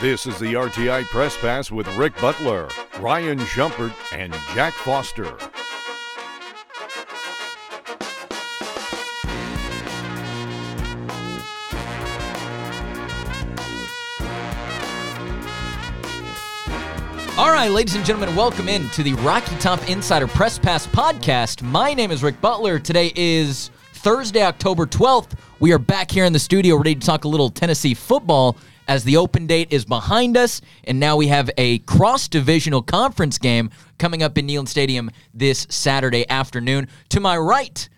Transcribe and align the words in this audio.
This 0.00 0.28
is 0.28 0.38
the 0.38 0.54
RTI 0.54 1.06
Press 1.06 1.36
Pass 1.38 1.72
with 1.72 1.88
Ric 1.96 2.14
Butler, 2.20 2.68
Ryan 3.00 3.40
Schumpert, 3.40 3.92
and 4.12 4.32
Jack 4.54 4.72
Foster. 4.74 5.26
All 17.36 17.50
right, 17.50 17.68
ladies 17.68 17.96
and 17.96 18.04
gentlemen, 18.04 18.36
welcome 18.36 18.68
in 18.68 18.88
to 18.90 19.02
the 19.02 19.14
Rocky 19.14 19.56
Top 19.56 19.90
Insider 19.90 20.28
Press 20.28 20.60
Pass 20.60 20.86
podcast. 20.86 21.62
My 21.62 21.92
name 21.92 22.12
is 22.12 22.22
Ric 22.22 22.40
Butler. 22.40 22.78
Today 22.78 23.12
is 23.16 23.72
Thursday, 23.94 24.44
October 24.44 24.86
12th. 24.86 25.32
We 25.58 25.72
are 25.72 25.78
back 25.80 26.12
here 26.12 26.24
in 26.24 26.32
the 26.32 26.38
studio 26.38 26.76
ready 26.76 26.94
to 26.94 27.04
talk 27.04 27.24
a 27.24 27.28
little 27.28 27.50
Tennessee 27.50 27.94
football 27.94 28.56
as 28.88 29.04
the 29.04 29.16
open 29.18 29.46
date 29.46 29.72
is 29.72 29.84
behind 29.84 30.36
us. 30.36 30.60
And 30.84 30.98
now 30.98 31.16
we 31.16 31.28
have 31.28 31.50
a 31.56 31.78
cross 31.80 32.26
divisional 32.26 32.82
conference 32.82 33.38
game 33.38 33.70
coming 33.98 34.22
up 34.22 34.36
in 34.38 34.48
Neyland 34.48 34.68
Stadium 34.68 35.10
this 35.32 35.66
Saturday 35.70 36.28
afternoon. 36.28 36.88
To 37.10 37.20
my 37.20 37.36
right, 37.36 37.88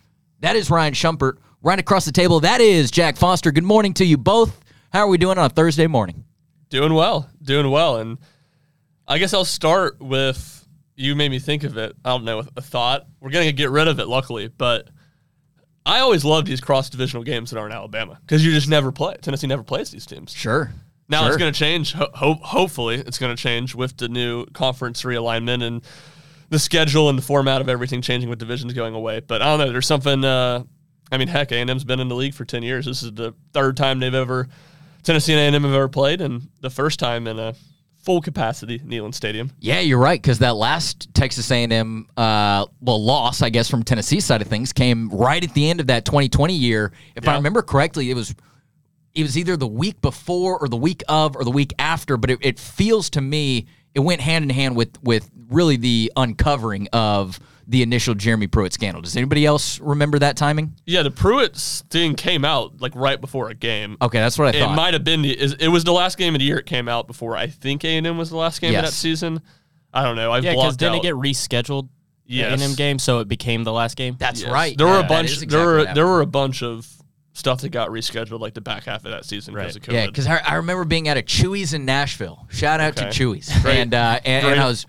that 0.41 0.57
is 0.57 0.69
Ryan 0.71 0.93
Schumpert. 0.93 1.39
Right 1.63 1.79
across 1.79 2.07
the 2.07 2.13
table, 2.13 2.41
that 2.41 2.63
is 2.63 2.91
Jack 2.91 3.17
Foster. 3.17 3.53
Good 3.53 3.65
morning 3.65 3.93
to 3.95 4.05
you 4.05 4.17
both. 4.17 4.61
How 4.93 5.01
are 5.01 5.09
we 5.09 5.19
doing 5.19 5.37
on 5.39 5.45
a 5.45 5.51
Thursday 5.51 5.87
morning? 5.87 6.25
Doing 6.71 6.95
well, 6.95 7.29
doing 7.43 7.71
well. 7.71 7.99
And 7.99 8.17
I 9.07 9.19
guess 9.19 9.35
I'll 9.35 9.45
start 9.45 10.01
with 10.01 10.67
you 10.97 11.15
made 11.17 11.31
me 11.31 11.39
think 11.39 11.65
of 11.65 11.77
it. 11.77 11.97
I 12.05 12.11
don't 12.11 12.25
know, 12.25 12.45
a 12.57 12.63
thought. 12.63 13.07
We're 13.21 13.31
going 13.31 13.47
to 13.47 13.53
get 13.53 13.71
rid 13.71 13.89
of 13.89 13.99
it, 14.01 14.07
luckily. 14.07 14.49
But 14.49 14.89
I 15.87 16.01
always 16.01 16.25
loved 16.25 16.47
these 16.47 16.61
cross 16.61 16.91
divisional 16.91 17.25
games 17.25 17.51
that 17.51 17.59
are 17.59 17.67
in 17.67 17.73
Alabama 17.73 18.19
because 18.21 18.45
you 18.45 18.53
just 18.53 18.69
never 18.69 18.93
play. 18.93 19.17
Tennessee 19.21 19.47
never 19.47 19.63
plays 19.63 19.91
these 19.91 20.07
teams. 20.07 20.33
Sure. 20.33 20.73
Now 21.09 21.23
sure. 21.23 21.29
it's 21.29 21.37
going 21.39 21.53
to 21.53 21.59
change. 21.59 21.93
Ho- 21.93 22.11
ho- 22.15 22.39
hopefully, 22.43 22.97
it's 22.97 23.19
going 23.19 23.35
to 23.35 23.43
change 23.43 23.75
with 23.75 23.97
the 23.97 24.09
new 24.09 24.47
conference 24.47 25.03
realignment 25.03 25.63
and 25.63 25.83
the 26.51 26.59
schedule 26.59 27.09
and 27.09 27.19
the 27.19 27.23
format 27.23 27.61
of 27.61 27.69
everything 27.69 28.03
changing 28.03 28.29
with 28.31 28.39
divisions 28.39 28.73
going 28.75 28.95
away. 28.95 29.21
But 29.21 29.43
I 29.43 29.47
don't 29.47 29.59
know. 29.59 29.73
There's 29.73 29.87
something. 29.87 30.25
Uh, 30.25 30.65
I 31.13 31.19
mean, 31.19 31.27
heck, 31.27 31.51
A&M's 31.51 31.83
been 31.83 31.99
in 31.99 32.09
the 32.09 32.15
league 32.15 32.35
for 32.35 32.45
ten 32.45 32.63
years. 32.63 32.87
This 32.87 33.03
is 33.03 33.13
the 33.13 33.35
third 33.53 33.77
time 33.77 33.99
they've 33.99 34.15
ever 34.15 34.49
Tennessee 35.03 35.33
and 35.33 35.55
A&M 35.55 35.63
have 35.63 35.73
ever 35.73 35.89
played, 35.89 36.21
and 36.21 36.49
the 36.61 36.71
first 36.71 36.99
time 36.99 37.27
in 37.27 37.39
a 37.39 37.55
full 38.03 38.21
capacity 38.21 38.79
Neyland 38.81 39.15
Stadium. 39.15 39.51
Yeah, 39.61 39.81
you're 39.81 39.99
right 39.99 40.21
because 40.21 40.39
that 40.41 40.57
last 40.57 41.13
Texas 41.15 41.51
A&M 41.51 42.09
uh, 42.17 42.67
well 42.81 43.05
loss, 43.05 43.43
I 43.43 43.51
guess, 43.51 43.69
from 43.69 43.83
Tennessee 43.83 44.21
side 44.21 44.43
of 44.43 44.49
things 44.49 44.73
came 44.73 45.09
right 45.11 45.43
at 45.43 45.55
the 45.55 45.69
end 45.69 45.81
of 45.81 45.89
that 45.89 46.05
2020 46.05 46.55
year. 46.55 46.93
If 47.15 47.29
I 47.29 47.37
remember 47.37 47.63
correctly, 47.63 48.11
it 48.11 48.15
was 48.15 48.35
it 49.15 49.23
was 49.23 49.37
either 49.37 49.57
the 49.57 49.67
week 49.67 50.01
before 50.01 50.59
or 50.59 50.69
the 50.69 50.77
week 50.77 51.03
of 51.09 51.37
or 51.37 51.45
the 51.45 51.51
week 51.51 51.75
after, 51.79 52.17
but 52.17 52.31
it, 52.31 52.39
it 52.41 52.59
feels 52.59 53.11
to 53.11 53.21
me 53.21 53.67
it 53.95 54.01
went 54.01 54.21
hand 54.21 54.45
in 54.45 54.51
hand 54.51 54.77
with 54.77 55.03
with 55.03 55.31
really 55.49 55.77
the 55.77 56.13
uncovering 56.17 56.89
of 56.93 57.41
the 57.71 57.83
initial 57.83 58.15
Jeremy 58.15 58.47
Pruitt 58.49 58.73
scandal. 58.73 59.01
Does 59.01 59.17
anybody 59.17 59.47
else 59.47 59.79
remember 59.81 60.19
that 60.19 60.37
timing? 60.37 60.75
Yeah, 60.87 61.03
the 61.05 61.11
Pruitt 61.11 61.57
thing 61.57 62.15
came 62.17 62.45
out 62.45 62.81
like 62.81 62.93
right 62.97 63.21
before 63.21 63.49
a 63.49 63.55
game. 63.55 63.97
Okay, 64.03 64.19
that's 64.19 64.39
what 64.39 64.49
I 64.49 64.59
It 64.59 64.61
thought. 64.61 64.73
It 64.73 64.77
might 64.77 64.93
have 64.95 65.05
been 65.05 65.23
the 65.23 65.31
it 65.65 65.69
was 65.69 65.85
the 65.85 65.93
last 65.93 66.19
game 66.19 66.35
of 66.35 66.41
the 66.41 66.45
year 66.45 66.59
it 66.59 66.67
came 66.67 66.89
out 66.89 67.07
before 67.07 67.37
I 67.37 67.47
think 67.47 67.85
A 67.85 67.97
and 67.97 68.07
M 68.07 68.19
was 68.19 68.29
the 68.31 68.37
last 68.37 68.61
game 68.61 68.75
of 68.75 68.83
that 68.83 68.93
season. 68.93 69.41
I 69.95 70.03
don't 70.03 70.17
know. 70.17 70.33
I've 70.33 70.45
Yeah, 70.45 70.53
because 70.55 70.77
didn't 70.77 70.95
out. 70.97 70.99
it 70.99 71.03
get 71.03 71.15
rescheduled? 71.15 71.89
Yes. 72.27 72.59
The 72.61 72.65
A&M 72.65 72.75
game, 72.77 72.99
so 73.01 73.19
it 73.19 73.27
became 73.29 73.65
the 73.65 73.73
last 73.73 73.97
game. 73.97 74.15
that's 74.19 74.43
Yes. 74.43 74.51
right. 74.53 74.77
There 74.79 74.87
were 74.87 75.01
a 75.01 75.03
bunch. 75.05 75.31
is 75.33 75.41
there 75.41 75.65
were 75.67 75.79
happened. 75.79 75.97
there 75.97 76.07
were 76.07 76.21
a 76.21 76.27
bunch 76.27 76.63
of 76.63 76.87
stuff 77.33 77.61
that 77.63 77.71
got 77.71 77.89
rescheduled 77.89 78.39
like 78.41 78.55
the 78.55 78.61
back 78.61 78.85
half 78.85 79.05
of 79.05 79.11
that 79.11 79.25
season 79.25 79.55
because 79.55 79.75
Right. 79.75 79.77
of 79.77 79.83
COVID. 79.83 79.93
Yeah, 79.95 80.07
because 80.07 80.27
I, 80.29 80.37
I 80.39 80.55
remember 80.57 80.85
being 80.85 81.09
at 81.09 81.17
a 81.17 81.23
Chuy's 81.23 81.73
in 81.73 81.85
Nashville. 81.85 82.47
Shout 82.51 82.81
out 82.81 82.97
Okay. 83.01 83.11
to 83.11 83.25
Chuy's, 83.25 83.49
and 83.65 83.95
uh, 83.95 84.21
and, 84.25 84.47
and 84.47 84.61
I 84.61 84.67
was 84.67 84.87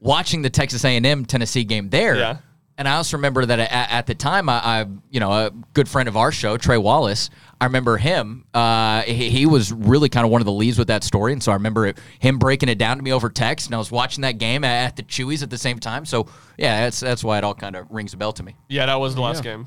watching 0.00 0.42
the 0.42 0.50
Texas 0.50 0.84
A&M 0.84 1.24
Tennessee 1.24 1.64
game 1.64 1.90
there. 1.90 2.16
Yeah. 2.16 2.38
And 2.76 2.86
I 2.86 2.94
also 2.94 3.16
remember 3.16 3.44
that 3.44 3.58
at, 3.58 3.90
at 3.90 4.06
the 4.06 4.14
time, 4.14 4.48
I, 4.48 4.60
I, 4.64 4.86
you 5.10 5.18
know, 5.18 5.32
a 5.32 5.50
good 5.74 5.88
friend 5.88 6.08
of 6.08 6.16
our 6.16 6.30
show, 6.30 6.56
Trey 6.56 6.78
Wallace. 6.78 7.28
I 7.60 7.64
remember 7.64 7.96
him. 7.96 8.44
Uh, 8.54 9.02
he, 9.02 9.30
he 9.30 9.46
was 9.46 9.72
really 9.72 10.08
kind 10.08 10.24
of 10.24 10.30
one 10.30 10.40
of 10.40 10.44
the 10.44 10.52
leads 10.52 10.78
with 10.78 10.86
that 10.86 11.02
story, 11.02 11.32
and 11.32 11.42
so 11.42 11.50
I 11.50 11.56
remember 11.56 11.86
it, 11.86 11.98
him 12.20 12.38
breaking 12.38 12.68
it 12.68 12.78
down 12.78 12.96
to 12.98 13.02
me 13.02 13.12
over 13.12 13.30
text. 13.30 13.66
And 13.66 13.74
I 13.74 13.78
was 13.78 13.90
watching 13.90 14.22
that 14.22 14.38
game 14.38 14.62
at, 14.62 14.86
at 14.86 14.96
the 14.96 15.02
Chuy's 15.02 15.42
at 15.42 15.50
the 15.50 15.58
same 15.58 15.80
time. 15.80 16.04
So 16.06 16.28
yeah, 16.56 16.82
that's 16.82 17.00
that's 17.00 17.24
why 17.24 17.38
it 17.38 17.42
all 17.42 17.54
kind 17.56 17.74
of 17.74 17.90
rings 17.90 18.14
a 18.14 18.16
bell 18.16 18.32
to 18.34 18.44
me. 18.44 18.54
yeah, 18.68 18.86
that 18.86 19.00
was 19.00 19.16
the 19.16 19.22
last 19.22 19.42
game, 19.42 19.66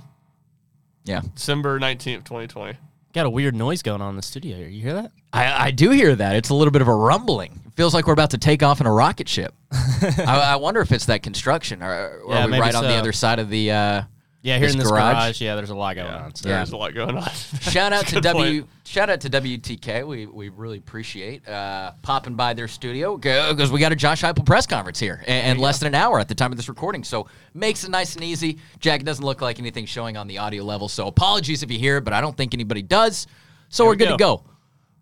Yeah, 1.04 1.20
December 1.36 1.80
nineteenth, 1.80 2.24
twenty 2.24 2.48
twenty. 2.48 2.78
Got 3.14 3.26
a 3.26 3.30
weird 3.30 3.56
noise 3.56 3.82
going 3.82 4.02
on 4.02 4.12
in 4.12 4.16
the 4.16 4.22
studio 4.22 4.56
here. 4.56 4.68
You 4.68 4.82
hear 4.82 4.94
that? 4.94 5.12
I, 5.34 5.68
I 5.68 5.72
do 5.72 5.92
hear 5.92 6.16
that. 6.16 6.36
It's 6.36 6.50
a 6.50 6.54
little 6.54 6.72
bit 6.72 6.82
of 6.82 6.88
a 6.88 6.96
rumbling. 6.96 7.60
It 7.66 7.74
feels 7.76 7.94
like 7.94 8.08
we're 8.08 8.14
about 8.14 8.32
to 8.32 8.38
take 8.38 8.64
off 8.64 8.80
in 8.80 8.88
a 8.88 8.92
rocket 8.92 9.28
ship. 9.28 9.54
I, 9.72 10.52
I 10.54 10.56
wonder 10.56 10.80
if 10.80 10.92
it's 10.92 11.06
that 11.08 11.22
construction, 11.22 11.84
or, 11.84 12.20
or 12.20 12.34
Yeah, 12.34 12.46
are 12.46 12.50
we 12.50 12.60
right 12.60 12.74
on 12.76 12.84
the 12.84 12.94
other 12.96 13.12
side 13.12 13.40
of 13.40 13.50
the? 13.50 13.72
Uh, 13.72 14.04
Yeah, 14.44 14.58
here 14.58 14.66
This 14.68 14.74
in 14.74 14.80
this 14.80 14.90
garage? 14.90 15.14
garage. 15.14 15.42
yeah, 15.42 15.56
there's 15.56 15.70
a 15.70 15.76
lot 15.76 15.96
going 15.96 16.08
on. 16.12 16.34
So. 16.34 16.50
Yeah. 16.50 16.56
There's 16.58 16.72
a 16.72 16.78
lot 16.78 16.96
going 16.96 17.16
on. 17.16 17.30
shout 17.62 17.94
out 17.94 18.08
to 18.08 18.16
Good 18.16 18.24
W. 18.24 18.62
point. 18.62 18.72
Shout 18.86 19.10
out 19.10 19.22
to 19.22 19.30
WTK. 19.30 20.06
We 20.08 20.26
we 20.26 20.50
really 20.50 20.80
appreciate 20.80 21.48
uh, 21.48 21.92
popping 22.02 22.34
by 22.34 22.54
their 22.56 22.68
studio 22.68 23.18
because 23.18 23.72
we 23.72 23.80
got 23.80 23.92
a 23.92 23.96
Josh 23.96 24.24
Heupel 24.24 24.44
press 24.46 24.66
conference 24.66 25.00
here 25.00 25.24
in, 25.28 25.46
in 25.46 25.58
less 25.60 25.78
than 25.80 25.88
an 25.90 25.96
hour 25.96 26.20
at 26.20 26.28
the 26.28 26.34
time 26.36 26.52
of 26.52 26.58
this 26.58 26.68
recording. 26.70 27.04
So 27.04 27.28
makes 27.54 27.84
it 27.84 27.92
nice 27.92 28.16
and 28.16 28.24
easy. 28.24 28.58
Jack 28.80 29.04
doesn't 29.04 29.24
look 29.24 29.42
like 29.42 29.60
anything 29.60 29.86
showing 29.86 30.18
on 30.18 30.28
the 30.28 30.40
audio 30.40 30.64
level. 30.64 30.90
So 30.90 31.06
apologies 31.08 31.62
if 31.62 31.70
you 31.70 31.78
hear 31.78 31.98
it, 31.98 32.04
but 32.04 32.14
I 32.14 32.20
don't 32.20 32.36
think 32.36 32.54
anybody 32.56 32.82
does. 32.82 33.28
So 33.70 33.86
we're 33.86 33.92
we 33.92 33.98
good 33.98 34.06
to 34.10 34.18
go. 34.18 34.38
go, 34.38 34.44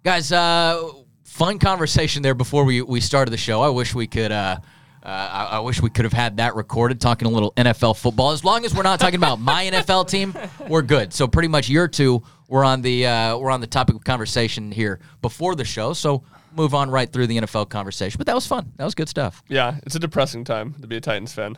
guys. 0.04 0.32
Uh, 0.34 0.92
fun 1.24 1.60
conversation 1.60 2.22
there 2.24 2.36
before 2.36 2.66
we 2.66 2.82
we 2.82 3.00
started 3.00 3.32
the 3.32 3.38
show. 3.38 3.62
I 3.62 3.70
wish 3.70 3.96
we 3.96 4.06
could. 4.06 4.34
Uh, 4.34 4.58
uh, 5.04 5.08
I, 5.08 5.46
I 5.58 5.60
wish 5.60 5.82
we 5.82 5.90
could 5.90 6.06
have 6.06 6.14
had 6.14 6.38
that 6.38 6.56
recorded, 6.56 7.00
talking 7.00 7.28
a 7.28 7.32
little 7.32 7.52
NFL 7.54 7.98
football. 7.98 8.32
As 8.32 8.44
long 8.44 8.66
as 8.66 8.76
we're 8.76 8.84
not 8.84 9.00
talking 9.00 9.16
about 9.16 9.40
my 9.40 9.66
NFL 9.66 10.10
team, 10.10 10.36
we're 10.68 10.82
good. 10.82 11.14
So 11.14 11.28
pretty 11.28 11.48
much 11.48 11.70
your 11.70 11.88
two, 11.88 12.22
we're 12.48 12.66
on 12.66 12.82
the 12.82 13.06
uh, 13.08 13.38
we're 13.38 13.52
on 13.52 13.62
the 13.62 13.68
topic 13.68 13.96
of 13.96 14.04
conversation 14.04 14.72
here 14.72 15.00
before 15.22 15.56
the 15.56 15.66
show. 15.66 15.94
So 15.94 16.24
move 16.56 16.74
on 16.74 16.90
right 16.90 17.12
through 17.12 17.28
the 17.28 17.38
NFL 17.40 17.70
conversation. 17.70 18.18
But 18.18 18.28
that 18.28 18.36
was 18.36 18.46
fun. 18.48 18.74
That 18.78 18.86
was 18.86 18.96
good 18.96 19.08
stuff. 19.10 19.44
yeah, 19.48 19.78
it's 19.84 19.96
a 19.96 20.00
depressing 20.00 20.44
time 20.44 20.74
to 20.82 20.88
be 20.88 20.98
a 20.98 21.02
Titans 21.02 21.34
fan. 21.34 21.58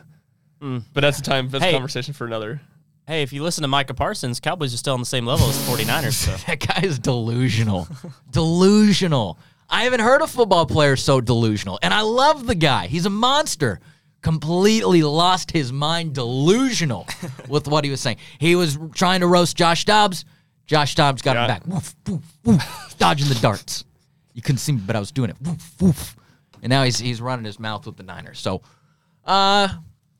But 0.60 1.00
that's 1.00 1.18
a 1.18 1.22
time. 1.22 1.48
That's 1.48 1.64
a 1.64 1.72
conversation 1.72 2.14
for 2.14 2.24
another. 2.24 2.60
Hey, 3.08 3.22
if 3.24 3.32
you 3.32 3.42
listen 3.42 3.62
to 3.62 3.68
Micah 3.68 3.94
Parsons, 3.94 4.38
Cowboys 4.38 4.72
are 4.72 4.76
still 4.76 4.94
on 4.94 5.00
the 5.00 5.06
same 5.06 5.26
level 5.26 5.48
as 5.48 5.56
49ers. 5.68 6.12
So. 6.12 6.36
That 6.46 6.60
guy 6.64 6.86
is 6.86 7.00
delusional. 7.00 7.88
delusional. 8.30 9.38
I 9.72 9.84
haven't 9.84 10.00
heard 10.00 10.20
a 10.20 10.26
football 10.26 10.66
player 10.66 10.96
so 10.96 11.22
delusional. 11.22 11.78
And 11.82 11.94
I 11.94 12.02
love 12.02 12.46
the 12.46 12.54
guy. 12.54 12.88
He's 12.88 13.06
a 13.06 13.10
monster. 13.10 13.80
Completely 14.20 15.02
lost 15.02 15.50
his 15.50 15.72
mind, 15.72 16.14
delusional 16.14 17.08
with 17.48 17.66
what 17.66 17.82
he 17.82 17.90
was 17.90 18.00
saying. 18.00 18.18
He 18.38 18.54
was 18.54 18.78
trying 18.94 19.20
to 19.20 19.26
roast 19.26 19.56
Josh 19.56 19.84
Dobbs. 19.84 20.24
Josh 20.66 20.94
Dobbs 20.94 21.22
got 21.22 21.36
him 21.36 21.46
back. 21.48 21.66
Woof, 21.66 21.96
woof, 22.06 22.38
woof, 22.44 22.94
dodging 22.98 23.28
the 23.28 23.34
darts. 23.36 23.84
You 24.34 24.42
couldn't 24.42 24.58
see 24.58 24.72
me, 24.72 24.82
but 24.86 24.94
I 24.94 25.00
was 25.00 25.10
doing 25.10 25.30
it. 25.30 25.36
Woof, 25.42 25.72
woof. 25.80 26.16
And 26.62 26.70
now 26.70 26.84
he's 26.84 26.98
he's 26.98 27.20
running 27.20 27.44
his 27.44 27.58
mouth 27.58 27.84
with 27.84 27.96
the 27.96 28.04
Niners. 28.04 28.38
So 28.38 28.62
uh, 29.24 29.68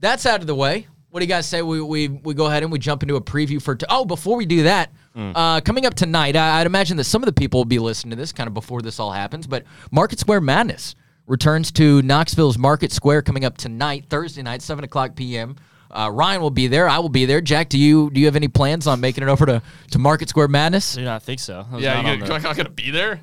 that's 0.01 0.27
out 0.27 0.41
of 0.41 0.49
the 0.49 0.55
way. 0.55 0.89
What 1.11 1.21
do 1.21 1.25
you 1.27 1.29
guys 1.29 1.47
say? 1.47 1.63
We, 1.63 1.81
we 1.81 2.09
we 2.09 2.35
go 2.35 2.47
ahead 2.47 2.65
and 2.65 2.73
we 2.73 2.81
jump 2.81 3.03
into 3.05 3.15
a 3.15 3.21
preview 3.21 3.63
for. 3.63 3.77
T- 3.77 3.87
oh, 3.89 4.05
before 4.05 4.37
we 4.37 4.47
do 4.47 4.65
that, 4.65 4.91
uh, 5.15 5.61
coming 5.61 5.87
up 5.87 5.95
tonight, 5.95 6.37
I, 6.37 6.61
I'd 6.61 6.67
imagine 6.67 6.97
that 6.97 7.05
some 7.05 7.23
of 7.23 7.27
the 7.27 7.33
people 7.33 7.61
will 7.61 7.65
be 7.65 7.79
listening 7.79 8.11
to 8.11 8.17
this 8.17 8.33
kind 8.33 8.49
of 8.49 8.55
before 8.55 8.83
this 8.83 8.99
all 8.99 9.13
happens. 9.13 9.47
But 9.47 9.65
Market 9.91 10.19
Square 10.19 10.43
Madness 10.43 10.95
returns 11.27 11.71
to 11.73 12.03
Knoxville's 12.03 12.59
Market 12.59 12.93
Square 12.93 13.23
coming 13.23 13.45
up 13.45 13.57
tonight, 13.57 14.07
Thursday 14.09 14.43
night, 14.43 14.63
seven 14.63 14.85
o'clock 14.85 15.15
p.m. 15.15 15.57
Uh, 15.91 16.11
Ryan 16.11 16.41
will 16.41 16.51
be 16.51 16.69
there. 16.69 16.89
I 16.89 16.99
will 17.01 17.11
be 17.11 17.27
there. 17.27 17.41
Jack, 17.43 17.69
do 17.69 17.79
you 17.79 18.11
do 18.11 18.21
you 18.21 18.27
have 18.27 18.37
any 18.37 18.49
plans 18.49 18.87
on 18.87 19.01
making 19.01 19.23
it 19.23 19.29
over 19.29 19.45
to, 19.45 19.63
to 19.91 19.99
Market 19.99 20.29
Square 20.31 20.49
Madness? 20.49 20.97
I 20.97 21.01
do 21.01 21.05
not 21.05 21.23
think 21.23 21.41
so. 21.41 21.67
Yeah, 21.77 22.01
you 22.01 22.09
on 22.09 22.23
are 22.23 22.27
the, 22.27 22.39
not 22.39 22.57
gonna 22.57 22.71
be 22.71 22.91
there. 22.91 23.21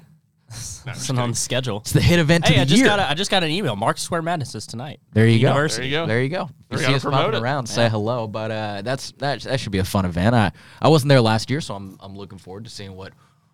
Wasn't 0.50 1.20
on 1.20 1.30
the 1.32 1.36
schedule. 1.36 1.78
It's 1.78 1.92
the 1.94 2.02
hit 2.02 2.20
event 2.20 2.48
Hey, 2.48 2.60
I 2.60 2.62
of 2.64 2.68
the 2.68 2.72
just 2.72 2.80
year. 2.80 2.88
got 2.90 3.00
a, 3.00 3.10
I 3.10 3.14
just 3.14 3.32
got 3.32 3.44
an 3.44 3.50
email. 3.52 3.76
Mark 3.76 3.98
Square 3.98 4.24
Madness 4.24 4.56
is 4.56 4.66
tonight. 4.68 5.00
There 5.14 5.28
you 5.28 5.40
go. 5.42 5.54
There 5.68 5.84
you 5.84 5.92
go. 5.92 6.06
There 6.08 6.22
you 6.22 6.30
go. 6.30 6.50
You 6.72 6.78
We 6.78 6.84
see 6.84 6.94
us 6.94 7.04
popping 7.04 7.36
it. 7.36 7.42
around, 7.42 7.68
say 7.68 7.90
hello. 7.90 8.28
But 8.28 8.52
uh, 8.52 8.82
that's 8.84 9.12
that. 9.14 9.42
That 9.42 9.60
should 9.60 9.72
be 9.72 9.80
a 9.80 9.84
fun 9.84 10.06
event. 10.06 10.36
I 10.36 10.52
I 10.82 10.88
wasn't 10.90 11.10
there 11.10 11.22
last 11.22 11.50
year, 11.50 11.62
so 11.62 11.76
I'm 11.76 11.98
I'm 12.00 12.16
looking 12.16 12.38
forward 12.40 12.64
to 12.66 12.70
seeing 12.70 12.96
what 12.96 13.14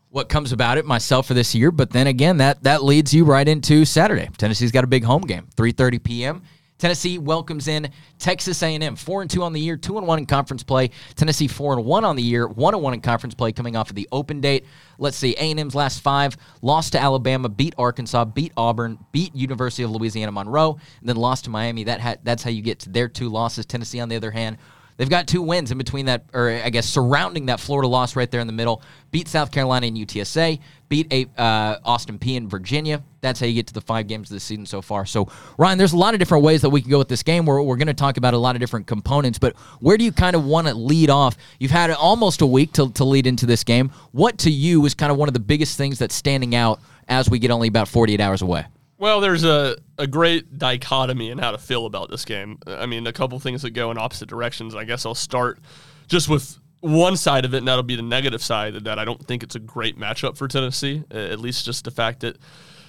what 0.10 0.30
comes 0.30 0.52
about 0.54 0.78
it 0.78 0.86
myself 0.86 1.28
for 1.28 1.34
this 1.34 1.54
year. 1.54 1.72
But 1.72 1.92
then 1.92 2.08
again, 2.08 2.38
that 2.38 2.64
that 2.64 2.84
leads 2.84 3.14
you 3.14 3.26
right 3.26 3.48
into 3.48 3.84
Saturday. 3.86 4.30
Tennessee's 4.38 4.72
got 4.72 4.84
a 4.84 4.88
big 4.88 5.04
home 5.04 5.22
game, 5.24 5.48
3:30 5.58 6.04
p.m. 6.04 6.44
Tennessee 6.78 7.18
welcomes 7.18 7.68
in 7.68 7.90
Texas 8.20 8.62
A&M, 8.62 8.96
four 8.98 9.22
and 9.22 9.32
two 9.32 9.44
on 9.44 9.54
the 9.54 9.62
year, 9.62 9.78
two 9.78 9.98
and 9.98 10.06
one 10.06 10.20
in 10.20 10.26
conference 10.26 10.62
play. 10.62 10.92
Tennessee 11.16 11.48
four 11.48 11.74
and 11.74 11.86
one 11.86 12.04
on 12.04 12.18
the 12.18 12.24
year, 12.24 12.48
one 12.48 12.74
and 12.74 12.84
one 12.84 12.94
in 12.94 13.00
conference 13.00 13.34
play, 13.34 13.54
coming 13.54 13.78
off 13.78 13.90
of 13.90 13.96
the 13.96 14.10
open 14.12 14.42
date. 14.42 14.66
Let's 14.98 15.16
see, 15.16 15.36
A&M's 15.36 15.74
last 15.74 16.02
five: 16.02 16.36
lost 16.62 16.92
to 16.92 17.00
Alabama, 17.00 17.48
beat 17.48 17.76
Arkansas, 17.78 18.26
beat 18.26 18.52
Auburn, 18.58 19.00
beat 19.14 19.34
University 19.34 19.84
of 19.84 19.92
Louisiana 19.92 20.34
Monroe, 20.34 20.78
and 21.00 21.08
then 21.08 21.16
lost 21.16 21.46
to 21.46 21.50
Miami. 21.50 21.86
That 21.86 22.02
ha- 22.02 22.16
that's 22.24 22.44
how 22.44 22.50
you 22.50 22.62
get 22.62 22.80
to 22.80 22.90
their 22.90 23.08
two 23.08 23.30
losses. 23.30 23.66
Tennessee, 23.66 24.02
on 24.02 24.10
the 24.10 24.18
other 24.18 24.32
hand. 24.32 24.58
They've 24.98 25.10
got 25.10 25.28
two 25.28 25.42
wins 25.42 25.72
in 25.72 25.78
between 25.78 26.06
that, 26.06 26.24
or 26.34 26.50
I 26.50 26.70
guess 26.70 26.88
surrounding 26.88 27.48
that 27.48 27.60
Florida 27.60 27.88
loss 27.88 28.16
right 28.16 28.30
there 28.30 28.40
in 28.40 28.48
the 28.48 28.54
middle. 28.54 28.82
Beat 29.12 29.28
South 29.28 29.52
Carolina 29.52 29.88
and 29.88 29.98
UTSA, 29.98 30.60
beat 30.88 31.12
a, 31.12 31.26
uh, 31.42 31.80
Austin 31.84 32.18
Peay 32.18 32.38
and 32.38 32.50
Virginia. 32.50 33.04
That's 33.20 33.40
how 33.40 33.46
you 33.46 33.54
get 33.54 33.68
to 33.68 33.74
the 33.74 33.82
five 33.82 34.08
games 34.08 34.30
of 34.30 34.36
the 34.36 34.40
season 34.40 34.66
so 34.66 34.82
far. 34.82 35.06
So, 35.06 35.28
Ryan, 35.58 35.78
there's 35.78 35.94
a 35.94 35.98
lot 35.98 36.14
of 36.14 36.20
different 36.20 36.44
ways 36.44 36.62
that 36.62 36.70
we 36.70 36.82
can 36.82 36.92
go 36.92 36.98
with 36.98 37.10
this 37.10 37.24
game. 37.24 37.46
We're, 37.46 37.62
we're 37.62 37.76
going 37.76 37.88
to 37.88 37.94
talk 37.94 38.18
about 38.18 38.34
a 38.34 38.38
lot 38.38 38.56
of 38.56 38.62
different 38.62 38.88
components, 38.88 39.38
but 39.38 39.56
where 39.80 39.98
do 39.98 40.06
you 40.06 40.12
kind 40.12 40.36
of 40.36 40.46
want 40.46 40.68
to 40.68 40.74
lead 40.74 41.10
off? 41.10 41.36
You've 41.60 41.72
had 41.72 41.92
almost 41.92 42.42
a 42.42 42.46
week 42.46 42.72
to, 42.74 42.92
to 42.92 43.04
lead 43.04 43.28
into 43.28 43.46
this 43.46 43.64
game. 43.64 43.92
What 44.12 44.38
to 44.40 44.52
you 44.52 44.86
is 44.86 44.94
kind 44.94 45.12
of 45.12 45.18
one 45.18 45.28
of 45.28 45.34
the 45.34 45.40
biggest 45.40 45.78
things 45.78 46.00
that's 46.00 46.16
standing 46.16 46.56
out 46.56 46.80
as 47.08 47.30
we 47.30 47.40
get 47.40 47.52
only 47.52 47.68
about 47.68 47.88
48 47.88 48.22
hours 48.22 48.42
away? 48.42 48.66
Well, 49.06 49.22
there's 49.22 49.44
a, 49.44 49.78
a 50.00 50.08
great 50.08 50.58
dichotomy 50.58 51.30
in 51.30 51.38
how 51.38 51.52
to 51.52 51.60
feel 51.60 51.86
about 51.86 52.10
this 52.10 52.26
game. 52.26 52.58
I 52.66 52.88
mean, 52.88 53.06
a 53.06 53.14
couple 53.14 53.38
things 53.40 53.62
that 53.62 53.70
go 53.70 53.92
in 53.92 54.00
opposite 54.00 54.28
directions. 54.28 54.74
I 54.74 54.84
guess 54.84 55.06
I'll 55.06 55.14
start 55.14 55.60
just 56.08 56.28
with 56.28 56.58
one 56.80 57.16
side 57.16 57.46
of 57.46 57.54
it, 57.54 57.60
and 57.60 57.68
that'll 57.68 57.84
be 57.84 57.96
the 57.96 58.02
negative 58.02 58.42
side 58.42 58.74
that 58.74 58.98
I 58.98 59.06
don't 59.06 59.24
think 59.28 59.44
it's 59.44 59.54
a 59.54 59.60
great 59.60 59.96
matchup 59.96 60.38
for 60.38 60.48
Tennessee. 60.48 61.04
At 61.12 61.38
least 61.38 61.66
just 61.66 61.86
the 61.86 61.92
fact 61.92 62.22
that 62.22 62.40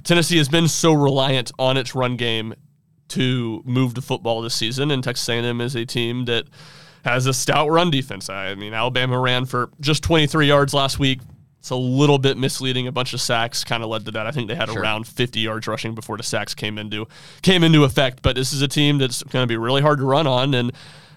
Tennessee 0.04 0.38
has 0.38 0.48
been 0.48 0.68
so 0.68 0.94
reliant 0.94 1.52
on 1.58 1.76
its 1.76 1.94
run 1.94 2.16
game 2.16 2.54
to 3.08 3.62
move 3.66 3.92
the 3.92 4.00
football 4.00 4.40
this 4.40 4.54
season, 4.54 4.90
and 4.90 5.04
Texas 5.04 5.28
A&M 5.28 5.60
is 5.60 5.74
a 5.74 5.84
team 5.84 6.24
that 6.24 6.46
has 7.04 7.26
a 7.26 7.34
stout 7.34 7.70
run 7.70 7.90
defense. 7.90 8.30
I 8.30 8.54
mean, 8.54 8.72
Alabama 8.72 9.19
ran 9.20 9.44
for 9.44 9.69
just 9.82 10.02
23 10.02 10.48
yards 10.48 10.72
last 10.72 10.98
week. 10.98 11.20
It's 11.66 11.72
a 11.72 11.74
little 11.74 12.18
bit 12.18 12.38
misleading. 12.38 12.86
A 12.86 12.92
bunch 12.92 13.12
of 13.12 13.20
sacks 13.20 13.64
kind 13.64 13.82
of 13.82 13.88
led 13.88 14.04
to 14.04 14.12
that. 14.12 14.24
I 14.24 14.30
think 14.30 14.46
they 14.46 14.54
had 14.54 14.70
sure. 14.70 14.80
around 14.80 15.08
50 15.08 15.40
yards 15.40 15.66
rushing 15.66 15.96
before 15.96 16.16
the 16.16 16.22
sacks 16.22 16.54
came 16.54 16.78
into 16.78 17.08
came 17.42 17.64
into 17.64 17.82
effect. 17.82 18.22
But 18.22 18.36
this 18.36 18.52
is 18.52 18.62
a 18.62 18.68
team 18.68 18.98
that's 18.98 19.24
going 19.24 19.42
to 19.42 19.48
be 19.48 19.56
really 19.56 19.82
hard 19.82 19.98
to 19.98 20.04
run 20.04 20.28
on 20.28 20.54
and 20.54 20.70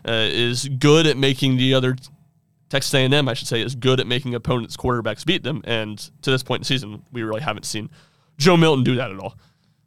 uh, 0.07 0.25
is 0.27 0.67
good 0.67 1.05
at 1.05 1.17
making 1.17 1.57
the 1.57 1.75
other 1.75 1.95
Texas 2.67 2.91
A&M, 2.95 3.29
I 3.29 3.35
should 3.35 3.47
say, 3.47 3.61
is 3.61 3.75
good 3.75 3.99
at 3.99 4.07
making 4.07 4.33
opponents' 4.33 4.75
quarterbacks 4.75 5.23
beat 5.23 5.43
them. 5.43 5.61
And 5.65 5.99
to 6.23 6.31
this 6.31 6.41
point 6.41 6.61
in 6.61 6.61
the 6.61 6.65
season, 6.65 7.03
we 7.11 7.21
really 7.21 7.41
haven't 7.41 7.67
seen 7.67 7.91
Joe 8.39 8.57
Milton 8.57 8.83
do 8.83 8.95
that 8.95 9.11
at 9.11 9.19
all. 9.19 9.35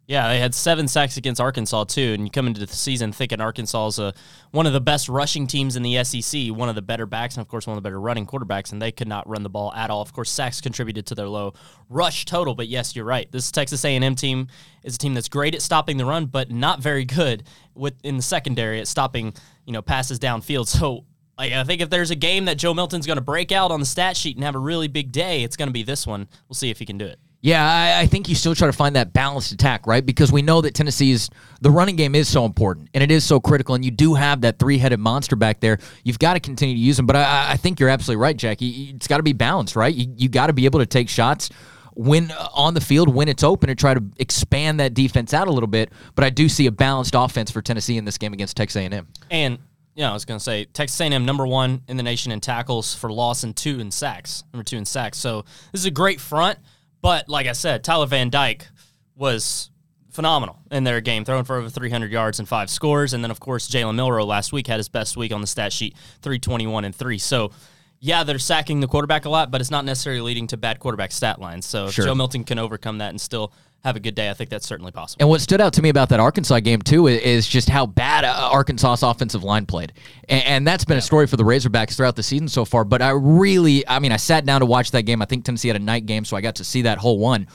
Yeah, 0.07 0.29
they 0.29 0.41
had 0.41 0.53
seven 0.53 0.89
sacks 0.89 1.17
against 1.17 1.41
Arkansas 1.41 1.85
too, 1.85 2.13
and 2.15 2.25
you 2.25 2.31
come 2.31 2.49
into 2.49 2.61
the 2.61 2.67
season 2.67 3.13
thinking 3.13 3.41
Arkansas 3.41 3.87
is 3.87 3.99
a, 4.01 4.13
one 4.51 4.67
of 4.67 4.73
the 4.73 4.81
best 4.81 5.09
rushing 5.09 5.47
teams 5.47 5.77
in 5.77 5.83
the 5.83 6.03
SEC, 6.03 6.49
one 6.49 6.69
of 6.69 6.75
the 6.75 6.83
better 6.83 7.07
backs, 7.07 7.37
and 7.37 7.41
of 7.43 7.49
course 7.49 7.69
one 7.69 7.77
of 7.77 7.83
the 7.83 7.87
better 7.87 8.01
running 8.01 8.27
quarterbacks, 8.27 8.73
and 8.73 8.83
they 8.83 8.91
could 8.91 9.07
not 9.07 9.29
run 9.29 9.45
the 9.45 9.49
ball 9.49 9.73
at 9.75 9.91
all. 9.91 10.03
Of 10.03 10.13
course, 10.13 10.31
sacks 10.31 10.61
contributed 10.61 11.07
to 11.07 11.15
their 11.15 11.29
low 11.29 11.55
rush 11.89 12.25
total, 12.25 12.55
but 12.55 12.67
yes, 12.67 12.97
you're 12.97 13.05
right. 13.05 13.31
This 13.31 13.53
Texas 13.53 13.85
A&M 13.85 14.15
team 14.17 14.49
is 14.83 14.97
a 14.97 14.99
team 14.99 15.15
that's 15.15 15.29
great 15.29 15.55
at 15.55 15.63
stopping 15.63 15.99
the 15.99 16.05
run, 16.05 16.27
but 16.27 16.51
not 16.51 16.81
very 16.81 17.05
good 17.05 17.45
with 17.75 17.95
in 18.03 18.17
the 18.17 18.23
secondary 18.23 18.81
at 18.81 18.89
stopping 18.89 19.33
you 19.67 19.73
know 19.73 19.83
passes 19.83 20.19
downfield. 20.19 20.69
So 20.83 21.05
like, 21.39 21.53
I 21.53 21.65
think 21.65 21.81
if 21.81 21.91
there's 21.91 22.11
a 22.11 22.17
game 22.17 22.45
that 22.47 22.59
Joe 22.59 22.75
Milton's 22.75 23.07
going 23.07 23.17
to 23.17 23.23
break 23.23 23.53
out 23.53 23.71
on 23.71 23.81
the 23.81 23.87
stat 23.87 24.17
sheet 24.17 24.37
and 24.37 24.45
have 24.45 24.55
a 24.55 24.61
really 24.61 24.89
big 24.89 25.13
day, 25.13 25.43
it's 25.43 25.57
going 25.57 25.69
to 25.69 25.73
be 25.73 25.83
this 25.83 26.07
one. 26.07 26.29
We'll 26.49 26.55
see 26.55 26.71
if 26.71 26.79
he 26.79 26.87
can 26.87 26.99
do 26.99 27.07
it. 27.07 27.19
Yeah, 27.43 27.69
I, 27.69 28.03
I, 28.03 28.07
think 28.07 28.29
you 28.29 28.37
still 28.37 28.55
try 28.55 28.69
to 28.69 28.73
find 28.73 28.95
that 28.95 29.13
balanced 29.13 29.51
attack, 29.51 29.89
right? 29.89 30.07
Because 30.07 30.31
we 30.31 30.43
know 30.43 30.61
that 30.61 30.75
Tennessee's 30.75 31.29
the 31.61 31.73
running 31.73 31.97
game 31.97 32.15
is 32.15 32.29
so 32.29 32.45
important 32.45 32.89
and 32.95 33.03
it 33.03 33.11
is 33.11 33.25
so 33.25 33.41
critical, 33.41 33.75
and 33.75 33.85
you 33.85 33.91
do 33.91 34.15
have 34.15 34.43
that 34.43 34.61
three-headed 34.61 35.01
monster 35.01 35.35
back 35.35 35.59
there. 35.59 35.79
You've 36.05 36.21
got 36.21 36.35
to 36.35 36.41
continue 36.41 36.77
to 36.77 36.81
use 36.81 36.97
them, 36.97 37.07
but 37.07 37.17
I, 37.17 37.53
I 37.53 37.57
think 37.57 37.81
you're 37.81 37.89
absolutely 37.89 38.23
right, 38.23 38.37
Jackie. 38.37 38.93
It's 38.95 39.09
got 39.09 39.17
to 39.17 39.25
be 39.25 39.33
balanced, 39.33 39.75
right? 39.75 39.93
You, 39.93 40.15
you 40.17 40.29
got 40.29 40.47
to 40.47 40.53
be 40.53 40.67
able 40.67 40.79
to 40.79 40.87
take 40.87 41.09
shots 41.09 41.51
when 41.95 42.31
uh, 42.31 42.49
on 42.55 42.75
the 42.75 42.81
field 42.81 43.13
when 43.13 43.29
it's 43.29 43.43
open 43.43 43.71
and 43.71 43.79
try 43.79 43.93
to 43.93 44.03
expand 44.19 44.79
that 44.79 44.95
defense 44.95 45.35
out 45.35 45.49
a 45.49 45.53
little 45.53 45.67
bit. 45.67 45.91
But 46.15 46.25
I 46.25 46.31
do 46.31 46.49
see 46.49 46.67
a 46.67 46.73
balanced 46.73 47.17
offense 47.17 47.51
for 47.51 47.61
Tennessee 47.61 47.97
in 47.97 48.05
this 48.05 48.19
game 48.19 48.33
against 48.33 48.57
Texas 48.57 48.81
A&M. 48.81 49.09
And 49.33 49.59
yeah, 49.97 50.11
I 50.11 50.15
was 50.15 50.25
going 50.25 50.39
to 50.39 50.45
say 50.45 50.67
Texas 50.67 51.01
A&M 51.01 51.25
number 51.25 51.47
one 51.47 51.83
in 51.89 51.97
the 51.97 52.05
nation 52.05 52.31
in 52.31 52.41
tackles 52.41 52.95
for 52.95 53.13
loss 53.13 53.43
and 53.43 53.57
two 53.57 53.81
in 53.81 53.91
sacks, 53.91 54.45
number 54.53 54.65
two 54.65 54.77
in 54.77 54.85
sacks. 54.85 55.19
So 55.19 55.43
this 55.73 55.81
is 55.81 55.87
a 55.87 55.91
great 55.91 56.21
front. 56.21 56.59
But 57.03 57.29
like 57.29 57.47
I 57.47 57.53
said, 57.53 57.85
Tyler 57.85 58.07
Van 58.07 58.31
Dyke 58.31 58.69
was 59.17 59.71
phenomenal 60.11 60.59
in 60.71 60.85
their 60.85 61.01
game, 61.01 61.25
throwing 61.25 61.45
for 61.45 61.57
over 61.57 61.69
300 61.69 62.11
yards 62.11 62.39
and 62.39 62.49
five 62.49 62.71
scores. 62.71 63.13
And 63.13 63.25
then, 63.25 63.31
of 63.31 63.41
course, 63.41 63.69
Jalen 63.69 63.97
Milroe 63.97 64.25
last 64.25 64.53
week 64.53 64.69
had 64.69 64.79
his 64.79 64.89
best 64.89 65.17
week 65.17 65.33
on 65.33 65.41
the 65.41 65.47
stat 65.47 65.73
sheet, 65.73 65.97
321 66.23 66.85
and 66.85 66.95
three. 66.95 67.19
So, 67.19 67.51
yeah, 67.99 68.25
they're 68.25 68.39
sacking 68.39 68.81
the 68.81 68.89
quarterback 68.89 69.25
a 69.25 69.29
lot, 69.29 69.51
but 69.51 69.61
it's 69.61 69.71
not 69.71 69.85
necessarily 69.85 70.21
leading 70.21 70.47
to 70.49 70.57
bad 70.57 70.79
quarterback 70.79 71.13
stat 71.13 71.41
lines. 71.41 71.67
So, 71.67 71.91
sure. 71.91 72.05
if 72.05 72.09
Joe 72.09 72.15
Milton 72.15 72.45
can 72.45 72.59
overcome 72.59 72.99
that 72.99 73.11
and 73.11 73.21
still 73.21 73.53
have 73.85 73.97
a 73.97 74.01
good 74.01 74.15
day, 74.15 74.31
I 74.31 74.35
think 74.35 74.49
that's 74.49 74.67
certainly 74.67 74.93
possible. 74.93 75.23
And 75.23 75.29
what 75.29 75.41
stood 75.41 75.61
out 75.61 75.73
to 75.75 75.83
me 75.83 75.89
about 75.89 76.09
that 76.11 76.21
Arkansas 76.21 76.61
game 76.61 76.81
too 76.83 77.09
is 77.09 77.49
just 77.49 77.69
how 77.69 77.85
bad 77.85 78.25
uh, 78.25 78.51
Arkansas's 78.53 79.03
offensive 79.03 79.43
line 79.43 79.67
played, 79.67 79.93
and, 80.29 80.63
that's 80.67 80.85
been 80.85 80.97
a 80.99 81.03
story 81.03 81.27
for 81.27 81.37
the 81.37 81.43
Razorbacks 81.43 81.97
throughout 81.97 82.15
the 82.15 82.23
season 82.23 82.47
so 82.47 82.65
far. 82.65 82.85
But 82.85 83.03
I 83.03 83.11
really, 83.11 83.87
I 83.89 83.99
mean, 83.99 84.13
I 84.13 84.17
sat 84.17 84.47
down 84.47 84.61
to 84.61 84.67
watch 84.67 84.93
that 84.93 85.03
game. 85.03 85.21
I 85.21 85.25
think 85.25 85.45
Tennessee 85.45 85.69
had 85.69 85.77
a 85.77 85.81
night 85.81 86.07
game, 86.07 86.25
so 86.25 86.37
I 86.37 86.41
got 86.41 86.55
to 86.57 86.65
see 86.65 86.83
that 86.83 86.99
whole 86.99 87.19
one. 87.19 87.49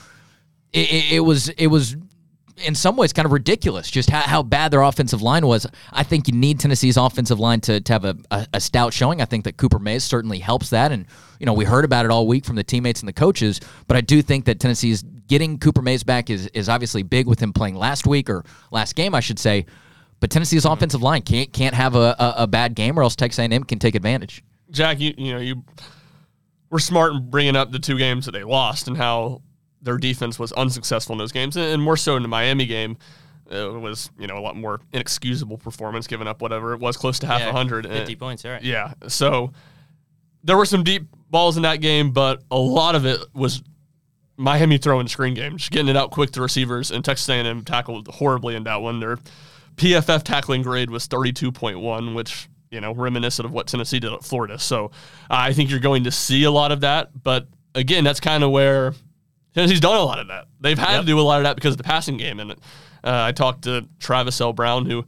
It, 0.73 0.91
it, 0.91 1.11
it 1.13 1.19
was, 1.21 1.47
it 1.47 1.67
was 1.67 1.95
in 2.57 2.75
some 2.75 2.95
ways 2.95 3.13
kind 3.13 3.25
of 3.25 3.31
ridiculous 3.31 3.89
just 3.89 4.09
how, 4.09 4.21
how 4.21 4.43
bad 4.43 4.71
their 4.71 4.81
offensive 4.81 5.21
line 5.21 5.45
was. 5.45 5.65
I 5.91 6.03
think 6.03 6.27
you 6.27 6.33
need 6.33 6.59
Tennessee's 6.59 6.97
offensive 6.97 7.39
line 7.39 7.61
to, 7.61 7.79
to 7.79 7.93
have 7.93 8.05
a, 8.05 8.17
a, 8.31 8.47
a, 8.55 8.59
stout 8.59 8.93
showing. 8.93 9.21
I 9.21 9.25
think 9.25 9.45
that 9.45 9.57
Cooper 9.57 9.79
Mays 9.79 10.03
certainly 10.03 10.39
helps 10.39 10.71
that. 10.71 10.91
And, 10.91 11.05
you 11.39 11.45
know, 11.45 11.53
we 11.53 11.65
heard 11.65 11.85
about 11.85 12.05
it 12.05 12.11
all 12.11 12.27
week 12.27 12.45
from 12.45 12.55
the 12.55 12.63
teammates 12.63 12.99
and 13.01 13.07
the 13.07 13.13
coaches, 13.13 13.61
but 13.87 13.95
I 13.95 14.01
do 14.01 14.21
think 14.21 14.45
that 14.45 14.59
Tennessee's 14.59 15.03
getting 15.27 15.59
Cooper 15.59 15.81
Mays 15.81 16.03
back 16.03 16.29
is, 16.29 16.47
is 16.47 16.69
obviously 16.69 17.03
big 17.03 17.27
with 17.27 17.39
him 17.39 17.53
playing 17.53 17.75
last 17.75 18.07
week 18.07 18.29
or 18.29 18.43
last 18.71 18.95
game, 18.95 19.13
I 19.13 19.19
should 19.19 19.39
say. 19.39 19.65
But 20.19 20.29
Tennessee's 20.29 20.63
mm-hmm. 20.63 20.73
offensive 20.73 21.01
line 21.01 21.21
can't 21.21 21.51
can't 21.53 21.75
have 21.75 21.95
a, 21.95 22.15
a, 22.17 22.33
a 22.39 22.47
bad 22.47 22.75
game 22.75 22.97
or 22.97 23.03
else 23.03 23.15
Texas 23.15 23.39
A&M 23.39 23.63
can 23.63 23.79
take 23.79 23.95
advantage. 23.95 24.43
Jack, 24.71 24.99
you, 24.99 25.13
you 25.17 25.33
know, 25.33 25.39
you 25.39 25.63
were 26.69 26.79
smart 26.79 27.13
in 27.13 27.29
bringing 27.29 27.55
up 27.55 27.71
the 27.71 27.79
two 27.79 27.97
games 27.97 28.25
that 28.25 28.31
they 28.31 28.43
lost 28.43 28.87
and 28.87 28.97
how 28.97 29.41
their 29.81 29.97
defense 29.97 30.39
was 30.39 30.51
unsuccessful 30.53 31.13
in 31.13 31.19
those 31.19 31.31
games, 31.31 31.55
and 31.55 31.81
more 31.81 31.97
so 31.97 32.15
in 32.15 32.23
the 32.23 32.27
Miami 32.27 32.65
game. 32.65 32.97
It 33.49 33.79
was 33.79 34.09
you 34.19 34.27
know 34.27 34.37
a 34.37 34.41
lot 34.41 34.57
more 34.57 34.81
inexcusable 34.91 35.57
performance, 35.57 36.05
giving 36.05 36.27
up 36.27 36.41
whatever 36.41 36.73
it 36.73 36.81
was, 36.81 36.97
close 36.97 37.17
to 37.19 37.27
half 37.27 37.41
a 37.41 37.45
yeah, 37.45 37.51
hundred, 37.53 37.87
fifty 37.87 38.13
and, 38.13 38.19
points, 38.19 38.43
right? 38.43 38.61
Yeah, 38.61 38.93
so 39.07 39.53
there 40.43 40.57
were 40.57 40.65
some 40.65 40.83
deep 40.83 41.07
balls 41.29 41.55
in 41.55 41.63
that 41.63 41.77
game, 41.77 42.11
but 42.11 42.43
a 42.51 42.57
lot 42.57 42.95
of 42.95 43.05
it 43.05 43.21
was 43.33 43.63
Miami 44.37 44.77
throwing 44.77 45.07
screen 45.07 45.33
game, 45.33 45.57
just 45.57 45.71
getting 45.71 45.89
it 45.89 45.97
out 45.97 46.11
quick 46.11 46.31
to 46.31 46.41
receivers, 46.41 46.91
and 46.91 47.03
Texas 47.03 47.27
A&M 47.27 47.63
tackled 47.63 48.07
horribly 48.07 48.55
in 48.55 48.63
that 48.63 48.81
one. 48.81 48.99
Their 48.99 49.17
PFF 49.75 50.23
tackling 50.23 50.61
grade 50.61 50.89
was 50.89 51.07
thirty 51.07 51.33
two 51.33 51.51
point 51.51 51.79
one, 51.79 52.13
which 52.13 52.47
you 52.71 52.79
know 52.79 52.93
reminiscent 52.93 53.45
of 53.45 53.51
what 53.51 53.67
Tennessee 53.67 53.99
did 53.99 54.13
at 54.13 54.23
Florida. 54.23 54.59
So 54.59 54.85
uh, 54.85 54.89
I 55.29 55.53
think 55.53 55.69
you're 55.69 55.79
going 55.79 56.03
to 56.05 56.11
see 56.11 56.43
a 56.43 56.51
lot 56.51 56.71
of 56.71 56.81
that, 56.81 57.23
but 57.23 57.47
again, 57.75 58.03
that's 58.03 58.19
kind 58.19 58.43
of 58.43 58.51
where 58.51 58.93
Tennessee's 59.53 59.79
done 59.79 59.95
a 59.95 60.03
lot 60.03 60.19
of 60.19 60.27
that. 60.27 60.45
They've 60.59 60.77
had 60.77 60.93
yep. 60.93 61.01
to 61.01 61.07
do 61.07 61.19
a 61.19 61.21
lot 61.21 61.37
of 61.37 61.43
that 61.43 61.55
because 61.55 61.73
of 61.73 61.77
the 61.77 61.83
passing 61.83 62.17
game. 62.17 62.39
And 62.39 62.51
uh, 62.51 62.55
I 63.03 63.31
talked 63.31 63.63
to 63.63 63.87
Travis 63.99 64.39
L. 64.41 64.53
Brown, 64.53 64.85
who 64.85 65.05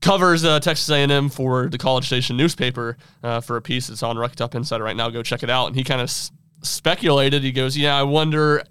covers 0.00 0.44
uh, 0.44 0.60
Texas 0.60 0.88
A&M 0.90 1.28
for 1.28 1.68
the 1.68 1.78
College 1.78 2.06
Station 2.06 2.36
newspaper 2.36 2.96
uh, 3.22 3.40
for 3.40 3.56
a 3.56 3.62
piece 3.62 3.86
that's 3.86 4.02
on 4.02 4.18
Rocky 4.18 4.34
Top 4.34 4.54
Insider 4.54 4.84
right 4.84 4.96
now. 4.96 5.08
Go 5.10 5.22
check 5.22 5.42
it 5.42 5.50
out. 5.50 5.68
And 5.68 5.76
he 5.76 5.84
kind 5.84 6.00
of 6.00 6.08
s- 6.08 6.30
speculated. 6.64 7.42
He 7.42 7.52
goes, 7.52 7.76
"Yeah, 7.76 7.96
I 7.96 8.02
wonder." 8.02 8.64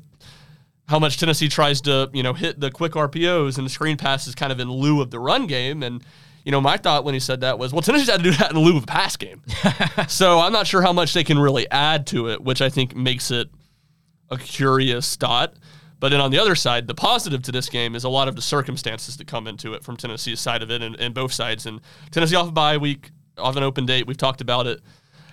How 0.90 1.00
much 1.00 1.18
Tennessee 1.18 1.48
tries 1.48 1.80
to, 1.82 2.10
you 2.14 2.24
know, 2.24 2.34
hit 2.34 2.60
the 2.60 2.70
quick 2.70 2.92
RPOs 2.92 3.58
and 3.58 3.66
the 3.66 3.70
screen 3.70 3.96
passes 3.96 4.36
kind 4.36 4.52
of 4.52 4.60
in 4.60 4.70
lieu 4.70 5.02
of 5.02 5.12
the 5.12 5.20
run 5.20 5.48
game. 5.48 5.82
And 5.82 6.04
you 6.44 6.52
know, 6.52 6.60
my 6.60 6.78
thought 6.78 7.06
when 7.06 7.14
he 7.14 7.20
said 7.20 7.42
that 7.42 7.58
was, 7.58 7.72
well, 7.72 7.82
Tennessee's 7.82 8.10
had 8.10 8.18
to 8.18 8.24
do 8.24 8.32
that 8.38 8.52
in 8.52 8.58
lieu 8.58 8.78
of 8.78 8.84
a 8.84 8.86
pass 8.86 9.16
game. 9.16 9.42
so 10.08 10.40
I'm 10.40 10.52
not 10.52 10.68
sure 10.68 10.82
how 10.82 10.94
much 10.94 11.14
they 11.14 11.24
can 11.24 11.40
really 11.40 11.70
add 11.72 12.06
to 12.08 12.30
it, 12.30 12.44
which 12.44 12.62
I 12.62 12.70
think 12.70 12.96
makes 12.96 13.32
it 13.32 13.50
a 14.30 14.38
curious 14.38 15.16
thought. 15.16 15.54
But 16.00 16.10
then 16.10 16.20
on 16.20 16.32
the 16.32 16.40
other 16.40 16.56
side, 16.56 16.88
the 16.88 16.94
positive 16.94 17.44
to 17.44 17.54
this 17.54 17.70
game 17.70 17.96
is 17.96 18.04
a 18.04 18.10
lot 18.10 18.28
of 18.28 18.36
the 18.36 18.42
circumstances 18.42 19.16
that 19.18 19.28
come 19.28 19.48
into 19.48 19.74
it 19.74 19.86
from 19.86 19.96
Tennessee's 19.96 20.42
side 20.42 20.62
of 20.62 20.70
it 20.70 20.82
and, 20.82 21.00
and 21.00 21.14
both 21.14 21.32
sides. 21.32 21.66
And 21.66 21.80
Tennessee 22.12 22.36
off 22.36 22.50
a 22.50 22.52
bye 22.52 22.76
week, 22.76 23.12
off 23.38 23.56
an 23.56 23.64
open 23.64 23.86
date. 23.86 24.06
We've 24.06 24.18
talked 24.18 24.42
about 24.42 24.68
it. 24.68 24.82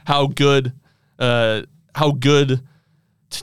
How 0.06 0.28
good, 0.28 0.72
uh, 1.18 1.62
how 1.94 2.12
good 2.12 2.60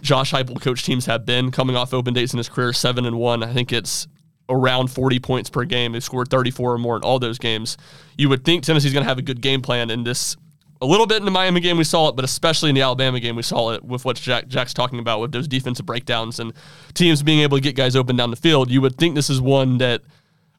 Josh 0.01 0.31
Heupel 0.31 0.61
coach 0.61 0.83
teams 0.83 1.05
have 1.05 1.25
been 1.25 1.51
coming 1.51 1.75
off 1.75 1.93
open 1.93 2.13
dates 2.13 2.33
in 2.33 2.37
his 2.37 2.49
career, 2.49 2.73
seven 2.73 3.05
and 3.05 3.17
one. 3.17 3.43
I 3.43 3.53
think 3.53 3.71
it's 3.71 4.07
around 4.49 4.87
40 4.87 5.19
points 5.19 5.49
per 5.49 5.65
game. 5.65 5.91
They 5.91 5.99
scored 5.99 6.29
34 6.29 6.73
or 6.73 6.77
more 6.77 6.95
in 6.95 7.03
all 7.03 7.19
those 7.19 7.37
games. 7.37 7.77
You 8.17 8.29
would 8.29 8.45
think 8.45 8.63
Tennessee's 8.63 8.93
going 8.93 9.03
to 9.03 9.09
have 9.09 9.17
a 9.17 9.23
good 9.23 9.41
game 9.41 9.61
plan, 9.61 9.89
in 9.89 10.03
this 10.03 10.35
a 10.81 10.85
little 10.85 11.07
bit 11.07 11.17
in 11.17 11.25
the 11.25 11.31
Miami 11.31 11.59
game 11.59 11.77
we 11.77 11.83
saw 11.83 12.09
it, 12.09 12.15
but 12.15 12.23
especially 12.23 12.69
in 12.69 12.75
the 12.75 12.81
Alabama 12.81 13.19
game 13.19 13.35
we 13.35 13.41
saw 13.41 13.71
it 13.71 13.83
with 13.83 14.05
what 14.05 14.15
Jack, 14.15 14.47
Jack's 14.47 14.73
talking 14.73 14.99
about 14.99 15.19
with 15.19 15.31
those 15.31 15.47
defensive 15.47 15.85
breakdowns 15.85 16.39
and 16.39 16.53
teams 16.93 17.23
being 17.23 17.39
able 17.39 17.57
to 17.57 17.61
get 17.61 17.75
guys 17.75 17.95
open 17.95 18.15
down 18.15 18.29
the 18.29 18.35
field. 18.35 18.69
You 18.69 18.81
would 18.81 18.97
think 18.97 19.15
this 19.15 19.29
is 19.29 19.41
one 19.41 19.79
that 19.79 20.01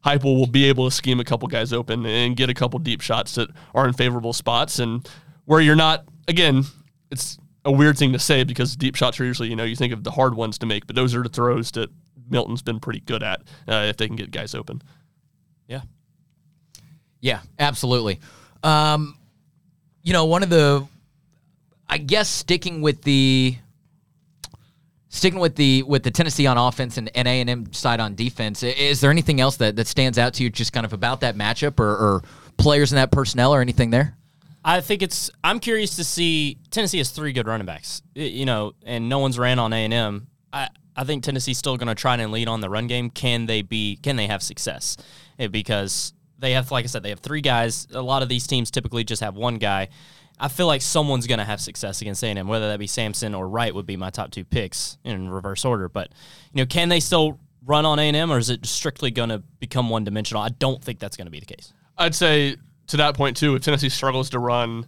Heupel 0.05 0.37
will 0.37 0.47
be 0.47 0.65
able 0.65 0.89
to 0.89 0.91
scheme 0.91 1.21
a 1.21 1.25
couple 1.25 1.47
guys 1.49 1.73
open 1.73 2.05
and 2.07 2.37
get 2.37 2.51
a 2.51 2.55
couple 2.55 2.79
deep 2.79 3.01
shots 3.01 3.35
that 3.37 3.49
are 3.75 3.87
in 3.87 3.93
favorable 3.93 4.33
spots 4.33 4.79
and 4.79 5.09
where 5.45 5.61
you're 5.61 5.77
not 5.77 6.05
again. 6.27 6.65
It's 7.11 7.39
a 7.69 7.73
weird 7.73 7.99
thing 7.99 8.13
to 8.13 8.19
say 8.19 8.45
because 8.45 8.75
deep 8.77 8.97
shots 8.97 9.21
are 9.21 9.25
usually 9.25 9.49
you 9.49 9.57
know 9.57 9.65
you 9.65 9.77
think 9.77 9.93
of 9.93 10.03
the 10.05 10.11
hard 10.11 10.35
ones 10.35 10.59
to 10.59 10.67
make, 10.67 10.87
but 10.87 10.97
those 10.97 11.15
are 11.15 11.23
the 11.23 11.29
throws 11.29 11.71
that 11.73 11.91
Milton's 12.29 12.63
been 12.63 12.81
pretty 12.81 13.01
good 13.01 13.23
at 13.23 13.43
uh, 13.69 13.87
if 13.89 13.97
they 13.97 14.07
can 14.07 14.17
get 14.17 14.31
guys 14.31 14.55
open. 14.55 14.83
Yeah. 15.67 15.83
Yeah, 17.21 17.41
absolutely. 17.59 18.21
Um, 18.63 19.17
you 20.03 20.13
know, 20.13 20.25
one 20.27 20.43
of 20.43 20.51
the, 20.51 20.87
I 21.89 21.99
guess, 21.99 22.29
sticking 22.29 22.81
with 22.81 23.03
the 23.03 23.57
Sticking 25.11 25.41
with 25.41 25.57
the 25.57 25.83
with 25.85 26.03
the 26.03 26.11
Tennessee 26.11 26.47
on 26.47 26.59
offense 26.59 26.99
and 26.99 27.11
A 27.15 27.23
and 27.41 27.49
M 27.49 27.73
side 27.73 27.99
on 27.99 28.15
defense, 28.15 28.63
is 28.63 29.01
there 29.01 29.11
anything 29.11 29.41
else 29.41 29.57
that, 29.57 29.75
that 29.77 29.87
stands 29.87 30.19
out 30.19 30.35
to 30.35 30.43
you, 30.43 30.51
just 30.51 30.75
kind 30.75 30.85
of 30.85 30.93
about 30.93 31.21
that 31.23 31.35
matchup, 31.35 31.81
or, 31.81 31.89
or 31.89 32.23
players 32.59 32.93
in 32.93 32.97
that 32.97 33.11
personnel, 33.11 33.55
or 33.55 33.63
anything 33.63 33.89
there? 33.89 34.18
I 34.69 34.83
think 34.83 35.01
it's. 35.01 35.31
I'm 35.43 35.61
curious 35.61 35.97
to 35.97 36.05
see. 36.05 36.59
Tennessee 36.71 36.99
has 36.99 37.09
three 37.09 37.33
good 37.33 37.47
running 37.47 37.65
backs, 37.65 38.03
you 38.15 38.45
know, 38.45 38.75
and 38.85 39.09
no 39.09 39.19
one's 39.19 39.39
ran 39.39 39.59
on 39.59 39.73
A 39.73 39.77
and 39.77 39.95
M. 39.95 40.27
I 40.53 40.69
I 40.95 41.05
think 41.05 41.23
Tennessee's 41.23 41.57
still 41.57 41.79
going 41.79 41.89
to 41.89 41.95
try 41.95 42.17
and 42.17 42.31
lead 42.31 42.49
on 42.49 42.61
the 42.61 42.69
run 42.69 42.87
game. 42.87 43.09
Can 43.09 43.47
they 43.47 43.63
be? 43.63 43.97
Can 44.03 44.17
they 44.17 44.27
have 44.27 44.43
success? 44.43 44.99
Eh, 45.39 45.47
because 45.47 46.13
they 46.39 46.53
have, 46.53 46.71
like 46.71 46.85
I 46.85 46.89
said, 46.89 47.03
they 47.03 47.09
have 47.09 47.21
three 47.21 47.41
guys. 47.41 47.89
A 47.93 48.03
lot 48.03 48.23
of 48.23 48.29
these 48.29 48.47
teams 48.47 48.71
typically 48.71 49.05
just 49.05 49.23
have 49.23 49.37
one 49.37 49.57
guy. 49.57 49.89
I 50.39 50.49
feel 50.49 50.67
like 50.67 50.83
someone's 50.83 51.27
going 51.27 51.39
to 51.39 51.47
have 51.47 51.63
success 51.63 52.03
against 52.03 52.23
A&M, 52.23 52.47
whether 52.47 52.69
that 52.69 52.79
be 52.79 52.87
Sampson 52.87 53.35
or 53.35 53.49
Wright 53.49 53.75
would 53.75 53.87
be 53.87 53.97
my 53.97 54.11
top 54.11 54.31
two 54.33 54.45
picks 54.45 54.99
in 55.03 55.31
reverse 55.31 55.65
order. 55.65 55.89
But 55.89 56.13
you 56.53 56.63
know, 56.63 56.67
can 56.67 56.91
they 56.91 57.01
still 57.01 57.41
run 57.65 57.87
on 57.87 57.99
A&M, 57.99 58.31
or 58.31 58.37
is 58.37 58.51
it 58.51 58.67
strictly 58.67 59.11
going 59.11 59.31
to 59.31 59.39
become 59.61 59.89
one 59.89 60.05
dimensional? 60.05 60.43
I 60.43 60.51
don't 60.51 60.85
think 60.85 60.99
that's 60.99 61.17
going 61.17 61.27
to 61.27 61.31
be 61.31 61.41
the 61.41 61.47
case. 61.47 61.73
I'd 61.97 62.15
say 62.15 62.57
to 62.89 62.97
that 62.99 63.15
point 63.17 63.37
too, 63.37 63.55
if 63.55 63.63
Tennessee 63.63 63.89
struggles 63.89 64.31
to 64.31 64.39
run, 64.39 64.87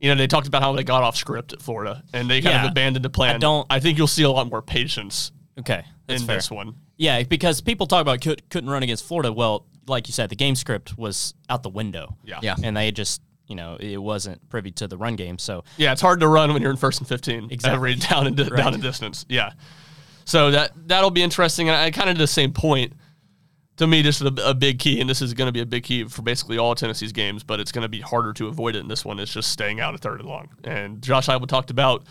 you 0.00 0.08
know, 0.10 0.14
they 0.16 0.26
talked 0.26 0.46
about 0.46 0.62
how 0.62 0.72
they 0.74 0.84
got 0.84 1.02
off 1.02 1.16
script 1.16 1.52
at 1.52 1.62
Florida 1.62 2.02
and 2.12 2.28
they 2.30 2.40
kind 2.40 2.54
Yeah. 2.54 2.64
of 2.66 2.70
abandoned 2.70 3.04
the 3.04 3.10
plan. 3.10 3.36
I 3.36 3.38
don't- 3.38 3.66
I 3.70 3.80
think 3.80 3.98
you'll 3.98 4.06
see 4.06 4.22
a 4.22 4.30
lot 4.30 4.48
more 4.50 4.62
patience 4.62 5.32
Okay, 5.58 5.84
that's 6.06 6.20
in 6.22 6.26
fair. 6.26 6.36
this 6.36 6.50
one. 6.50 6.74
Yeah, 6.96 7.22
because 7.22 7.60
people 7.60 7.86
talk 7.86 8.02
about 8.02 8.20
could, 8.20 8.48
couldn't 8.50 8.70
run 8.70 8.82
against 8.82 9.04
Florida. 9.04 9.32
Well, 9.32 9.66
like 9.86 10.06
you 10.08 10.12
said, 10.12 10.30
the 10.30 10.36
game 10.36 10.54
script 10.54 10.96
was 10.98 11.34
out 11.48 11.62
the 11.62 11.68
window. 11.70 12.16
Yeah. 12.24 12.38
Yeah. 12.42 12.56
and 12.62 12.76
they 12.76 12.90
just 12.92 13.20
you 13.46 13.54
know 13.56 13.76
it 13.78 13.98
wasn't 13.98 14.46
privy 14.48 14.70
to 14.72 14.86
the 14.88 14.96
run 14.96 15.16
game. 15.16 15.38
So 15.38 15.64
Yeah, 15.76 15.92
it's 15.92 16.00
hard 16.00 16.20
to 16.20 16.28
run 16.28 16.52
when 16.54 16.62
you're 16.62 16.70
in 16.70 16.76
first 16.78 16.98
and 17.00 17.06
fifteen. 17.08 17.48
Exactly. 17.50 17.74
Every 17.76 17.94
down 17.96 18.26
and 18.26 18.36
di- 18.36 18.44
Right. 18.44 18.56
down 18.56 18.72
in 18.74 18.80
distance. 18.80 19.26
Yeah. 19.28 19.52
So 20.24 20.50
that 20.52 20.72
that'll 20.88 21.10
be 21.10 21.22
interesting. 21.22 21.68
And 21.68 21.76
I 21.76 21.90
kind 21.90 22.08
of 22.08 22.16
did 22.16 22.22
the 22.22 22.26
same 22.26 22.52
point. 22.52 22.94
To 23.78 23.86
me, 23.86 24.02
this 24.02 24.20
is 24.20 24.26
a, 24.26 24.50
a 24.50 24.54
big 24.54 24.78
key, 24.78 25.00
and 25.00 25.10
this 25.10 25.20
is 25.20 25.34
going 25.34 25.48
to 25.48 25.52
be 25.52 25.60
a 25.60 25.66
big 25.66 25.82
key 25.82 26.04
for 26.04 26.22
basically 26.22 26.58
all 26.58 26.74
Tennessee's 26.74 27.12
games. 27.12 27.42
But 27.42 27.60
it's 27.60 27.72
going 27.72 27.82
to 27.82 27.88
be 27.88 28.00
harder 28.00 28.32
to 28.34 28.48
avoid 28.48 28.76
it 28.76 28.80
in 28.80 28.88
this 28.88 29.04
one. 29.04 29.18
It's 29.18 29.32
just 29.32 29.50
staying 29.50 29.80
out 29.80 29.94
of 29.94 30.00
third 30.00 30.20
and 30.20 30.28
long. 30.28 30.48
And 30.62 31.02
Josh 31.02 31.26
Heupel 31.26 31.48
talked 31.48 31.70
about 31.70 32.04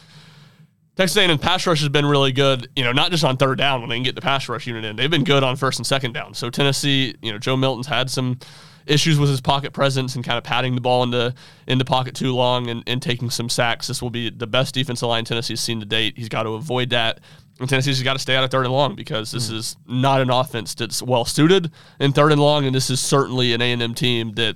Texas 0.96 1.18
A&M 1.18 1.40
pass 1.40 1.66
rush 1.66 1.80
has 1.80 1.90
been 1.90 2.06
really 2.06 2.32
good. 2.32 2.70
You 2.76 2.84
know, 2.84 2.92
not 2.92 3.12
just 3.12 3.24
on 3.24 3.38
third 3.38 3.58
down 3.58 3.82
when 3.82 3.90
they 3.90 3.96
can 3.96 4.04
get 4.04 4.16
the 4.16 4.22
pass 4.22 4.48
rush 4.48 4.68
unit 4.68 4.86
in. 4.86 4.96
They've 4.96 5.10
been 5.10 5.24
good 5.24 5.44
on 5.44 5.56
first 5.56 5.80
and 5.80 5.88
second 5.88 6.14
down. 6.14 6.34
So 6.34 6.50
Tennessee, 6.50 7.16
you 7.22 7.32
know, 7.32 7.40
Joe 7.40 7.58
Milton's 7.58 7.88
had 7.88 8.10
some 8.10 8.38
issues 8.86 9.18
with 9.18 9.30
his 9.30 9.42
pocket 9.42 9.72
presence 9.74 10.16
and 10.16 10.24
kind 10.24 10.38
of 10.38 10.44
patting 10.44 10.76
the 10.76 10.82
ball 10.82 11.04
into 11.04 11.34
into 11.68 11.86
pocket 11.86 12.14
too 12.16 12.36
long 12.36 12.70
and, 12.70 12.84
and 12.86 13.02
taking 13.02 13.30
some 13.30 13.50
sacks. 13.50 13.88
This 13.88 14.02
will 14.02 14.10
be 14.12 14.30
the 14.30 14.46
best 14.46 14.76
defensive 14.76 15.08
line 15.08 15.26
Tennessee's 15.26 15.62
seen 15.62 15.80
to 15.80 15.86
date. 15.86 16.16
He's 16.18 16.30
got 16.30 16.44
to 16.44 16.50
avoid 16.50 16.92
that. 16.92 17.22
And 17.60 17.70
Tennessee's 17.70 18.02
got 18.02 18.14
to 18.14 18.20
stay 18.20 18.36
out 18.36 18.44
of 18.44 18.50
third 18.50 18.66
and 18.66 18.74
long 18.74 18.96
because 18.96 19.32
this 19.32 19.50
hmm. 19.50 19.56
is 19.56 19.78
not 19.88 20.22
an 20.22 20.30
offense 20.30 20.74
that's 20.74 21.02
well 21.02 21.26
suited 21.26 21.72
in 22.00 22.12
third 22.12 22.32
and 22.32 22.42
long, 22.42 22.66
and 22.66 22.74
this 22.74 22.90
is 22.90 23.00
certainly 23.00 23.54
an 23.54 23.62
A&M 23.62 23.94
team 23.94 24.34
that 24.34 24.56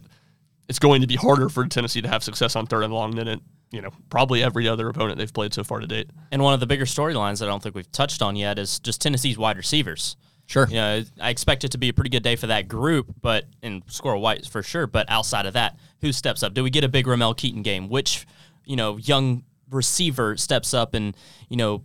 it's 0.68 0.80
going 0.80 1.02
to 1.02 1.08
be 1.08 1.16
harder 1.16 1.50
for 1.50 1.66
Tennessee 1.68 2.02
to 2.02 2.08
have 2.08 2.24
success 2.24 2.56
on 2.56 2.66
third 2.66 2.84
and 2.84 2.94
long 2.94 3.16
than 3.16 3.28
it, 3.28 3.40
you 3.72 3.82
know, 3.82 3.92
probably 4.10 4.44
every 4.44 4.68
other 4.68 4.90
opponent 4.90 5.18
they've 5.18 5.34
played 5.34 5.54
so 5.54 5.64
far 5.64 5.80
to 5.80 5.88
date. 5.88 6.10
and 6.32 6.42
one 6.42 6.54
of 6.54 6.60
the 6.60 6.66
bigger 6.66 6.86
storylines 6.86 7.40
that 7.40 7.46
I 7.46 7.52
don't 7.52 7.62
think 7.62 7.76
we've 7.76 7.92
touched 7.92 8.22
on 8.22 8.36
yet 8.36 8.60
is 8.60 8.80
just 8.80 9.00
Tennessee's 9.02 9.38
wide 9.38 9.58
receivers. 9.58 10.18
Sure. 10.48 10.66
You 10.70 10.76
know, 10.76 11.04
I 11.20 11.30
expect 11.30 11.66
it 11.66 11.72
to 11.72 11.78
be 11.78 11.90
a 11.90 11.94
pretty 11.94 12.10
good 12.10 12.24
day 12.24 12.38
for 12.38 12.48
that 12.48 12.70
group, 12.70 13.14
but 13.22 13.46
in 13.62 13.84
Squirrel 13.88 14.22
White 14.22 14.46
for 14.48 14.64
sure. 14.64 14.88
But 14.88 15.10
outside 15.10 15.46
of 15.46 15.54
that, 15.54 15.78
who 16.00 16.14
steps 16.14 16.42
up? 16.42 16.54
Do 16.54 16.64
we 16.64 16.70
get 16.70 16.86
a 16.86 16.90
big 16.90 17.06
Ramel 17.06 17.34
Keaton 17.34 17.64
game? 17.64 17.90
Which, 17.90 18.26
you 18.64 18.78
know, 18.78 18.96
young 18.96 19.44
receiver 19.70 20.38
steps 20.38 20.74
up 20.74 20.94
and, 20.94 21.16
you 21.50 21.58
know, 21.58 21.84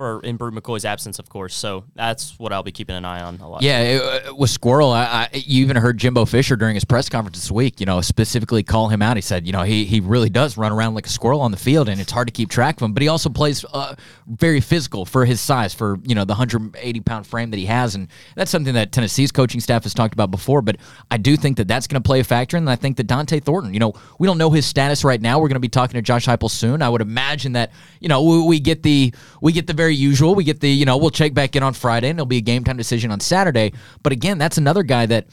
for 0.00 0.22
in 0.22 0.38
Bru 0.38 0.50
McCoy's 0.50 0.86
absence, 0.86 1.18
of 1.18 1.28
course. 1.28 1.54
So 1.54 1.84
that's 1.94 2.38
what 2.38 2.54
I'll 2.54 2.62
be 2.62 2.72
keeping 2.72 2.96
an 2.96 3.04
eye 3.04 3.20
on 3.20 3.38
a 3.38 3.46
lot. 3.46 3.60
Yeah, 3.60 3.80
it, 3.80 4.28
uh, 4.28 4.34
with 4.34 4.48
Squirrel, 4.48 4.90
I, 4.92 5.04
I, 5.04 5.28
you 5.34 5.62
even 5.62 5.76
heard 5.76 5.98
Jimbo 5.98 6.24
Fisher 6.24 6.56
during 6.56 6.74
his 6.74 6.86
press 6.86 7.10
conference 7.10 7.36
this 7.36 7.50
week, 7.50 7.80
you 7.80 7.84
know, 7.84 8.00
specifically 8.00 8.62
call 8.62 8.88
him 8.88 9.02
out. 9.02 9.18
He 9.18 9.20
said, 9.20 9.46
you 9.46 9.52
know, 9.52 9.62
he, 9.62 9.84
he 9.84 10.00
really 10.00 10.30
does 10.30 10.56
run 10.56 10.72
around 10.72 10.94
like 10.94 11.04
a 11.04 11.10
squirrel 11.10 11.42
on 11.42 11.50
the 11.50 11.58
field, 11.58 11.90
and 11.90 12.00
it's 12.00 12.10
hard 12.10 12.28
to 12.28 12.32
keep 12.32 12.48
track 12.48 12.76
of 12.76 12.82
him. 12.82 12.94
But 12.94 13.02
he 13.02 13.08
also 13.08 13.28
plays 13.28 13.62
uh, 13.74 13.94
very 14.26 14.62
physical 14.62 15.04
for 15.04 15.26
his 15.26 15.38
size, 15.38 15.74
for 15.74 15.98
you 16.06 16.14
know 16.14 16.24
the 16.24 16.32
180 16.32 17.00
pound 17.00 17.26
frame 17.26 17.50
that 17.50 17.58
he 17.58 17.66
has, 17.66 17.94
and 17.94 18.08
that's 18.36 18.50
something 18.50 18.72
that 18.72 18.92
Tennessee's 18.92 19.30
coaching 19.30 19.60
staff 19.60 19.82
has 19.82 19.92
talked 19.92 20.14
about 20.14 20.30
before. 20.30 20.62
But 20.62 20.78
I 21.10 21.18
do 21.18 21.36
think 21.36 21.58
that 21.58 21.68
that's 21.68 21.86
going 21.86 22.02
to 22.02 22.06
play 22.06 22.20
a 22.20 22.24
factor, 22.24 22.56
and 22.56 22.70
I 22.70 22.76
think 22.76 22.96
that 22.96 23.06
Dont'e 23.06 23.44
Thornton, 23.44 23.74
you 23.74 23.80
know, 23.80 23.92
we 24.18 24.26
don't 24.26 24.38
know 24.38 24.50
his 24.50 24.64
status 24.64 25.04
right 25.04 25.20
now. 25.20 25.38
We're 25.40 25.48
going 25.48 25.56
to 25.56 25.60
be 25.60 25.68
talking 25.68 25.98
to 25.98 26.02
Josh 26.02 26.24
Heupel 26.24 26.50
soon. 26.50 26.80
I 26.80 26.88
would 26.88 27.02
imagine 27.02 27.52
that 27.52 27.72
you 28.00 28.08
know 28.08 28.22
we, 28.22 28.42
we 28.42 28.60
get 28.60 28.82
the 28.82 29.12
we 29.42 29.52
get 29.52 29.66
the 29.66 29.74
very 29.74 29.89
usual. 29.94 30.34
We 30.34 30.44
get 30.44 30.60
the 30.60 30.70
you 30.70 30.84
know 30.84 30.96
we'll 30.96 31.10
check 31.10 31.34
back 31.34 31.56
in 31.56 31.62
on 31.62 31.74
Friday, 31.74 32.08
and 32.08 32.18
it'll 32.18 32.26
be 32.26 32.38
a 32.38 32.42
game 32.42 32.64
time 32.64 32.76
decision 32.76 33.10
on 33.10 33.20
Saturday. 33.20 33.72
But 34.02 34.12
again, 34.12 34.38
that's 34.38 34.58
another 34.58 34.82
guy 34.82 35.06
that 35.06 35.26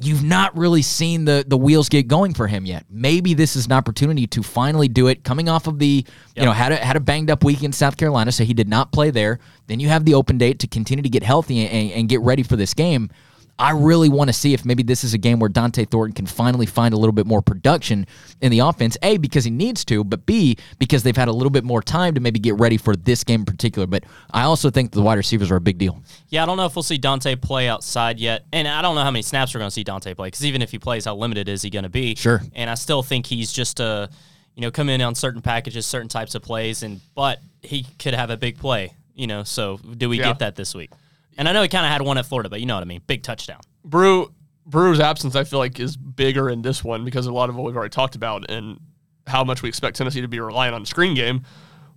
you've 0.00 0.22
not 0.22 0.56
really 0.56 0.82
seen 0.82 1.24
the 1.24 1.44
the 1.46 1.56
wheels 1.56 1.88
get 1.88 2.08
going 2.08 2.34
for 2.34 2.46
him 2.46 2.64
yet. 2.64 2.84
Maybe 2.88 3.34
this 3.34 3.56
is 3.56 3.66
an 3.66 3.72
opportunity 3.72 4.26
to 4.28 4.42
finally 4.42 4.88
do 4.88 5.08
it. 5.08 5.24
Coming 5.24 5.48
off 5.48 5.66
of 5.66 5.78
the, 5.78 6.04
you 6.36 6.44
know, 6.44 6.52
had 6.52 6.72
a 6.72 6.76
had 6.76 6.96
a 6.96 7.00
banged 7.00 7.30
up 7.30 7.44
week 7.44 7.62
in 7.62 7.72
South 7.72 7.96
Carolina, 7.96 8.32
so 8.32 8.44
he 8.44 8.54
did 8.54 8.68
not 8.68 8.92
play 8.92 9.10
there. 9.10 9.38
Then 9.66 9.80
you 9.80 9.88
have 9.88 10.04
the 10.04 10.14
open 10.14 10.38
date 10.38 10.60
to 10.60 10.66
continue 10.66 11.02
to 11.02 11.08
get 11.08 11.22
healthy 11.22 11.66
and, 11.66 11.92
and 11.92 12.08
get 12.08 12.20
ready 12.20 12.42
for 12.42 12.56
this 12.56 12.74
game. 12.74 13.10
I 13.58 13.70
really 13.72 14.08
want 14.08 14.28
to 14.28 14.32
see 14.32 14.54
if 14.54 14.64
maybe 14.64 14.82
this 14.84 15.02
is 15.02 15.14
a 15.14 15.18
game 15.18 15.40
where 15.40 15.50
Dont'e 15.50 15.88
Thornton 15.90 16.14
can 16.14 16.26
finally 16.26 16.66
find 16.66 16.94
a 16.94 16.96
little 16.96 17.12
bit 17.12 17.26
more 17.26 17.42
production 17.42 18.06
in 18.40 18.52
the 18.52 18.60
offense. 18.60 18.96
A, 19.02 19.16
because 19.16 19.44
he 19.44 19.50
needs 19.50 19.84
to, 19.86 20.04
but 20.04 20.26
B, 20.26 20.56
because 20.78 21.02
they've 21.02 21.16
had 21.16 21.26
a 21.28 21.32
little 21.32 21.50
bit 21.50 21.64
more 21.64 21.82
time 21.82 22.14
to 22.14 22.20
maybe 22.20 22.38
get 22.38 22.54
ready 22.54 22.76
for 22.76 22.94
this 22.94 23.24
game 23.24 23.40
in 23.40 23.46
particular. 23.46 23.86
But 23.86 24.04
I 24.30 24.42
also 24.42 24.70
think 24.70 24.92
the 24.92 25.02
wide 25.02 25.16
receivers 25.18 25.50
are 25.50 25.56
a 25.56 25.60
big 25.60 25.76
deal. 25.78 26.00
Yeah, 26.28 26.44
I 26.44 26.46
don't 26.46 26.56
know 26.56 26.66
if 26.66 26.76
we'll 26.76 26.82
see 26.84 26.98
Dont'e 26.98 27.40
play 27.40 27.68
outside 27.68 28.20
yet, 28.20 28.44
and 28.52 28.68
I 28.68 28.80
don't 28.80 28.94
know 28.94 29.02
how 29.02 29.10
many 29.10 29.22
snaps 29.22 29.54
we're 29.54 29.58
going 29.58 29.70
to 29.70 29.74
see 29.74 29.84
Dont'e 29.84 30.14
play 30.14 30.28
because 30.28 30.44
even 30.44 30.62
if 30.62 30.70
he 30.70 30.78
plays, 30.78 31.06
how 31.06 31.16
limited 31.16 31.48
is 31.48 31.62
he 31.62 31.70
going 31.70 31.82
to 31.82 31.88
be? 31.88 32.14
Sure. 32.14 32.40
And 32.54 32.70
I 32.70 32.74
still 32.74 33.02
think 33.02 33.26
he's 33.26 33.52
just 33.52 33.80
a, 33.80 34.08
you 34.54 34.62
know, 34.62 34.70
come 34.70 34.88
in 34.88 35.00
on 35.00 35.14
certain 35.16 35.42
packages, 35.42 35.84
certain 35.84 36.08
types 36.08 36.34
of 36.36 36.42
plays, 36.42 36.84
and 36.84 37.00
but 37.16 37.40
he 37.62 37.86
could 37.98 38.14
have 38.14 38.30
a 38.30 38.36
big 38.36 38.58
play, 38.58 38.92
you 39.16 39.26
know. 39.26 39.42
So 39.42 39.78
do 39.78 40.08
we 40.08 40.18
Yeah. 40.18 40.26
get 40.26 40.38
that 40.38 40.54
this 40.54 40.76
week? 40.76 40.90
And 41.38 41.48
I 41.48 41.52
know 41.52 41.62
he 41.62 41.68
kind 41.68 41.86
of 41.86 41.92
had 41.92 42.02
one 42.02 42.18
at 42.18 42.26
Florida, 42.26 42.50
but 42.50 42.60
you 42.60 42.66
know 42.66 42.74
what 42.74 42.82
I 42.82 42.86
mean, 42.86 43.00
big 43.06 43.22
touchdown. 43.22 43.60
Bru 43.84 44.32
Bru's 44.66 45.00
absence, 45.00 45.34
I 45.34 45.44
feel 45.44 45.58
like, 45.58 45.80
is 45.80 45.96
bigger 45.96 46.50
in 46.50 46.60
this 46.60 46.84
one 46.84 47.04
because 47.04 47.26
a 47.26 47.32
lot 47.32 47.48
of 47.48 47.56
what 47.56 47.64
we've 47.64 47.76
already 47.76 47.90
talked 47.90 48.16
about 48.16 48.50
and 48.50 48.78
how 49.26 49.44
much 49.44 49.62
we 49.62 49.68
expect 49.68 49.96
Tennessee 49.96 50.20
to 50.20 50.28
be 50.28 50.40
reliant 50.40 50.74
on 50.74 50.82
the 50.82 50.86
screen 50.86 51.14
game. 51.14 51.42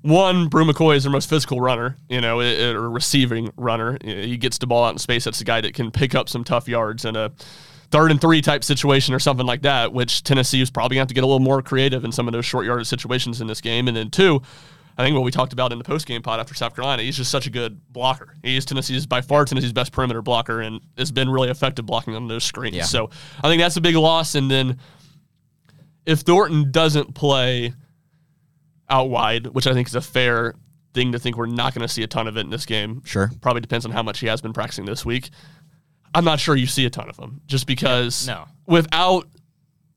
One, 0.03 0.47
Bru 0.47 0.65
McCoy 0.65 0.95
is 0.95 1.03
their 1.03 1.11
most 1.11 1.29
physical 1.29 1.59
runner, 1.59 1.97
you 2.09 2.21
know, 2.21 2.39
or 2.39 2.89
receiving 2.89 3.51
runner. 3.57 3.97
He 4.03 4.37
gets 4.37 4.57
the 4.57 4.67
ball 4.67 4.85
out 4.85 4.93
in 4.93 4.99
space. 4.99 5.25
That's 5.25 5.39
the 5.39 5.45
guy 5.45 5.61
that 5.61 5.73
can 5.73 5.91
pick 5.91 6.15
up 6.15 6.29
some 6.29 6.43
tough 6.43 6.67
yards 6.67 7.05
in 7.05 7.15
a 7.15 7.31
third 7.91 8.09
and 8.09 8.19
three 8.19 8.41
type 8.41 8.63
situation 8.63 9.13
or 9.13 9.19
something 9.19 9.45
like 9.45 9.61
that, 9.63 9.93
which 9.93 10.23
Tennessee 10.23 10.61
is 10.61 10.71
probably 10.71 10.95
going 10.95 10.99
to 10.99 11.01
have 11.01 11.07
to 11.09 11.13
get 11.13 11.23
a 11.23 11.27
little 11.27 11.39
more 11.39 11.61
creative 11.61 12.03
in 12.05 12.11
some 12.11 12.27
of 12.27 12.31
those 12.31 12.45
short 12.45 12.65
yardage 12.65 12.87
situations 12.87 13.41
in 13.41 13.47
this 13.47 13.61
game. 13.61 13.87
And 13.87 13.97
then 13.97 14.09
two, 14.09 14.41
I 14.97 15.03
think 15.03 15.15
what 15.15 15.23
we 15.23 15.31
talked 15.31 15.53
about 15.53 15.71
in 15.71 15.77
the 15.77 15.83
post 15.83 16.05
game 16.05 16.21
pod 16.21 16.39
after 16.39 16.53
South 16.53 16.75
Carolina, 16.75 17.03
he's 17.03 17.17
just 17.17 17.31
such 17.31 17.47
a 17.47 17.49
good 17.49 17.81
blocker. 17.91 18.35
He's 18.43 18.65
Tennessee's 18.65 19.05
by 19.05 19.21
far 19.21 19.45
Tennessee's 19.45 19.73
best 19.73 19.91
perimeter 19.91 20.21
blocker 20.21 20.61
and 20.61 20.81
has 20.97 21.11
been 21.11 21.29
really 21.29 21.49
effective 21.49 21.85
blocking 21.85 22.15
on 22.15 22.27
those 22.27 22.43
screens. 22.43 22.75
Yeah. 22.75 22.83
So 22.83 23.09
I 23.43 23.47
think 23.47 23.61
that's 23.61 23.77
a 23.77 23.81
big 23.81 23.95
loss. 23.95 24.35
And 24.35 24.51
then 24.51 24.77
if 26.05 26.19
Thornton 26.19 26.71
doesn't 26.71 27.15
play 27.15 27.73
out 28.89 29.09
wide, 29.09 29.47
which 29.47 29.67
I 29.67 29.73
think 29.73 29.87
is 29.87 29.95
a 29.95 30.01
fair 30.01 30.55
thing 30.93 31.13
to 31.13 31.19
think 31.19 31.37
we're 31.37 31.45
not 31.45 31.73
going 31.73 31.87
to 31.87 31.91
see 31.91 32.03
a 32.03 32.07
ton 32.07 32.27
of 32.27 32.37
it 32.37 32.41
in 32.41 32.49
this 32.49 32.65
game. 32.65 33.01
Sure. 33.05 33.31
Probably 33.41 33.61
depends 33.61 33.85
on 33.85 33.91
how 33.91 34.03
much 34.03 34.19
he 34.19 34.27
has 34.27 34.41
been 34.41 34.53
practicing 34.53 34.85
this 34.85 35.05
week. 35.05 35.29
I'm 36.13 36.25
not 36.25 36.39
sure 36.39 36.55
you 36.55 36.67
see 36.67 36.85
a 36.85 36.89
ton 36.89 37.09
of 37.09 37.15
them 37.15 37.41
just 37.47 37.65
because 37.65 38.27
no. 38.27 38.45
without 38.67 39.27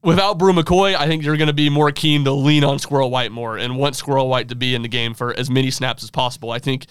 without 0.05 0.39
Bru 0.39 0.53
McCoy, 0.53 0.95
I 0.95 1.07
think 1.07 1.25
you're 1.25 1.37
going 1.37 1.49
to 1.49 1.55
be 1.55 1.71
more 1.71 1.91
keen 1.91 2.25
to 2.25 2.33
lean 2.33 2.63
on 2.63 2.79
Squirrel 2.79 3.11
White 3.11 3.33
more 3.33 3.57
and 3.57 3.77
want 3.77 3.97
Squirrel 3.97 4.29
White 4.29 4.49
to 4.51 4.55
be 4.55 4.75
in 4.75 4.83
the 4.83 4.89
game 4.89 5.15
for 5.15 5.37
as 5.37 5.51
many 5.51 5.71
snaps 5.71 6.03
as 6.03 6.11
possible. 6.11 6.51
I 6.51 6.59
think 6.59 6.87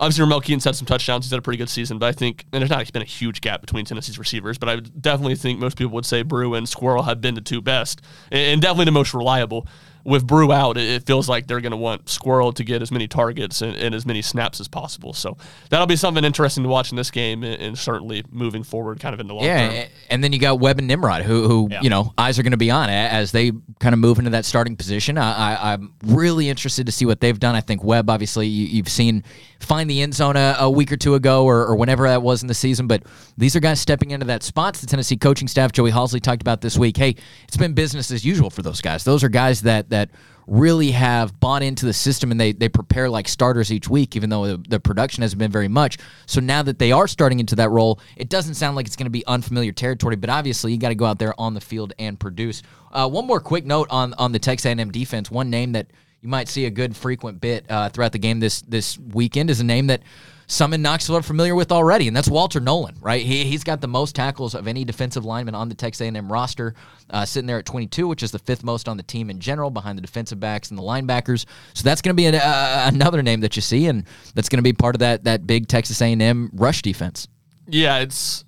obviously 0.00 0.22
Ramel 0.22 0.40
Keaton's 0.40 0.64
had 0.64 0.74
some 0.74 0.86
touchdowns. 0.86 1.26
He's 1.26 1.30
had 1.30 1.38
a 1.38 1.42
pretty 1.42 1.58
good 1.58 1.68
season, 1.68 1.98
but 1.98 2.06
I 2.06 2.12
think 2.12 2.46
and 2.52 2.60
there's 2.60 2.70
not 2.70 2.90
been 2.92 3.02
a 3.02 3.06
huge 3.06 3.40
gap 3.40 3.60
between 3.60 3.84
Tennessee's 3.84 4.18
receivers, 4.18 4.58
but 4.58 4.68
I 4.68 4.76
definitely 4.76 5.36
think 5.36 5.60
most 5.60 5.76
people 5.76 5.92
would 5.92 6.06
say 6.06 6.22
Bru 6.22 6.54
and 6.54 6.68
Squirrel 6.68 7.04
have 7.04 7.20
been 7.20 7.34
the 7.34 7.40
two 7.40 7.60
best 7.60 8.00
and, 8.30 8.40
and 8.40 8.62
definitely 8.62 8.86
the 8.86 8.92
most 8.92 9.14
reliable. 9.14 9.66
With 10.04 10.26
Bru 10.26 10.50
out, 10.52 10.76
it, 10.76 11.04
feels 11.06 11.28
like 11.28 11.46
they're 11.46 11.60
going 11.60 11.70
to 11.72 11.76
want 11.76 12.08
Squirrel 12.08 12.52
to 12.54 12.64
get 12.64 12.82
as 12.82 12.90
many 12.90 13.06
targets 13.06 13.62
and, 13.62 13.76
and 13.76 13.94
as 13.94 14.04
many 14.04 14.20
snaps 14.22 14.60
as 14.60 14.66
possible. 14.68 15.12
So 15.12 15.36
that'll 15.70 15.86
be 15.86 15.96
something 15.96 16.24
interesting 16.24 16.64
to 16.64 16.68
watch 16.68 16.90
in 16.90 16.96
this 16.96 17.10
game 17.10 17.42
and, 17.44 17.60
and 17.62 17.78
certainly 17.78 18.24
moving 18.30 18.62
forward 18.64 18.98
kind 19.00 19.14
of 19.14 19.20
in 19.20 19.26
the 19.28 19.34
long 19.34 19.44
Yeah, 19.44 19.66
term. 19.68 19.76
a- 19.76 19.88
and 20.10 20.24
then 20.24 20.32
you 20.32 20.38
got 20.38 20.58
Webb 20.60 20.78
and 20.78 20.88
Nimrod, 20.88 21.22
who, 21.22 21.46
who 21.46 21.68
Yeah. 21.70 21.82
you 21.82 21.90
know, 21.90 22.12
eyes 22.18 22.38
are 22.38 22.42
going 22.42 22.50
to 22.50 22.56
be 22.56 22.70
on 22.70 22.90
as 22.90 23.32
they 23.32 23.52
kind 23.80 23.92
of 23.92 23.98
move 23.98 24.18
into 24.18 24.30
that 24.30 24.44
starting 24.44 24.76
position. 24.76 25.18
I, 25.18 25.54
I, 25.54 25.72
I'm 25.74 25.94
really 26.04 26.48
interested 26.48 26.86
to 26.86 26.92
see 26.92 27.06
what 27.06 27.20
they've 27.20 27.38
done. 27.38 27.54
I 27.54 27.60
think 27.60 27.84
Webb, 27.84 28.10
obviously, 28.10 28.48
you, 28.48 28.66
you've 28.66 28.88
seen 28.88 29.22
find 29.62 29.88
the 29.88 30.02
end 30.02 30.14
zone 30.14 30.36
a, 30.36 30.56
a 30.58 30.70
week 30.70 30.92
or 30.92 30.96
two 30.96 31.14
ago, 31.14 31.44
or, 31.44 31.66
or 31.66 31.76
whenever 31.76 32.08
that 32.08 32.22
was 32.22 32.42
in 32.42 32.48
the 32.48 32.54
season. 32.54 32.86
But 32.86 33.04
these 33.36 33.56
are 33.56 33.60
guys 33.60 33.80
stepping 33.80 34.10
into 34.10 34.26
that 34.26 34.42
spots. 34.42 34.80
The 34.80 34.86
Tennessee 34.86 35.16
coaching 35.16 35.48
staff, 35.48 35.72
Joey 35.72 35.90
Halzle, 35.90 36.20
talked 36.20 36.42
about 36.42 36.60
this 36.60 36.76
week. 36.76 36.96
Hey, 36.96 37.16
it's 37.44 37.56
been 37.56 37.72
business 37.72 38.10
as 38.10 38.24
usual 38.24 38.50
for 38.50 38.62
those 38.62 38.80
guys. 38.80 39.04
Those 39.04 39.24
are 39.24 39.28
guys 39.28 39.62
that 39.62 39.90
that 39.90 40.10
really 40.46 40.90
have 40.90 41.38
bought 41.38 41.62
into 41.62 41.86
the 41.86 41.92
system 41.92 42.30
and 42.30 42.40
they, 42.40 42.52
they 42.52 42.68
prepare 42.68 43.08
like 43.08 43.28
starters 43.28 43.72
each 43.72 43.88
week, 43.88 44.16
even 44.16 44.30
though 44.30 44.56
the, 44.56 44.64
the 44.68 44.80
production 44.80 45.22
hasn't 45.22 45.38
been 45.38 45.50
very 45.50 45.68
much. 45.68 45.98
So 46.26 46.40
now 46.40 46.62
that 46.62 46.78
they 46.78 46.92
are 46.92 47.06
starting 47.06 47.40
into 47.40 47.56
that 47.56 47.70
role, 47.70 48.00
it 48.16 48.28
doesn't 48.28 48.54
sound 48.54 48.76
like 48.76 48.86
it's 48.86 48.96
going 48.96 49.06
to 49.06 49.10
be 49.10 49.24
unfamiliar 49.26 49.72
territory. 49.72 50.16
But 50.16 50.30
obviously, 50.30 50.72
you 50.72 50.78
got 50.78 50.88
to 50.88 50.94
go 50.94 51.04
out 51.04 51.18
there 51.18 51.38
on 51.40 51.54
the 51.54 51.60
field 51.60 51.92
and 51.98 52.18
produce. 52.18 52.62
Uh, 52.90 53.08
one 53.08 53.26
more 53.26 53.40
quick 53.40 53.64
note 53.64 53.88
on 53.90 54.14
on 54.14 54.32
the 54.32 54.38
Texas 54.38 54.66
A&M 54.66 54.90
defense. 54.90 55.30
One 55.30 55.48
name 55.48 55.72
that 55.72 55.86
you 56.22 56.28
might 56.28 56.48
see 56.48 56.64
a 56.64 56.70
good 56.70 56.96
frequent 56.96 57.40
bit 57.40 57.66
uh, 57.68 57.88
throughout 57.88 58.12
the 58.12 58.18
game 58.18 58.40
this 58.40 58.62
this 58.62 58.98
weekend 58.98 59.50
is 59.50 59.60
a 59.60 59.64
name 59.64 59.88
that 59.88 60.02
some 60.46 60.74
in 60.74 60.82
Knoxville 60.82 61.16
are 61.16 61.22
familiar 61.22 61.54
with 61.54 61.72
already, 61.72 62.08
and 62.08 62.16
that's 62.16 62.28
Walter 62.28 62.60
Nolen, 62.60 62.96
right? 63.00 63.24
He, 63.24 63.44
he's 63.44 63.64
got 63.64 63.80
the 63.80 63.88
most 63.88 64.14
tackles 64.14 64.54
of 64.54 64.68
any 64.68 64.84
defensive 64.84 65.24
lineman 65.24 65.54
on 65.54 65.70
the 65.70 65.74
Texas 65.74 66.02
A&M 66.02 66.30
roster, 66.30 66.74
uh, 67.08 67.24
sitting 67.24 67.46
there 67.46 67.58
at 67.58 67.64
22, 67.64 68.06
which 68.06 68.22
is 68.22 68.32
the 68.32 68.38
fifth 68.38 68.62
most 68.62 68.86
on 68.86 68.98
the 68.98 69.02
team 69.02 69.30
in 69.30 69.40
general, 69.40 69.70
behind 69.70 69.96
the 69.96 70.02
defensive 70.02 70.38
backs 70.38 70.68
and 70.70 70.78
the 70.78 70.82
linebackers. 70.82 71.46
So 71.72 71.84
that's 71.84 72.02
going 72.02 72.14
to 72.14 72.20
be 72.20 72.26
an, 72.26 72.34
uh, 72.34 72.90
another 72.92 73.22
name 73.22 73.40
that 73.40 73.56
you 73.56 73.62
see, 73.62 73.86
and 73.86 74.04
that's 74.34 74.50
going 74.50 74.58
to 74.58 74.62
be 74.62 74.74
part 74.74 74.94
of 74.94 74.98
that 74.98 75.24
that 75.24 75.46
big 75.46 75.68
Texas 75.68 76.02
A&M 76.02 76.50
rush 76.52 76.82
defense. 76.82 77.28
Yeah, 77.66 78.00
it's 78.00 78.44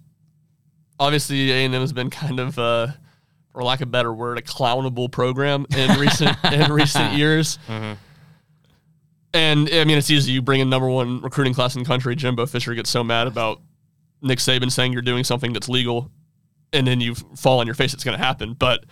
obviously 1.00 1.52
A&M 1.52 1.72
has 1.72 1.94
been 1.94 2.10
kind 2.10 2.38
of, 2.38 2.58
uh, 2.58 2.88
for 3.54 3.62
lack 3.62 3.80
of 3.80 3.88
a 3.88 3.90
better 3.90 4.12
word, 4.12 4.36
a 4.36 4.42
clownable 4.42 5.10
program 5.10 5.64
in 5.74 5.98
recent 5.98 6.36
in 6.52 6.70
recent 6.72 7.14
years. 7.16 7.58
Mm-hmm. 7.68 7.92
And 9.32 9.68
I 9.72 9.84
mean, 9.84 9.96
it's 9.98 10.10
easy. 10.10 10.32
You 10.32 10.42
bring 10.42 10.60
in 10.60 10.68
number 10.68 10.88
one 10.88 11.20
recruiting 11.22 11.54
class 11.54 11.74
in 11.74 11.82
the 11.82 11.88
country. 11.88 12.14
Jimbo 12.14 12.46
Fisher 12.46 12.74
gets 12.74 12.90
so 12.90 13.02
mad 13.02 13.26
about 13.26 13.60
Nick 14.22 14.38
Saban 14.38 14.70
saying 14.70 14.92
you're 14.92 15.02
doing 15.02 15.24
something 15.24 15.52
that's 15.52 15.68
legal, 15.68 16.10
and 16.72 16.86
then 16.86 17.00
you 17.00 17.14
fall 17.14 17.60
on 17.60 17.66
your 17.66 17.74
face. 17.74 17.94
It's 17.94 18.04
going 18.04 18.16
to 18.18 18.24
happen. 18.24 18.54
But 18.54 18.84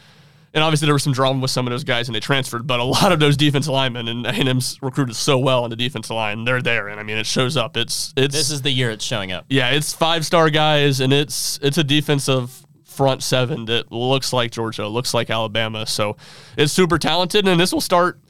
and 0.55 0.63
obviously 0.65 0.87
there 0.87 0.95
was 0.95 1.03
some 1.03 1.13
drama 1.13 1.41
with 1.41 1.51
some 1.51 1.67
of 1.67 1.71
those 1.71 1.85
guys, 1.85 2.09
and 2.09 2.15
they 2.15 2.21
transferred. 2.21 2.67
But 2.67 2.81
a 2.81 2.85
lot 2.85 3.13
of 3.13 3.21
those 3.21 3.37
defense 3.37 3.69
linemen 3.69 4.09
and 4.09 4.27
A&M's 4.27 4.79
recruited 4.83 5.15
so 5.17 5.39
well 5.39 5.65
on 5.65 5.71
the 5.71 5.77
defensive 5.77 6.15
line. 6.15 6.45
They're 6.45 6.63
there, 6.63 6.89
and 6.89 6.99
I 6.99 7.03
mean, 7.05 7.19
it 7.19 7.27
shows 7.27 7.57
up. 7.57 7.77
It's 7.77 8.13
it's 8.17 8.35
This 8.35 8.51
is 8.51 8.63
the 8.63 8.71
year 8.71 8.91
it's 8.91 9.05
showing 9.05 9.33
up. 9.33 9.47
yeah, 9.49 9.71
it's 9.71 9.93
five 9.93 10.27
star 10.27 10.51
guys, 10.51 11.01
and 11.01 11.13
it's 11.13 11.59
it's 11.63 11.79
a 11.79 11.85
defensive 11.85 12.67
front 12.93 13.23
seven 13.23 13.65
that 13.67 13.91
looks 13.91 14.33
like 14.33 14.51
Georgia, 14.51 14.87
looks 14.87 15.15
like 15.15 15.31
Alabama. 15.31 15.87
So 15.87 16.17
it's 16.57 16.73
super 16.73 16.99
talented, 16.99 17.49
and 17.49 17.59
this 17.59 17.73
will 17.73 17.81
start 17.81 18.21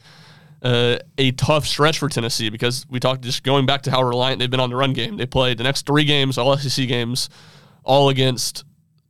uh, 0.63 0.97
a 1.17 1.31
tough 1.31 1.65
stretch 1.65 1.99
for 1.99 2.09
Tennessee 2.09 2.49
because 2.49 2.85
we 2.89 2.99
talked 2.99 3.21
just 3.21 3.43
going 3.43 3.65
back 3.65 3.81
to 3.83 3.91
how 3.91 4.01
reliant 4.01 4.39
they've 4.39 4.49
been 4.49 4.59
on 4.59 4.69
the 4.69 4.75
run 4.75 4.93
game. 4.93 5.17
They 5.17 5.25
played 5.25 5.57
the 5.57 5.63
next 5.63 5.85
three 5.85 6.05
games, 6.05 6.37
all 6.37 6.55
SEC 6.57 6.87
games, 6.87 7.29
all 7.83 8.09
against 8.09 8.63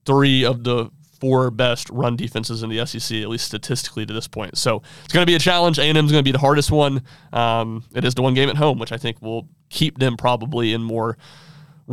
three 0.05 0.43
of 0.43 0.63
the 0.63 0.89
four 1.19 1.51
best 1.51 1.89
run 1.89 2.17
defenses 2.17 2.63
in 2.63 2.69
the 2.69 2.85
SEC, 2.85 3.21
at 3.21 3.29
least 3.29 3.45
statistically 3.45 4.05
to 4.05 4.13
this 4.13 4.27
point. 4.27 4.57
So 4.57 4.81
it's 5.05 5.13
going 5.13 5.25
to 5.25 5.29
be 5.29 5.35
a 5.35 5.39
challenge. 5.39 5.79
A&M 5.79 5.95
is 5.95 6.11
going 6.11 6.21
to 6.21 6.23
be 6.23 6.33
the 6.33 6.39
hardest 6.39 6.69
one. 6.69 7.01
Um, 7.31 7.83
it 7.95 8.03
is 8.03 8.13
the 8.15 8.21
one 8.21 8.33
game 8.33 8.49
at 8.49 8.57
home, 8.57 8.79
which 8.79 8.91
I 8.91 8.97
think 8.97 9.21
will 9.21 9.47
keep 9.69 9.99
them 9.99 10.17
probably 10.17 10.73
in 10.73 10.83
more 10.83 11.17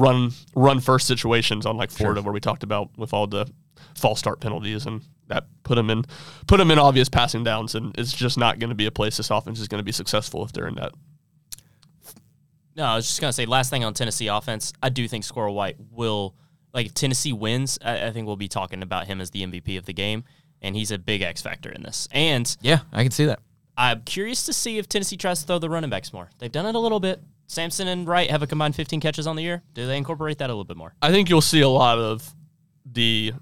run 0.01 0.33
run 0.55 0.81
first 0.81 1.07
situations, 1.07 1.67
on 1.67 1.77
like 1.77 1.91
Florida, 1.91 2.23
where 2.23 2.33
we 2.33 2.41
talked 2.41 2.63
about 2.63 2.91
with 2.97 3.13
all 3.13 3.27
the 3.27 3.47
false 3.95 4.19
start 4.19 4.41
penalties 4.41 4.87
and 4.87 5.03
that 5.29 5.45
put 5.63 5.77
them 5.77 5.91
in 5.91 6.05
put 6.47 6.57
them 6.57 6.71
in 6.71 6.79
obvious 6.79 7.09
passing 7.09 7.45
downs, 7.45 7.75
and 7.75 7.97
it's 7.99 8.13
just 8.13 8.39
not 8.39 8.59
going 8.59 8.71
to 8.71 8.75
be 8.75 8.87
a 8.87 8.91
place 8.91 9.17
this 9.17 9.31
offense 9.31 9.61
is 9.61 9.69
going 9.69 9.79
to 9.79 9.85
be 9.85 9.93
successful 9.93 10.45
if 10.45 10.53
they're 10.53 10.67
in 10.67 10.75
that. 10.75 10.93
No, 12.77 12.85
I 12.85 12.97
was 12.97 13.07
just 13.07 13.21
gonna 13.21 13.33
say 13.33 13.47
last 13.47 13.69
thing 13.69 13.85
on 13.85 13.95
Tennessee 13.95 14.29
offense. 14.29 14.73
I 14.83 14.89
do 14.89 15.07
think 15.07 15.25
Squirrel 15.25 15.55
White 15.55 15.77
will 15.91 16.35
like 16.73 16.87
if 16.87 16.95
Tennessee 16.95 17.33
wins. 17.33 17.79
I, 17.85 18.07
I 18.07 18.11
think 18.11 18.27
we'll 18.27 18.37
be 18.37 18.49
talking 18.49 18.83
about 18.83 19.07
him 19.07 19.21
as 19.21 19.31
the 19.31 19.45
MVP 19.45 19.77
of 19.77 19.87
the 19.87 19.93
game, 19.93 20.25
and 20.63 20.75
he's 20.75 20.91
a 20.91 20.99
big 20.99 21.21
X 21.21 21.43
factor 21.43 21.69
in 21.71 21.83
this. 21.83 22.09
And 22.13 22.57
Yeah, 22.63 22.81
I 22.93 23.03
can 23.03 23.13
see 23.13 23.27
that. 23.27 23.41
I'm 23.77 24.03
curious 24.03 24.45
to 24.47 24.53
see 24.53 24.79
if 24.79 24.89
Tennessee 24.89 25.17
tries 25.17 25.41
to 25.41 25.47
throw 25.47 25.59
the 25.59 25.71
running 25.71 25.91
backs 25.91 26.13
more. 26.13 26.31
They've 26.39 26.53
done 26.53 26.67
it 26.67 26.75
a 26.75 26.79
little 26.79 27.01
bit. 27.01 27.21
Sampson 27.51 27.89
and 27.89 28.07
Wright 28.07 28.31
have 28.31 28.43
a 28.43 28.47
combined 28.47 28.77
15 28.77 29.01
catches 29.01 29.27
on 29.27 29.35
the 29.35 29.43
year. 29.43 29.65
Do 29.75 29.85
they 29.85 29.97
incorporate 29.97 30.39
that 30.39 30.51
a 30.51 30.53
little 30.53 30.65
bit 30.65 30.77
more? 30.77 30.95
I 31.03 31.11
think 31.11 31.29
you'll 31.29 31.41
see 31.41 31.63
a 31.63 31.69
lot 31.69 31.99
of 31.99 32.33
the 32.87 33.33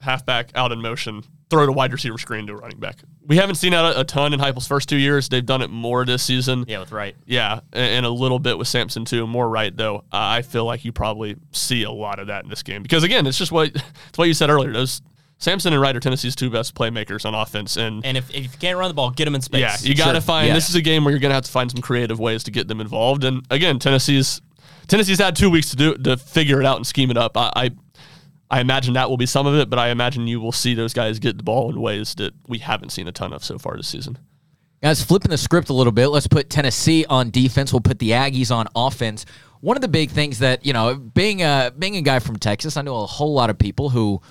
halfback 0.00 0.52
out 0.54 0.70
in 0.70 0.80
motion, 0.80 1.24
throw 1.50 1.66
to 1.66 1.72
wide 1.72 1.92
receiver 1.92 2.16
screen 2.16 2.46
to 2.46 2.52
a 2.52 2.56
running 2.56 2.78
back. 2.78 3.00
We 3.26 3.36
haven't 3.36 3.56
seen 3.56 3.72
that 3.72 3.96
a, 3.96 4.00
a 4.00 4.04
ton 4.04 4.34
in 4.34 4.38
Heupel's 4.38 4.68
first 4.68 4.88
two 4.88 4.96
years. 4.96 5.28
They've 5.28 5.44
done 5.44 5.62
it 5.62 5.68
more 5.68 6.04
this 6.04 6.22
season. 6.22 6.64
Yeah, 6.68 6.78
with 6.78 6.92
Wright. 6.92 7.16
Yeah, 7.26 7.58
and, 7.72 7.90
and 7.90 8.06
a 8.06 8.10
little 8.10 8.38
bit 8.38 8.56
with 8.56 8.68
Sampson 8.68 9.04
too. 9.04 9.26
More 9.26 9.48
right 9.48 9.76
though. 9.76 9.96
Uh, 9.96 10.02
I 10.12 10.42
feel 10.42 10.64
like 10.64 10.84
you 10.84 10.92
probably 10.92 11.34
see 11.50 11.82
a 11.82 11.90
lot 11.90 12.20
of 12.20 12.28
that 12.28 12.44
in 12.44 12.50
this 12.50 12.62
game 12.62 12.84
because 12.84 13.02
again, 13.02 13.26
it's 13.26 13.36
just 13.36 13.50
what 13.50 13.68
it's 14.08 14.16
what 14.16 14.28
you 14.28 14.34
said 14.34 14.48
earlier. 14.48 14.72
Those 14.72 15.02
Sampson 15.38 15.72
and 15.72 15.80
Wright 15.80 15.94
are 15.96 16.00
Tennessee's 16.00 16.34
two 16.34 16.50
best 16.50 16.74
playmakers 16.74 17.24
on 17.24 17.34
offense, 17.34 17.76
and, 17.76 18.04
And 18.04 18.16
if, 18.16 18.28
if 18.30 18.42
you 18.42 18.58
can't 18.58 18.76
run 18.76 18.88
the 18.88 18.94
ball, 18.94 19.10
get 19.10 19.24
them 19.24 19.34
in 19.36 19.40
space. 19.40 19.60
yeah, 19.60 19.76
you 19.88 19.94
got 19.94 20.06
to 20.08 20.14
Sure. 20.14 20.20
find. 20.20 20.48
Yeah. 20.48 20.54
This 20.54 20.68
is 20.68 20.74
a 20.74 20.82
game 20.82 21.04
where 21.04 21.12
you're 21.12 21.20
going 21.20 21.30
to 21.30 21.34
have 21.36 21.44
to 21.44 21.50
find 21.50 21.70
some 21.70 21.80
creative 21.80 22.18
ways 22.18 22.42
to 22.44 22.50
get 22.50 22.66
them 22.68 22.80
involved. 22.80 23.22
And 23.24 23.46
again, 23.50 23.78
Tennessee's 23.78 24.40
Tennessee's 24.88 25.18
had 25.18 25.36
two 25.36 25.48
weeks 25.50 25.70
to 25.70 25.76
do 25.76 25.94
to 25.98 26.16
figure 26.16 26.60
it 26.60 26.66
out 26.66 26.76
and 26.76 26.86
scheme 26.86 27.10
it 27.10 27.16
up. 27.16 27.36
I, 27.36 27.52
I 27.54 27.70
I 28.50 28.60
imagine 28.60 28.94
that 28.94 29.10
will 29.10 29.18
be 29.18 29.26
some 29.26 29.46
of 29.46 29.54
it, 29.54 29.68
but 29.68 29.78
I 29.78 29.90
imagine 29.90 30.26
you 30.26 30.40
will 30.40 30.52
see 30.52 30.74
those 30.74 30.94
guys 30.94 31.18
get 31.18 31.36
the 31.36 31.42
ball 31.42 31.70
in 31.70 31.80
ways 31.80 32.14
that 32.16 32.32
we 32.48 32.58
haven't 32.58 32.90
seen 32.90 33.06
a 33.06 33.12
ton 33.12 33.32
of 33.34 33.44
so 33.44 33.58
far 33.58 33.76
this 33.76 33.86
season. 33.88 34.16
Guys, 34.82 35.02
flipping 35.04 35.30
the 35.30 35.36
script 35.38 35.68
a 35.68 35.72
little 35.74 35.92
bit, 35.92 36.06
let's 36.08 36.26
put 36.28 36.48
Tennessee 36.48 37.04
on 37.10 37.30
defense. 37.30 37.72
We'll 37.72 37.80
put 37.80 37.98
the 37.98 38.10
Aggies 38.10 38.50
on 38.50 38.66
offense. 38.74 39.26
One 39.60 39.76
of 39.76 39.82
the 39.82 39.88
big 39.88 40.10
things 40.10 40.38
that 40.38 40.64
you 40.64 40.72
know, 40.72 40.94
being 40.94 41.42
a 41.42 41.70
being 41.78 41.96
a 41.96 42.02
guy 42.02 42.18
from 42.20 42.36
Texas, 42.36 42.76
I 42.76 42.82
know 42.82 42.96
a 43.02 43.06
whole 43.06 43.34
lot 43.34 43.50
of 43.50 43.58
people 43.58 43.90
who 43.90 44.22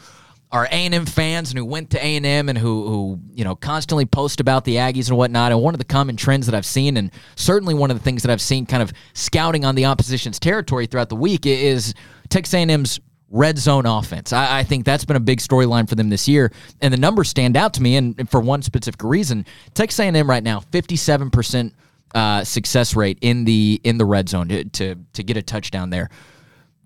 are 0.52 0.66
A 0.66 0.70
and 0.70 0.96
M 0.96 1.06
fans 1.06 1.50
and 1.50 1.58
who 1.58 1.66
went 1.66 1.90
to 1.90 1.98
A 2.04 2.16
and 2.16 2.58
who 2.58 2.88
who 2.88 3.20
you 3.34 3.44
know 3.44 3.56
constantly 3.56 4.06
post 4.06 4.40
about 4.40 4.64
the 4.64 4.76
Aggies 4.76 5.10
and 5.10 5.18
whatnot. 5.18 5.52
And 5.52 5.62
one 5.62 5.74
of 5.74 5.80
the 5.80 5.86
common 5.86 6.16
trends 6.16 6.46
that 6.46 6.56
I've 6.56 6.66
seen, 6.66 6.98
and 6.98 7.12
certainly 7.36 7.74
one 7.74 7.92
of 7.92 7.98
the 7.98 8.04
things 8.04 8.24
that 8.24 8.32
I've 8.32 8.42
seen, 8.42 8.66
kind 8.66 8.82
of 8.82 8.94
scouting 9.14 9.66
on 9.66 9.76
the 9.76 9.86
opposition's 9.86 10.40
territory 10.40 10.86
throughout 10.86 11.10
the 11.10 11.16
week, 11.16 11.46
is 11.46 11.94
Texas 12.30 12.54
A 12.54 12.60
and 12.60 12.72
M's 12.72 13.00
red 13.30 13.58
zone 13.58 13.86
offense. 13.86 14.32
I, 14.32 14.60
I 14.60 14.64
think 14.64 14.86
that's 14.86 15.04
been 15.04 15.18
a 15.18 15.22
big 15.22 15.40
storyline 15.40 15.90
for 15.90 15.96
them 15.96 16.10
this 16.10 16.30
year, 16.30 16.52
and 16.80 16.94
the 16.94 16.98
numbers 16.98 17.28
stand 17.28 17.58
out 17.58 17.74
to 17.74 17.82
me. 17.82 17.98
And, 17.98 18.16
and 18.18 18.30
for 18.30 18.40
one 18.40 18.62
specific 18.62 19.04
reason, 19.04 19.46
Texas 19.74 20.00
A&M 20.00 20.30
right 20.30 20.44
now, 20.44 20.62
fifty-seven 20.62 21.30
percent 21.30 21.74
uh, 22.16 22.46
success 22.46 22.96
rate 22.96 23.18
in 23.20 23.44
the 23.44 23.82
in 23.84 23.98
the 23.98 24.06
red 24.06 24.30
zone 24.30 24.48
to, 24.48 24.64
to 24.64 24.96
to 25.12 25.24
get 25.24 25.36
a 25.36 25.42
touchdown 25.42 25.90
there. 25.90 26.10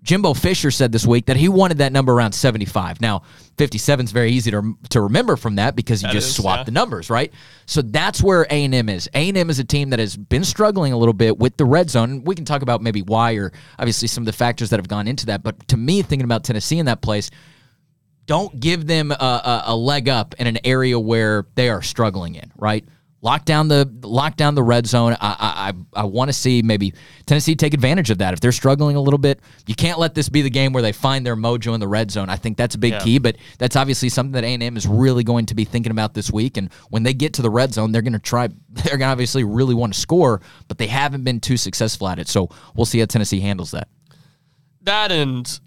Jimbo 0.02 0.34
Fisher 0.34 0.70
said 0.72 0.90
this 0.90 1.06
week 1.06 1.26
that 1.26 1.36
he 1.36 1.48
wanted 1.48 1.78
that 1.78 1.92
number 1.92 2.12
around 2.12 2.32
75. 2.32 3.00
Now, 3.00 3.22
57 3.56 4.04
is 4.04 4.12
very 4.12 4.32
easy 4.32 4.50
to, 4.50 4.76
to 4.90 5.00
remember 5.00 5.36
from 5.36 5.56
that 5.56 5.76
because 5.76 6.02
you 6.02 6.08
That 6.08 6.14
just 6.14 6.30
is, 6.30 6.36
swap 6.36 6.58
yeah. 6.58 6.64
the 6.64 6.70
numbers, 6.72 7.08
right? 7.08 7.32
So 7.66 7.82
that's 7.82 8.20
where 8.20 8.42
A&M 8.50 8.88
is. 8.88 9.08
A&M 9.14 9.48
is 9.48 9.60
a 9.60 9.64
team 9.64 9.90
that 9.90 10.00
has 10.00 10.16
been 10.16 10.42
struggling 10.42 10.92
a 10.92 10.98
little 10.98 11.12
bit 11.14 11.38
with 11.38 11.56
the 11.56 11.64
red 11.64 11.88
zone. 11.88 12.24
We 12.24 12.34
can 12.34 12.44
talk 12.44 12.62
about 12.62 12.82
maybe 12.82 13.02
why 13.02 13.34
or 13.34 13.52
obviously 13.78 14.08
some 14.08 14.22
of 14.22 14.26
the 14.26 14.32
factors 14.32 14.70
that 14.70 14.78
have 14.78 14.88
gone 14.88 15.06
into 15.06 15.26
that. 15.26 15.44
But 15.44 15.68
to 15.68 15.76
me, 15.76 16.02
thinking 16.02 16.24
about 16.24 16.42
Tennessee 16.42 16.80
in 16.80 16.86
that 16.86 17.00
place, 17.00 17.30
don't 18.26 18.58
give 18.58 18.86
them 18.86 19.12
a, 19.12 19.14
a, 19.14 19.62
a 19.66 19.76
leg 19.76 20.08
up 20.08 20.34
in 20.38 20.48
an 20.48 20.58
area 20.64 20.98
where 20.98 21.46
they 21.54 21.68
are 21.68 21.82
struggling 21.82 22.34
in, 22.34 22.50
right? 22.56 22.84
Lock 23.24 23.44
down 23.44 23.68
the 23.68 23.88
lock 24.02 24.36
down 24.36 24.56
the 24.56 24.64
red 24.64 24.84
zone. 24.84 25.16
I 25.20 25.72
I, 25.94 26.00
I 26.00 26.04
want 26.04 26.28
to 26.28 26.32
see 26.32 26.60
maybe 26.60 26.92
Tennessee 27.24 27.54
take 27.54 27.72
advantage 27.72 28.10
of 28.10 28.18
that 28.18 28.34
if 28.34 28.40
they're 28.40 28.50
struggling 28.50 28.96
a 28.96 29.00
little 29.00 29.16
bit. 29.16 29.38
You 29.66 29.76
can't 29.76 30.00
let 30.00 30.16
this 30.16 30.28
be 30.28 30.42
the 30.42 30.50
game 30.50 30.72
where 30.72 30.82
they 30.82 30.90
find 30.90 31.24
their 31.24 31.36
mojo 31.36 31.72
in 31.72 31.78
the 31.78 31.86
red 31.86 32.10
zone. 32.10 32.28
I 32.28 32.34
think 32.34 32.56
that's 32.56 32.74
a 32.74 32.78
big 32.78 32.94
Yeah. 32.94 32.98
key, 33.04 33.18
but 33.20 33.36
that's 33.58 33.76
obviously 33.76 34.08
something 34.08 34.32
that 34.32 34.42
A 34.42 34.48
and 34.48 34.62
M 34.62 34.76
is 34.76 34.88
really 34.88 35.22
going 35.22 35.46
to 35.46 35.54
be 35.54 35.64
thinking 35.64 35.92
about 35.92 36.14
this 36.14 36.32
week. 36.32 36.56
And 36.56 36.68
when 36.90 37.04
they 37.04 37.14
get 37.14 37.32
to 37.34 37.42
the 37.42 37.50
red 37.50 37.72
zone, 37.72 37.92
they're 37.92 38.02
going 38.02 38.12
to 38.12 38.18
try. 38.18 38.48
They're 38.70 38.96
going 38.98 39.00
to 39.00 39.12
obviously 39.12 39.44
really 39.44 39.74
want 39.74 39.94
to 39.94 40.00
score, 40.00 40.40
but 40.66 40.78
they 40.78 40.88
haven't 40.88 41.22
been 41.22 41.38
too 41.38 41.56
successful 41.56 42.08
at 42.08 42.18
it. 42.18 42.26
So 42.26 42.48
we'll 42.74 42.86
see 42.86 42.98
how 42.98 43.04
Tennessee 43.06 43.38
handles 43.38 43.70
that. 43.70 43.86
that 44.82 45.12
and 45.12 45.60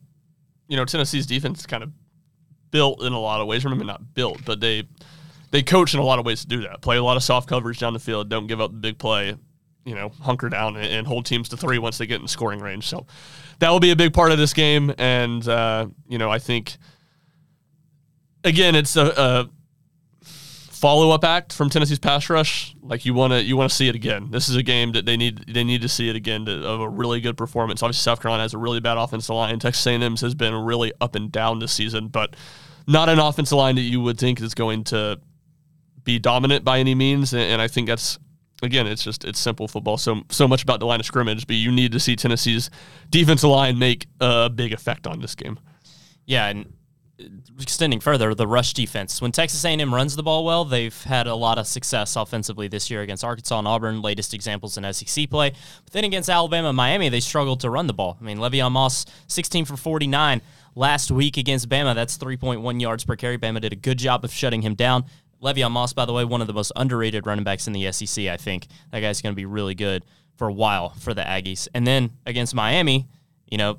you 0.67 0.75
know 0.75 0.83
Tennessee's 0.83 1.25
defense 1.25 1.65
kind 1.65 1.83
of 1.83 1.91
built 2.71 3.01
in 3.01 3.13
a 3.13 3.19
lot 3.19 3.39
of 3.39 3.47
ways. 3.47 3.63
Remember, 3.63 3.85
not 3.85 4.13
built, 4.13 4.43
but 4.43 4.59
they 4.59 4.83
they 5.55 5.63
coach 5.63 5.93
in 5.93 6.01
a 6.01 6.03
lot 6.03 6.19
of 6.19 6.25
ways 6.25 6.41
to 6.41 6.47
do 6.47 6.61
that. 6.63 6.81
Play 6.81 6.97
a 6.97 7.03
lot 7.03 7.15
of 7.15 7.23
soft 7.23 7.47
coverage 7.47 7.79
down 7.79 7.93
the 7.93 7.99
field. 7.99 8.27
Don't 8.27 8.45
give 8.45 8.59
up 8.59 8.71
the 8.71 8.77
big 8.77 8.97
play. 8.97 9.35
You 9.85 9.95
know, 9.95 10.09
hunker 10.09 10.49
down 10.49 10.75
and, 10.75 10.85
and 10.85 11.07
hold 11.07 11.25
teams 11.25 11.47
to 11.49 11.57
three 11.57 11.77
once 11.77 11.97
they 11.97 12.07
get 12.07 12.19
in 12.19 12.27
scoring 12.27 12.59
range. 12.59 12.87
So 12.87 13.05
that 13.59 13.69
will 13.69 13.79
be 13.79 13.91
a 13.91 13.95
big 13.95 14.13
part 14.13 14.31
of 14.31 14.37
this 14.37 14.51
game. 14.51 14.93
And 14.97 15.47
uh, 15.47 15.87
you 16.09 16.17
know, 16.17 16.29
I 16.29 16.39
think 16.39 16.75
again, 18.43 18.75
it's 18.75 18.97
a, 18.97 19.05
a 19.15 19.49
follow 20.21 21.11
up 21.11 21.23
act 21.23 21.53
from 21.53 21.69
Tennessee's 21.69 21.99
pass 21.99 22.29
rush. 22.29 22.75
Like 22.81 23.05
you 23.05 23.13
want 23.13 23.31
to 23.33 23.43
you 23.43 23.55
want 23.55 23.69
to 23.69 23.75
see 23.75 23.87
it 23.87 23.95
again. 23.95 24.31
This 24.31 24.49
is 24.49 24.55
a 24.55 24.63
game 24.63 24.91
that 24.91 25.05
they 25.05 25.15
need 25.15 25.45
they 25.47 25.63
need 25.63 25.83
to 25.83 25.89
see 25.89 26.09
it 26.09 26.15
again 26.15 26.45
to, 26.45 26.67
of 26.67 26.81
a 26.81 26.89
really 26.89 27.21
good 27.21 27.37
performance. 27.37 27.81
Obviously, 27.81 28.01
South 28.01 28.21
Carolina 28.21 28.43
has 28.43 28.53
a 28.53 28.57
really 28.57 28.79
bad 28.79 28.97
offensive 28.97 29.35
line. 29.35 29.57
Texas 29.59 29.85
A&M's 29.85 30.21
has 30.21 30.35
been 30.35 30.53
really 30.53 30.91
up 30.99 31.15
and 31.15 31.31
down 31.31 31.59
this 31.59 31.71
season, 31.71 32.07
but 32.07 32.35
not 32.87 33.09
an 33.09 33.19
offensive 33.19 33.57
line 33.57 33.75
that 33.75 33.81
you 33.81 34.01
would 34.01 34.17
think 34.17 34.41
is 34.41 34.53
going 34.53 34.83
to 34.85 35.19
be 36.05 36.19
dominant 36.19 36.63
by 36.63 36.79
any 36.79 36.95
means. 36.95 37.33
And, 37.33 37.41
and 37.41 37.61
I 37.61 37.67
think 37.67 37.87
that's 37.87 38.17
again, 38.63 38.87
it's 38.87 39.03
just 39.03 39.25
it's 39.25 39.39
simple 39.39 39.67
football. 39.67 39.97
So 39.97 40.21
so 40.29 40.47
much 40.47 40.63
about 40.63 40.79
the 40.79 40.85
line 40.85 40.99
of 40.99 41.05
scrimmage, 41.05 41.47
but 41.47 41.55
you 41.55 41.71
need 41.71 41.91
to 41.91 41.99
see 41.99 42.15
Tennessee's 42.15 42.69
defensive 43.09 43.49
line 43.49 43.77
make 43.77 44.07
a 44.21 44.49
big 44.49 44.71
effect 44.71 45.07
on 45.07 45.19
this 45.19 45.35
game. 45.35 45.59
Yeah, 46.25 46.47
and 46.47 46.73
uh, 47.19 47.25
extending 47.61 47.99
further, 47.99 48.33
the 48.33 48.47
rush 48.47 48.73
defense. 48.73 49.21
When 49.21 49.31
Texas 49.31 49.63
A&M 49.63 49.93
runs 49.93 50.15
the 50.15 50.23
ball 50.23 50.43
well, 50.43 50.65
they've 50.65 51.03
had 51.03 51.27
a 51.27 51.35
lot 51.35 51.57
of 51.57 51.67
success 51.67 52.15
offensively 52.15 52.67
this 52.67 52.89
year 52.89 53.01
against 53.01 53.23
Arkansas 53.23 53.59
and 53.59 53.67
Auburn. 53.67 54.01
Latest 54.01 54.33
examples 54.33 54.77
in 54.77 54.91
SEC 54.93 55.29
play. 55.29 55.51
But 55.83 55.93
then 55.93 56.03
against 56.03 56.29
Alabama 56.29 56.69
and 56.69 56.77
Miami, 56.77 57.09
they 57.09 57.19
struggled 57.19 57.59
to 57.61 57.69
run 57.69 57.87
the 57.87 57.93
ball. 57.93 58.17
I 58.19 58.23
mean, 58.23 58.37
Le'Veon 58.37 58.71
Moss, 58.71 59.05
16 59.27 59.65
for 59.65 59.77
49 59.77 60.41
last 60.75 61.11
week 61.11 61.37
against 61.37 61.69
Bama. 61.69 61.95
That's 61.95 62.17
3.1 62.17 62.81
yards 62.81 63.05
per 63.05 63.15
carry. 63.15 63.37
Bama 63.37 63.61
did 63.61 63.73
a 63.73 63.77
good 63.77 63.97
job 63.97 64.25
of 64.25 64.31
shutting 64.33 64.61
him 64.61 64.75
down. 64.75 65.05
Le'Veon 65.45 65.71
Moss, 65.71 65.93
by 65.93 66.05
the 66.05 66.13
way, 66.13 66.25
one 66.25 66.41
of 66.41 66.47
the 66.47 66.53
most 66.53 66.71
underrated 66.75 67.27
running 67.27 67.43
backs 67.43 67.67
in 67.67 67.73
the 67.73 67.91
SEC. 67.91 68.25
I 68.25 68.37
think 68.37 68.67
that 68.91 68.99
guy's 69.01 69.21
going 69.21 69.33
to 69.33 69.37
be 69.37 69.45
really 69.45 69.75
good 69.75 70.03
for 70.37 70.47
a 70.47 70.53
while 70.53 70.89
for 70.89 71.13
the 71.13 71.21
Aggies. 71.21 71.67
And 71.73 71.85
then 71.85 72.11
against 72.25 72.55
Miami, 72.55 73.07
you 73.45 73.57
know, 73.57 73.77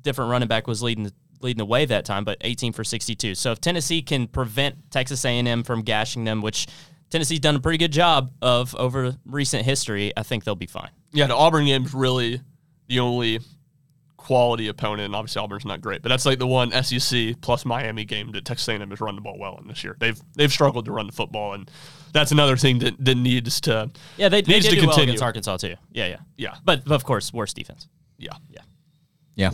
different 0.00 0.30
running 0.30 0.48
back 0.48 0.66
was 0.66 0.82
leading 0.82 1.12
leading 1.42 1.58
the 1.58 1.66
way 1.66 1.86
that 1.86 2.04
time, 2.04 2.24
but 2.24 2.36
18 2.42 2.72
for 2.72 2.84
62. 2.84 3.34
So 3.34 3.52
if 3.52 3.60
Tennessee 3.60 4.02
can 4.02 4.26
prevent 4.26 4.90
Texas 4.90 5.24
A&M 5.24 5.62
from 5.62 5.82
gashing 5.82 6.24
them, 6.24 6.42
which 6.42 6.66
Tennessee's 7.08 7.40
done 7.40 7.56
a 7.56 7.60
pretty 7.60 7.78
good 7.78 7.92
job 7.92 8.30
of 8.42 8.74
over 8.76 9.16
recent 9.24 9.64
history, 9.64 10.12
I 10.16 10.22
think 10.22 10.44
they'll 10.44 10.54
be 10.54 10.66
fine. 10.66 10.90
Yeah, 11.12 11.26
the 11.26 11.34
Auburn 11.36 11.64
game's 11.64 11.94
really 11.94 12.40
the 12.88 13.00
only 13.00 13.40
quality 14.20 14.68
opponent. 14.68 15.06
And 15.06 15.14
obviously, 15.16 15.40
Auburn's 15.42 15.64
not 15.64 15.80
great, 15.80 16.02
but 16.02 16.08
that's 16.10 16.26
like 16.26 16.38
the 16.38 16.46
one 16.46 16.70
SEC 16.84 17.40
plus 17.40 17.64
Miami 17.64 18.04
game 18.04 18.30
that 18.32 18.44
Texas 18.44 18.68
A&M 18.68 18.88
has 18.90 19.00
run 19.00 19.14
the 19.16 19.20
ball 19.20 19.38
well 19.38 19.58
in 19.60 19.66
this 19.68 19.82
year. 19.82 19.96
They've 19.98 20.20
they've 20.36 20.52
struggled 20.52 20.84
to 20.84 20.92
run 20.92 21.06
the 21.06 21.12
football, 21.12 21.54
and 21.54 21.70
that's 22.12 22.30
another 22.32 22.56
thing 22.56 22.78
that, 22.80 22.94
that 23.04 23.14
needs 23.16 23.60
to 23.62 23.90
Yeah, 24.16 24.28
they, 24.28 24.42
they 24.42 24.52
needs 24.54 24.66
did 24.66 24.74
to 24.74 24.80
do 24.80 24.86
well 24.86 24.90
continue. 24.94 25.12
against 25.12 25.22
Arkansas 25.22 25.56
too. 25.58 25.74
Yeah, 25.92 26.06
yeah. 26.06 26.16
yeah, 26.36 26.54
But, 26.64 26.84
but 26.84 26.94
of 26.94 27.04
course, 27.04 27.32
worse 27.32 27.52
defense. 27.52 27.88
yeah, 28.18 28.32
Yeah. 28.50 28.60
Yeah. 29.36 29.50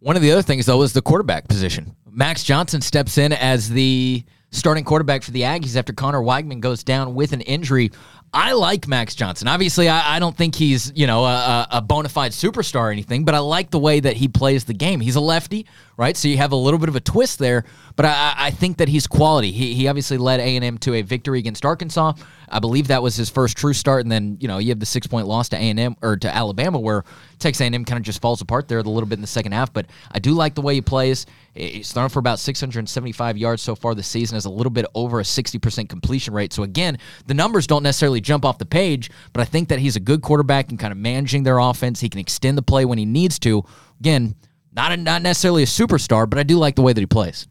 One 0.00 0.14
of 0.16 0.22
the 0.22 0.30
other 0.30 0.42
things, 0.42 0.66
though, 0.66 0.82
is 0.82 0.92
the 0.92 1.02
quarterback 1.02 1.48
position. 1.48 1.96
Max 2.08 2.44
Johnson 2.44 2.80
steps 2.80 3.18
in 3.18 3.32
as 3.32 3.68
the 3.68 4.24
starting 4.52 4.84
quarterback 4.84 5.22
for 5.22 5.32
the 5.32 5.40
Aggies 5.42 5.76
after 5.76 5.92
Conner 5.92 6.20
Weigman 6.20 6.60
goes 6.60 6.84
down 6.84 7.14
with 7.14 7.32
an 7.32 7.40
injury. 7.42 7.90
I 8.38 8.52
like 8.52 8.86
Max 8.86 9.14
Johnson. 9.14 9.48
Obviously, 9.48 9.88
I, 9.88 10.16
I 10.16 10.18
don't 10.18 10.36
think 10.36 10.54
he's 10.54 10.92
you 10.94 11.06
know 11.06 11.24
a, 11.24 11.66
a- 11.70 11.80
bona 11.80 12.10
fide 12.10 12.32
superstar 12.32 12.80
or 12.80 12.90
anything, 12.90 13.24
but 13.24 13.34
I 13.34 13.38
like 13.38 13.70
the 13.70 13.78
way 13.78 13.98
that 13.98 14.14
he 14.16 14.28
plays 14.28 14.64
the 14.64 14.74
game. 14.74 15.00
He's 15.00 15.16
a 15.16 15.20
lefty, 15.20 15.66
right? 15.96 16.14
So 16.16 16.28
you 16.28 16.36
have 16.36 16.52
a 16.52 16.56
little 16.56 16.78
bit 16.78 16.90
of 16.90 16.96
a 16.96 17.00
twist 17.00 17.38
there, 17.38 17.64
but 17.96 18.04
I, 18.04 18.10
I- 18.10 18.34
I 18.46 18.50
think 18.50 18.76
that 18.76 18.88
he's 18.88 19.06
quality. 19.06 19.52
He, 19.52 19.72
he 19.74 19.88
obviously 19.88 20.18
led 20.18 20.40
A 20.40 20.54
and 20.56 20.64
M 20.64 20.76
to 20.78 20.92
a 20.94 21.02
victory 21.02 21.38
against 21.38 21.64
Arkansas. 21.64 22.12
I 22.48 22.58
believe 22.60 22.88
that 22.88 23.02
was 23.02 23.16
his 23.16 23.28
first 23.30 23.56
true 23.56 23.72
start, 23.72 24.02
and 24.02 24.12
then 24.12 24.36
you 24.38 24.48
know 24.48 24.58
you 24.58 24.68
have 24.68 24.80
the 24.80 24.86
six 24.86 25.06
point 25.06 25.26
loss 25.26 25.48
to 25.48 25.56
A 25.56 25.60
and 25.70 25.80
M 25.80 25.96
or 26.02 26.18
to 26.18 26.32
Alabama, 26.32 26.78
where 26.78 27.04
Texas 27.38 27.62
A 27.62 27.64
and 27.64 27.74
M 27.74 27.84
kind 27.86 27.98
of 27.98 28.04
just 28.04 28.20
falls 28.20 28.42
apart 28.42 28.68
there 28.68 28.78
a 28.78 28.82
little 28.82 29.08
bit 29.08 29.16
in 29.16 29.22
the 29.22 29.26
second 29.26 29.52
half. 29.52 29.72
But 29.72 29.86
I 30.12 30.18
do 30.18 30.32
like 30.32 30.54
the 30.54 30.62
way 30.62 30.74
he 30.74 30.82
plays. 30.82 31.24
He's 31.54 31.90
thrown 31.90 32.10
for 32.10 32.18
about 32.18 32.38
675 32.38 33.38
yards 33.38 33.62
so 33.62 33.74
far 33.74 33.94
this 33.94 34.06
season, 34.06 34.36
has 34.36 34.44
a 34.44 34.50
little 34.50 34.68
bit 34.70 34.84
over 34.94 35.20
a 35.20 35.22
60% 35.22 35.88
completion 35.88 36.34
rate. 36.34 36.52
So 36.52 36.64
again, 36.64 36.98
the 37.26 37.32
numbers 37.32 37.66
don't 37.66 37.82
necessarily 37.82 38.20
jump 38.26 38.44
off 38.44 38.58
the 38.58 38.66
page, 38.66 39.10
but 39.32 39.40
I 39.40 39.44
think 39.44 39.68
that 39.68 39.78
he's 39.78 39.96
a 39.96 40.00
good 40.00 40.20
quarterback 40.20 40.70
and 40.70 40.78
kind 40.78 40.92
of 40.92 40.98
managing 40.98 41.44
their 41.44 41.58
offense. 41.58 42.00
He 42.00 42.08
can 42.08 42.20
extend 42.20 42.58
the 42.58 42.62
play 42.62 42.84
when 42.84 42.98
he 42.98 43.06
needs 43.06 43.38
to. 43.40 43.64
Again, 44.00 44.34
not 44.72 44.92
a, 44.92 44.96
not 44.96 45.22
necessarily 45.22 45.62
a 45.62 45.66
superstar, 45.66 46.28
but 46.28 46.38
I 46.38 46.42
do 46.42 46.58
like 46.58 46.74
the 46.74 46.82
way 46.82 46.92
that 46.92 47.00
he 47.00 47.06
plays. 47.06 47.46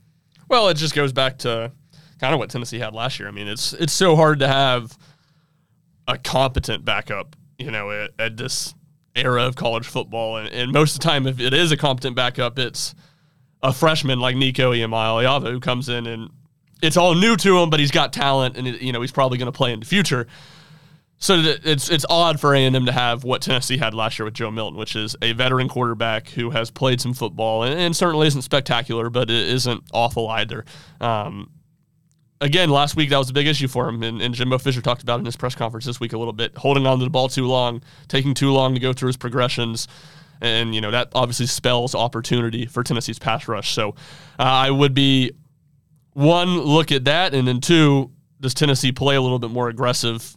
Well, 0.48 0.68
it 0.70 0.76
just 0.76 0.94
goes 0.94 1.12
back 1.12 1.40
to 1.40 1.72
kind 2.20 2.34
of 2.34 2.40
what 2.40 2.50
Tennessee 2.50 2.78
had 2.78 2.94
last 2.94 3.20
year. 3.20 3.28
I 3.28 3.32
mean, 3.32 3.48
it's 3.48 3.74
it's 3.74 3.94
so 3.94 4.16
hard 4.16 4.40
to 4.40 4.48
have 4.48 4.96
a 6.08 6.18
competent 6.18 6.86
backup, 6.86 7.36
you 7.58 7.72
know, 7.72 7.90
at, 7.90 8.12
at 8.20 8.38
this 8.38 8.76
era 9.16 9.44
of 9.46 9.56
college 9.56 9.88
football, 9.88 10.38
and, 10.38 10.50
and 10.50 10.72
most 10.72 10.96
of 10.96 11.00
the 11.00 11.08
time, 11.08 11.26
if 11.26 11.40
it 11.40 11.54
is 11.54 11.72
a 11.72 11.78
competent 11.78 12.16
backup, 12.16 12.60
it's 12.60 12.94
a 13.64 13.74
freshman 13.74 14.20
like 14.20 14.36
Nico 14.36 14.74
Iamaleava 14.74 15.50
who 15.50 15.60
comes 15.60 15.90
in 15.90 16.06
and 16.06 16.30
it's 16.82 16.98
all 16.98 17.16
new 17.16 17.36
to 17.38 17.58
him, 17.58 17.70
but 17.70 17.80
he's 17.80 17.92
got 17.92 18.14
talent, 18.14 18.58
and 18.58 18.68
you 18.68 18.92
know 18.92 19.02
he's 19.02 19.12
probably 19.12 19.38
going 19.38 19.52
to 19.52 19.58
play 19.58 19.74
in 19.74 19.80
the 19.80 19.86
future. 19.86 20.28
So 21.18 21.36
it's 21.40 21.90
it's 21.90 22.06
odd 22.10 22.40
for 22.40 22.54
A 22.54 22.66
and 22.66 22.76
M 22.76 22.86
to 22.86 22.92
have 22.92 23.24
what 23.24 23.42
Tennessee 23.42 23.78
had 23.78 23.94
last 23.94 24.20
year 24.20 24.26
with 24.26 24.34
Joe 24.34 24.52
Milton, 24.52 24.78
which 24.78 24.96
is 24.96 25.16
a 25.22 25.32
veteran 25.32 25.70
quarterback 25.70 26.30
who 26.30 26.50
has 26.50 26.70
played 26.70 27.00
some 27.00 27.14
football 27.14 27.64
and, 27.64 27.74
and 27.80 27.96
certainly 27.96 28.28
isn't 28.28 28.42
spectacular, 28.42 29.10
but 29.10 29.30
it 29.30 29.48
isn't 29.48 29.84
awful 29.94 30.28
either. 30.28 30.66
Um, 31.00 31.50
again, 32.42 32.70
last 32.70 32.96
week 32.96 33.10
that 33.10 33.18
was 33.18 33.30
a 33.30 33.34
big 33.34 33.48
issue 33.48 33.68
for 33.68 33.88
him, 33.88 34.04
and, 34.04 34.22
and 34.22 34.36
Jimbo 34.36 34.58
Fisher 34.58 34.82
talked 34.82 35.02
about 35.02 35.20
in 35.20 35.26
his 35.26 35.36
press 35.38 35.56
conference 35.56 35.86
this 35.86 36.00
week 36.00 36.14
a 36.14 36.18
little 36.18 36.34
bit, 36.34 36.58
holding 36.58 36.86
on 36.86 37.00
to 37.00 37.06
the 37.06 37.10
ball 37.10 37.30
too 37.30 37.48
long, 37.48 37.82
taking 38.08 38.34
too 38.34 38.52
long 38.52 38.74
to 38.74 38.80
go 38.80 38.94
through 38.94 39.08
his 39.08 39.18
progressions. 39.18 39.88
And, 40.42 40.76
you 40.76 40.82
know, 40.82 40.92
that 40.92 41.10
obviously 41.16 41.46
spells 41.46 41.96
opportunity 41.96 42.66
for 42.66 42.84
Tennessee's 42.84 43.18
pass 43.18 43.48
rush. 43.48 43.74
So 43.74 43.92
uh, 44.38 44.44
I 44.44 44.70
would 44.70 44.94
be 44.94 45.32
one, 46.12 46.60
look 46.60 46.92
at 46.92 47.06
that. 47.06 47.34
And 47.34 47.48
then 47.48 47.62
two, 47.62 48.12
does 48.42 48.54
Tennessee 48.54 48.92
play 48.92 49.16
a 49.16 49.22
little 49.22 49.40
bit 49.40 49.50
more 49.50 49.70
aggressive 49.70 50.36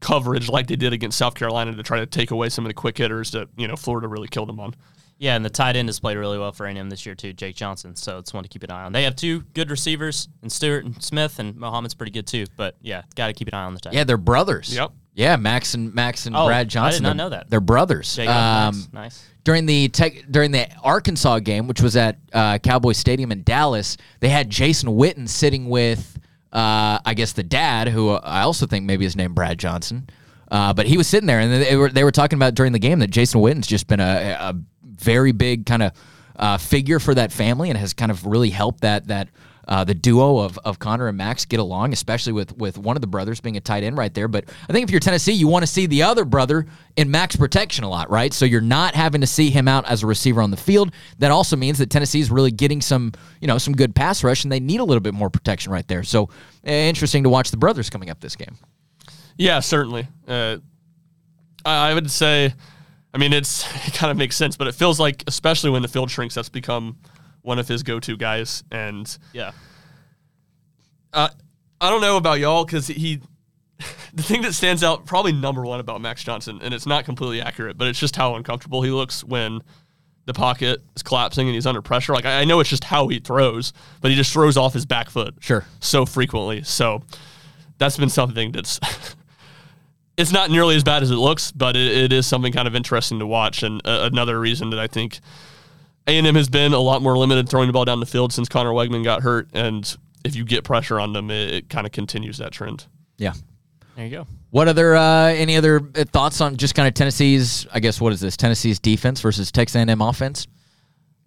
coverage 0.00 0.48
like 0.48 0.66
they 0.66 0.76
did 0.76 0.92
against 0.92 1.18
South 1.18 1.34
Carolina 1.34 1.74
to 1.74 1.82
try 1.82 1.98
to 2.00 2.06
take 2.06 2.30
away 2.30 2.48
some 2.48 2.64
of 2.64 2.70
the 2.70 2.74
quick 2.74 2.98
hitters 2.98 3.30
that, 3.32 3.48
you 3.56 3.66
know, 3.68 3.76
Florida 3.76 4.08
really 4.08 4.28
killed 4.28 4.48
them 4.48 4.60
on? 4.60 4.74
Yeah, 5.18 5.34
and 5.34 5.42
the 5.42 5.48
tight 5.50 5.76
end 5.76 5.88
has 5.88 5.98
played 5.98 6.18
really 6.18 6.38
well 6.38 6.52
for 6.52 6.66
A&M 6.66 6.90
this 6.90 7.06
year 7.06 7.14
too, 7.14 7.32
Jake 7.32 7.56
Johnson. 7.56 7.96
So 7.96 8.18
it's 8.18 8.34
one 8.34 8.42
to 8.42 8.48
keep 8.50 8.62
an 8.62 8.70
eye 8.70 8.84
on. 8.84 8.92
They 8.92 9.04
have 9.04 9.16
two 9.16 9.40
good 9.54 9.70
receivers, 9.70 10.28
and 10.42 10.52
Stewart 10.52 10.84
and 10.84 11.02
Smith, 11.02 11.38
and 11.38 11.56
Mohammed's 11.56 11.94
pretty 11.94 12.12
good 12.12 12.26
too. 12.26 12.44
But 12.58 12.76
yeah, 12.82 13.02
got 13.14 13.28
to 13.28 13.32
keep 13.32 13.48
an 13.48 13.54
eye 13.54 13.64
on 13.64 13.72
the 13.72 13.80
tight. 13.80 13.94
Yeah, 13.94 14.04
they're 14.04 14.18
brothers. 14.18 14.74
Yep. 14.76 14.92
Yeah, 15.14 15.36
Max 15.36 15.72
and 15.72 15.94
Max 15.94 16.26
and 16.26 16.36
Oh, 16.36 16.40
I 16.40 16.46
Brad 16.48 16.66
did 16.66 16.72
Johnson. 16.72 17.02
not 17.04 17.08
they're- 17.08 17.16
know 17.16 17.28
that. 17.30 17.48
They're 17.48 17.60
brothers. 17.62 18.14
Jake, 18.14 18.26
nice, 18.28 18.74
Um, 18.74 18.86
nice. 18.92 19.24
during 19.44 19.64
the 19.64 19.88
tech, 19.88 20.12
during 20.30 20.50
the 20.50 20.68
Arkansas 20.82 21.38
game, 21.38 21.66
which 21.66 21.80
was 21.80 21.96
at 21.96 22.18
uh, 22.34 22.58
Cowboy 22.58 22.92
Stadium 22.92 23.32
in 23.32 23.42
Dallas, 23.42 23.96
they 24.20 24.28
had 24.28 24.50
Jason 24.50 24.90
Witten 24.90 25.26
sitting 25.26 25.70
with, 25.70 26.15
uh, 26.56 26.98
I 27.04 27.12
guess, 27.14 27.34
the 27.34 27.42
dad, 27.42 27.88
who 27.88 28.12
I 28.12 28.40
also 28.40 28.66
think 28.66 28.86
maybe 28.86 29.04
is 29.04 29.14
named 29.14 29.34
Brad 29.34 29.58
Johnson. 29.58 30.08
Uh, 30.50 30.72
but 30.72 30.86
he 30.86 30.96
was 30.96 31.06
sitting 31.06 31.26
there, 31.26 31.38
and 31.38 31.52
they 31.52 31.76
were 31.76 31.90
they 31.90 32.02
were 32.02 32.10
talking 32.10 32.38
about 32.38 32.54
during 32.54 32.72
the 32.72 32.78
game 32.78 33.00
that 33.00 33.10
Jason 33.10 33.42
Witten's 33.42 33.66
just 33.66 33.88
been 33.88 34.00
a, 34.00 34.36
a 34.40 34.54
very 34.82 35.32
big 35.32 35.66
kind 35.66 35.82
of 35.82 35.92
uh, 36.36 36.56
figure 36.56 36.98
for 36.98 37.14
that 37.14 37.30
family, 37.30 37.68
and 37.68 37.78
has 37.78 37.92
kind 37.92 38.10
of 38.10 38.24
really 38.24 38.50
helped 38.50 38.80
that 38.80 39.08
that. 39.08 39.28
Uh, 39.68 39.82
the 39.82 39.94
duo 39.94 40.38
of, 40.38 40.58
of 40.64 40.78
Connor 40.78 41.08
and 41.08 41.18
Max 41.18 41.44
get 41.44 41.58
along, 41.58 41.92
especially 41.92 42.32
with 42.32 42.56
with 42.56 42.78
one 42.78 42.96
of 42.96 43.00
the 43.00 43.06
brothers 43.06 43.40
being 43.40 43.56
a 43.56 43.60
tight 43.60 43.82
end 43.82 43.98
right 43.98 44.14
there. 44.14 44.28
But 44.28 44.44
I 44.68 44.72
think 44.72 44.84
if 44.84 44.90
you're 44.90 45.00
Tennessee, 45.00 45.32
you 45.32 45.48
want 45.48 45.64
to 45.64 45.66
see 45.66 45.86
the 45.86 46.04
other 46.04 46.24
brother 46.24 46.66
in 46.96 47.10
Max 47.10 47.34
protection 47.34 47.84
a 47.84 47.88
lot, 47.88 48.08
right? 48.08 48.32
So 48.32 48.44
you're 48.44 48.60
not 48.60 48.94
having 48.94 49.20
to 49.22 49.26
see 49.26 49.50
him 49.50 49.66
out 49.66 49.84
as 49.86 50.02
a 50.02 50.06
receiver 50.06 50.40
on 50.40 50.50
the 50.50 50.56
field. 50.56 50.92
That 51.18 51.30
also 51.30 51.56
means 51.56 51.78
that 51.78 51.90
Tennessee 51.90 52.20
is 52.20 52.30
really 52.30 52.52
getting 52.52 52.80
some, 52.80 53.12
you 53.40 53.48
know, 53.48 53.58
some 53.58 53.74
good 53.74 53.94
pass 53.94 54.22
rush, 54.22 54.44
and 54.44 54.52
they 54.52 54.60
need 54.60 54.80
a 54.80 54.84
little 54.84 55.00
bit 55.00 55.14
more 55.14 55.30
protection 55.30 55.72
right 55.72 55.86
there. 55.88 56.04
So 56.04 56.30
eh, 56.64 56.88
interesting 56.88 57.24
to 57.24 57.28
watch 57.28 57.50
the 57.50 57.56
brothers 57.56 57.90
coming 57.90 58.08
up 58.08 58.20
this 58.20 58.36
game. 58.36 58.56
Yeah, 59.36 59.60
certainly. 59.60 60.06
Uh, 60.26 60.58
I, 61.64 61.90
I 61.90 61.94
would 61.94 62.10
say, 62.10 62.54
I 63.12 63.18
mean, 63.18 63.32
it's 63.32 63.66
it 63.88 63.94
kind 63.94 64.10
of 64.10 64.16
makes 64.16 64.36
sense, 64.36 64.56
but 64.56 64.68
it 64.68 64.74
feels 64.74 65.00
like, 65.00 65.24
especially 65.26 65.70
when 65.70 65.82
the 65.82 65.88
field 65.88 66.10
shrinks, 66.10 66.34
that's 66.34 66.48
become 66.48 66.98
one 67.46 67.58
of 67.60 67.68
his 67.68 67.82
go-to 67.84 68.16
guys. 68.16 68.64
And 68.72 69.16
Yeah. 69.32 69.52
uh, 71.12 71.28
I 71.80 71.90
don't 71.90 72.00
know 72.00 72.16
about 72.16 72.40
y'all 72.40 72.64
because 72.64 72.88
he, 72.88 73.20
the 74.14 74.22
thing 74.22 74.42
that 74.42 74.52
stands 74.54 74.82
out 74.82 75.06
probably 75.06 75.32
number 75.32 75.62
one 75.62 75.78
about 75.80 76.00
Max 76.00 76.24
Johnson, 76.24 76.58
and 76.62 76.74
it's 76.74 76.86
not 76.86 77.04
completely 77.04 77.40
accurate, 77.40 77.78
but 77.78 77.86
it's 77.88 77.98
just 77.98 78.16
how 78.16 78.34
uncomfortable 78.34 78.82
he 78.82 78.90
looks 78.90 79.22
when 79.22 79.60
the 80.24 80.34
pocket 80.34 80.82
is 80.96 81.02
collapsing 81.04 81.46
and 81.46 81.54
he's 81.54 81.66
under 81.66 81.80
pressure. 81.82 82.12
Like 82.12 82.24
I, 82.26 82.40
I 82.40 82.44
know 82.44 82.58
it's 82.58 82.68
just 82.70 82.82
how 82.84 83.06
he 83.08 83.20
throws, 83.20 83.72
but 84.00 84.10
he 84.10 84.16
just 84.16 84.32
throws 84.32 84.56
off 84.56 84.74
his 84.74 84.84
back 84.84 85.08
foot 85.08 85.34
Sure. 85.40 85.64
so 85.78 86.04
frequently. 86.04 86.62
So 86.64 87.02
that's 87.78 87.96
been 87.96 88.08
something 88.08 88.50
that's 88.50 88.80
it's 90.16 90.32
not 90.32 90.50
nearly 90.50 90.74
as 90.74 90.82
bad 90.82 91.04
as 91.04 91.12
it 91.12 91.16
looks, 91.16 91.52
but 91.52 91.76
it, 91.76 91.96
it 91.96 92.12
is 92.12 92.26
something 92.26 92.52
kind 92.52 92.66
of 92.66 92.74
interesting 92.74 93.20
to 93.20 93.26
watch. 93.26 93.62
And 93.62 93.80
uh, 93.86 94.08
another 94.12 94.40
reason 94.40 94.70
that 94.70 94.80
I 94.80 94.88
think 94.88 95.20
A 96.06 96.18
and 96.18 96.26
M 96.26 96.34
has 96.36 96.48
been 96.48 96.72
a 96.72 96.78
lot 96.78 97.02
more 97.02 97.16
limited 97.18 97.48
throwing 97.48 97.66
the 97.66 97.72
ball 97.72 97.84
down 97.84 98.00
the 98.00 98.06
field 98.06 98.32
since 98.32 98.48
Conner 98.48 98.70
Weigman 98.70 99.02
got 99.02 99.22
hurt. 99.22 99.48
And 99.52 99.96
if 100.24 100.36
you 100.36 100.44
get 100.44 100.62
pressure 100.64 101.00
on 101.00 101.12
them, 101.12 101.30
it, 101.30 101.52
it 101.54 101.68
kind 101.68 101.86
of 101.86 101.92
continues 101.92 102.38
that 102.38 102.52
trend. 102.52 102.86
Yeah. 103.18 103.32
There 103.96 104.04
you 104.04 104.10
go. 104.10 104.26
What 104.50 104.68
other 104.68 104.94
uh, 104.94 105.28
any 105.28 105.56
other 105.56 105.80
uh, 105.94 106.04
thoughts 106.04 106.40
on 106.40 106.56
just 106.56 106.74
kind 106.74 106.86
of 106.86 106.94
Tennessee's? 106.94 107.66
I 107.72 107.80
guess 107.80 108.00
what 108.00 108.12
is 108.12 108.20
this 108.20 108.36
Tennessee's 108.36 108.78
defense 108.78 109.20
versus 109.20 109.50
Texas 109.50 109.76
A&M 109.76 110.00
offense? 110.00 110.46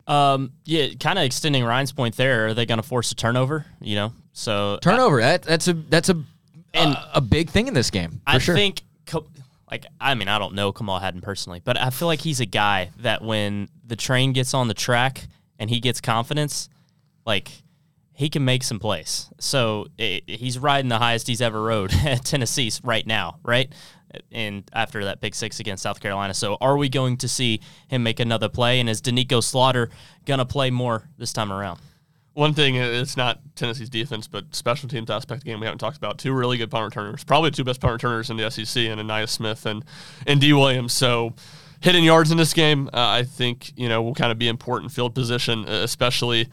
Um, 0.07 0.53
yeah, 0.65 0.87
kind 0.99 1.19
of 1.19 1.25
extending 1.25 1.63
Ryan's 1.63 1.91
point 1.91 2.15
there. 2.15 2.47
Are 2.47 2.53
they 2.53 2.65
going 2.65 2.77
to 2.79 2.87
force 2.87 3.11
a 3.11 3.15
turnover? 3.15 3.65
You 3.81 3.95
know, 3.95 4.13
so 4.33 4.79
Turnover. 4.81 5.19
That, 5.19 5.43
that's 5.43 5.67
a 5.67 5.73
that's 5.73 6.09
a 6.09 6.23
And- 6.73 6.93
a, 6.93 7.09
a 7.15 7.21
big 7.21 7.49
thing 7.49 7.67
in 7.67 7.73
this 7.73 7.91
game. 7.91 8.11
For 8.11 8.17
I 8.25 8.37
sure. 8.39 8.55
think, 8.55 8.81
like, 9.69 9.85
I 10.01 10.15
mean, 10.15 10.27
I 10.27 10.39
don't 10.39 10.55
know 10.55 10.71
Kamal 10.71 10.97
Hadden 10.99 11.21
personally, 11.21 11.61
but 11.63 11.77
I 11.77 11.91
feel 11.91 12.07
like 12.07 12.21
he's 12.21 12.39
a 12.39 12.45
guy 12.47 12.89
that 12.99 13.21
when 13.23 13.69
the 13.89 13.95
train 13.95 14.33
gets 14.33 14.53
on 14.53 14.67
the 14.67 14.73
track 14.73 15.27
and 15.57 15.69
he 15.69 15.79
gets 15.79 15.99
confidence, 15.99 16.69
like, 17.25 17.51
he 18.13 18.29
can 18.29 18.43
make 18.43 18.63
some 18.63 18.79
plays. 18.79 19.29
So 19.39 19.87
i 19.99 20.21
he's 20.27 20.57
riding 20.57 20.89
the 20.89 20.99
highest 20.99 21.27
he's 21.27 21.41
ever 21.41 21.61
rode 21.61 21.93
at 22.05 22.25
Tennessee 22.25 22.71
right 22.83 23.05
now, 23.05 23.39
right? 23.43 23.71
And 24.31 24.69
after 24.73 25.05
that 25.05 25.21
big 25.21 25.35
six 25.35 25.59
against 25.59 25.83
South 25.83 25.99
Carolina. 25.99 26.33
So 26.33 26.57
are 26.59 26.77
we 26.77 26.89
going 26.89 27.17
to 27.17 27.27
see 27.27 27.61
him 27.87 28.03
make 28.03 28.19
another 28.19 28.49
play? 28.49 28.79
And 28.79 28.89
is 28.89 29.01
Doneiko 29.01 29.43
Slaughter 29.43 29.89
going 30.25 30.39
to 30.39 30.45
play 30.45 30.71
more 30.71 31.07
this 31.17 31.31
time 31.31 31.51
around? 31.51 31.79
one 32.39 32.53
thing 32.53 32.75
it's 32.75 33.17
not 33.17 33.41
Tennessee's 33.55 33.89
defense, 33.89 34.25
but 34.25 34.55
special 34.55 34.87
teams 34.87 35.09
aspect 35.09 35.39
of 35.39 35.43
the 35.43 35.51
game 35.51 35.59
we 35.59 35.65
haven't 35.65 35.79
talked 35.79 35.97
about. 35.97 36.17
Two 36.17 36.31
really 36.31 36.57
good 36.57 36.71
punt 36.71 36.85
returners, 36.85 37.23
probably 37.25 37.51
two 37.51 37.65
best 37.65 37.81
punt 37.81 37.91
returners 37.91 38.29
in 38.29 38.37
the 38.37 38.49
SEC, 38.49 38.83
and 38.83 39.01
Ainias 39.01 39.29
Smith 39.29 39.65
and 39.65 39.83
and 40.25 40.39
Dee 40.39 40.53
Williams. 40.53 40.93
So 40.93 41.33
hitting 41.81 42.03
yards 42.03 42.31
in 42.31 42.37
this 42.37 42.53
game, 42.53 42.87
uh, 42.87 43.07
I 43.07 43.23
think 43.23 43.77
you 43.77 43.89
know 43.89 44.01
will 44.01 44.15
kind 44.15 44.31
of 44.31 44.37
be 44.37 44.47
important 44.47 44.91
field 44.91 45.15
position, 45.15 45.65
especially 45.67 46.49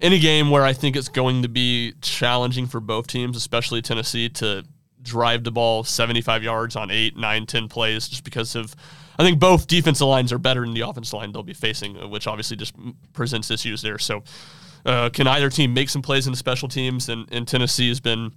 in 0.00 0.12
a 0.12 0.18
game 0.18 0.50
where 0.50 0.64
I 0.64 0.72
think 0.72 0.96
it's 0.96 1.08
going 1.08 1.42
to 1.42 1.48
be 1.48 1.94
challenging 2.02 2.66
for 2.66 2.80
both 2.80 3.06
teams, 3.06 3.36
especially 3.36 3.80
Tennessee, 3.82 4.28
to 4.28 4.64
drive 5.02 5.44
the 5.44 5.50
ball 5.50 5.84
75 5.84 6.42
yards 6.42 6.76
on 6.76 6.90
eight, 6.90 7.16
nine, 7.16 7.46
10 7.46 7.68
plays, 7.68 8.08
just 8.08 8.24
because 8.24 8.54
of. 8.56 8.74
I 9.16 9.22
think 9.22 9.38
both 9.38 9.68
defensive 9.68 10.08
lines 10.08 10.32
are 10.32 10.38
better 10.38 10.62
than 10.62 10.74
the 10.74 10.80
offensive 10.80 11.14
line 11.14 11.30
they'll 11.30 11.44
be 11.44 11.54
facing, 11.54 11.96
uh, 11.96 12.08
which 12.08 12.26
obviously 12.26 12.56
just 12.56 12.74
presents 13.12 13.48
issues 13.50 13.80
there. 13.80 13.98
So, 13.98 14.24
uh, 14.84 15.08
can 15.10 15.28
either 15.28 15.50
team 15.50 15.72
make 15.72 15.88
some 15.88 16.02
plays 16.02 16.26
in 16.26 16.32
the 16.32 16.36
special 16.36 16.68
teams? 16.68 17.08
And, 17.08 17.28
and 17.32 17.46
Tennessee 17.46 17.88
has 17.88 18.00
been 18.00 18.32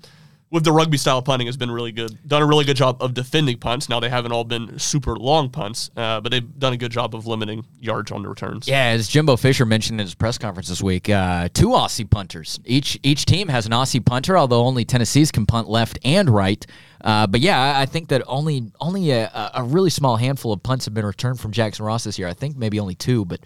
with 0.50 0.64
the 0.64 0.72
rugby 0.72 0.98
style 0.98 1.22
punting 1.22 1.48
has 1.48 1.58
been 1.58 1.70
really 1.70 1.92
good. 1.92 2.18
Done 2.26 2.42
a 2.42 2.46
really 2.46 2.64
good 2.64 2.78
job 2.78 3.02
of 3.02 3.14
defending 3.14 3.58
punts. 3.58 3.90
Now 3.90 4.00
they 4.00 4.10
haven't 4.10 4.32
all 4.32 4.46
been 4.46 4.80
super 4.80 5.16
long 5.18 5.50
punts, 5.50 5.90
uh, 5.98 6.22
but 6.22 6.32
they've 6.32 6.60
done 6.60 6.74
a 6.74 6.78
good 6.78 6.92
job 6.92 7.14
of 7.14 7.28
limiting 7.28 7.66
yards 7.80 8.12
on 8.12 8.24
the 8.24 8.30
returns. 8.30 8.68
Yeah, 8.68 8.86
as 8.86 9.08
Jimbo 9.08 9.36
Fisher 9.36 9.66
mentioned 9.66 10.00
in 10.00 10.06
his 10.06 10.16
press 10.16 10.38
conference 10.38 10.70
this 10.70 10.82
week, 10.82 11.10
uh, 11.10 11.50
two 11.54 11.70
Aussie 11.70 12.10
punters. 12.10 12.60
Each 12.66 12.98
each 13.04 13.26
team 13.26 13.50
has 13.50 13.66
an 13.66 13.74
Aussie 13.74 14.04
punter, 14.04 14.38
although 14.38 14.66
only 14.66 14.86
Tennessee's 14.86 15.32
can 15.32 15.46
punt 15.46 15.68
left 15.70 16.00
and 16.04 16.30
right. 16.30 16.66
Uh, 17.02 17.28
but 17.28 17.42
yeah, 17.42 17.78
I 17.78 17.86
think 17.86 18.10
that 18.10 18.24
only 18.26 18.72
only 18.80 19.12
a, 19.12 19.52
a 19.54 19.64
really 19.64 19.90
small 19.90 20.16
handful 20.16 20.54
of 20.54 20.64
punts 20.64 20.86
have 20.86 20.94
been 20.94 21.06
returned 21.06 21.40
from 21.40 21.52
Jackson 21.52 21.86
Ross 21.86 22.06
this 22.06 22.18
year. 22.18 22.28
I 22.28 22.34
think 22.34 22.56
maybe 22.56 22.80
only 22.80 22.96
two, 22.96 23.26
but 23.26 23.42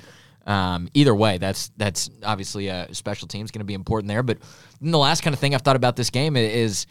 um, 0.45 0.89
either 0.93 1.13
way, 1.13 1.37
that's 1.37 1.71
that's 1.77 2.09
obviously 2.23 2.67
a 2.67 2.93
special 2.93 3.27
teams 3.27 3.51
going 3.51 3.59
to 3.59 3.65
be 3.65 3.73
important 3.73 4.07
there. 4.07 4.23
But 4.23 4.37
the 4.81 4.97
last 4.97 5.21
kind 5.21 5.33
of 5.33 5.39
thing 5.39 5.53
I've 5.53 5.61
thought 5.61 5.75
about 5.75 5.95
this 5.95 6.09
game 6.09 6.35
is, 6.35 6.87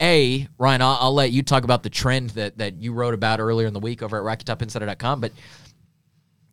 a 0.00 0.48
Ryan. 0.58 0.82
I'll, 0.82 0.98
I'll, 1.00 1.14
let 1.14 1.30
you 1.30 1.42
talk 1.42 1.62
about 1.62 1.84
the 1.84 1.90
trend 1.90 2.30
that 2.30 2.58
that 2.58 2.74
you 2.82 2.92
wrote 2.92 3.14
about 3.14 3.38
earlier 3.38 3.68
in 3.68 3.72
the 3.72 3.80
week 3.80 4.02
over 4.02 4.18
at 4.18 4.38
RockyTopInsider.com, 4.38 5.20
but 5.20 5.32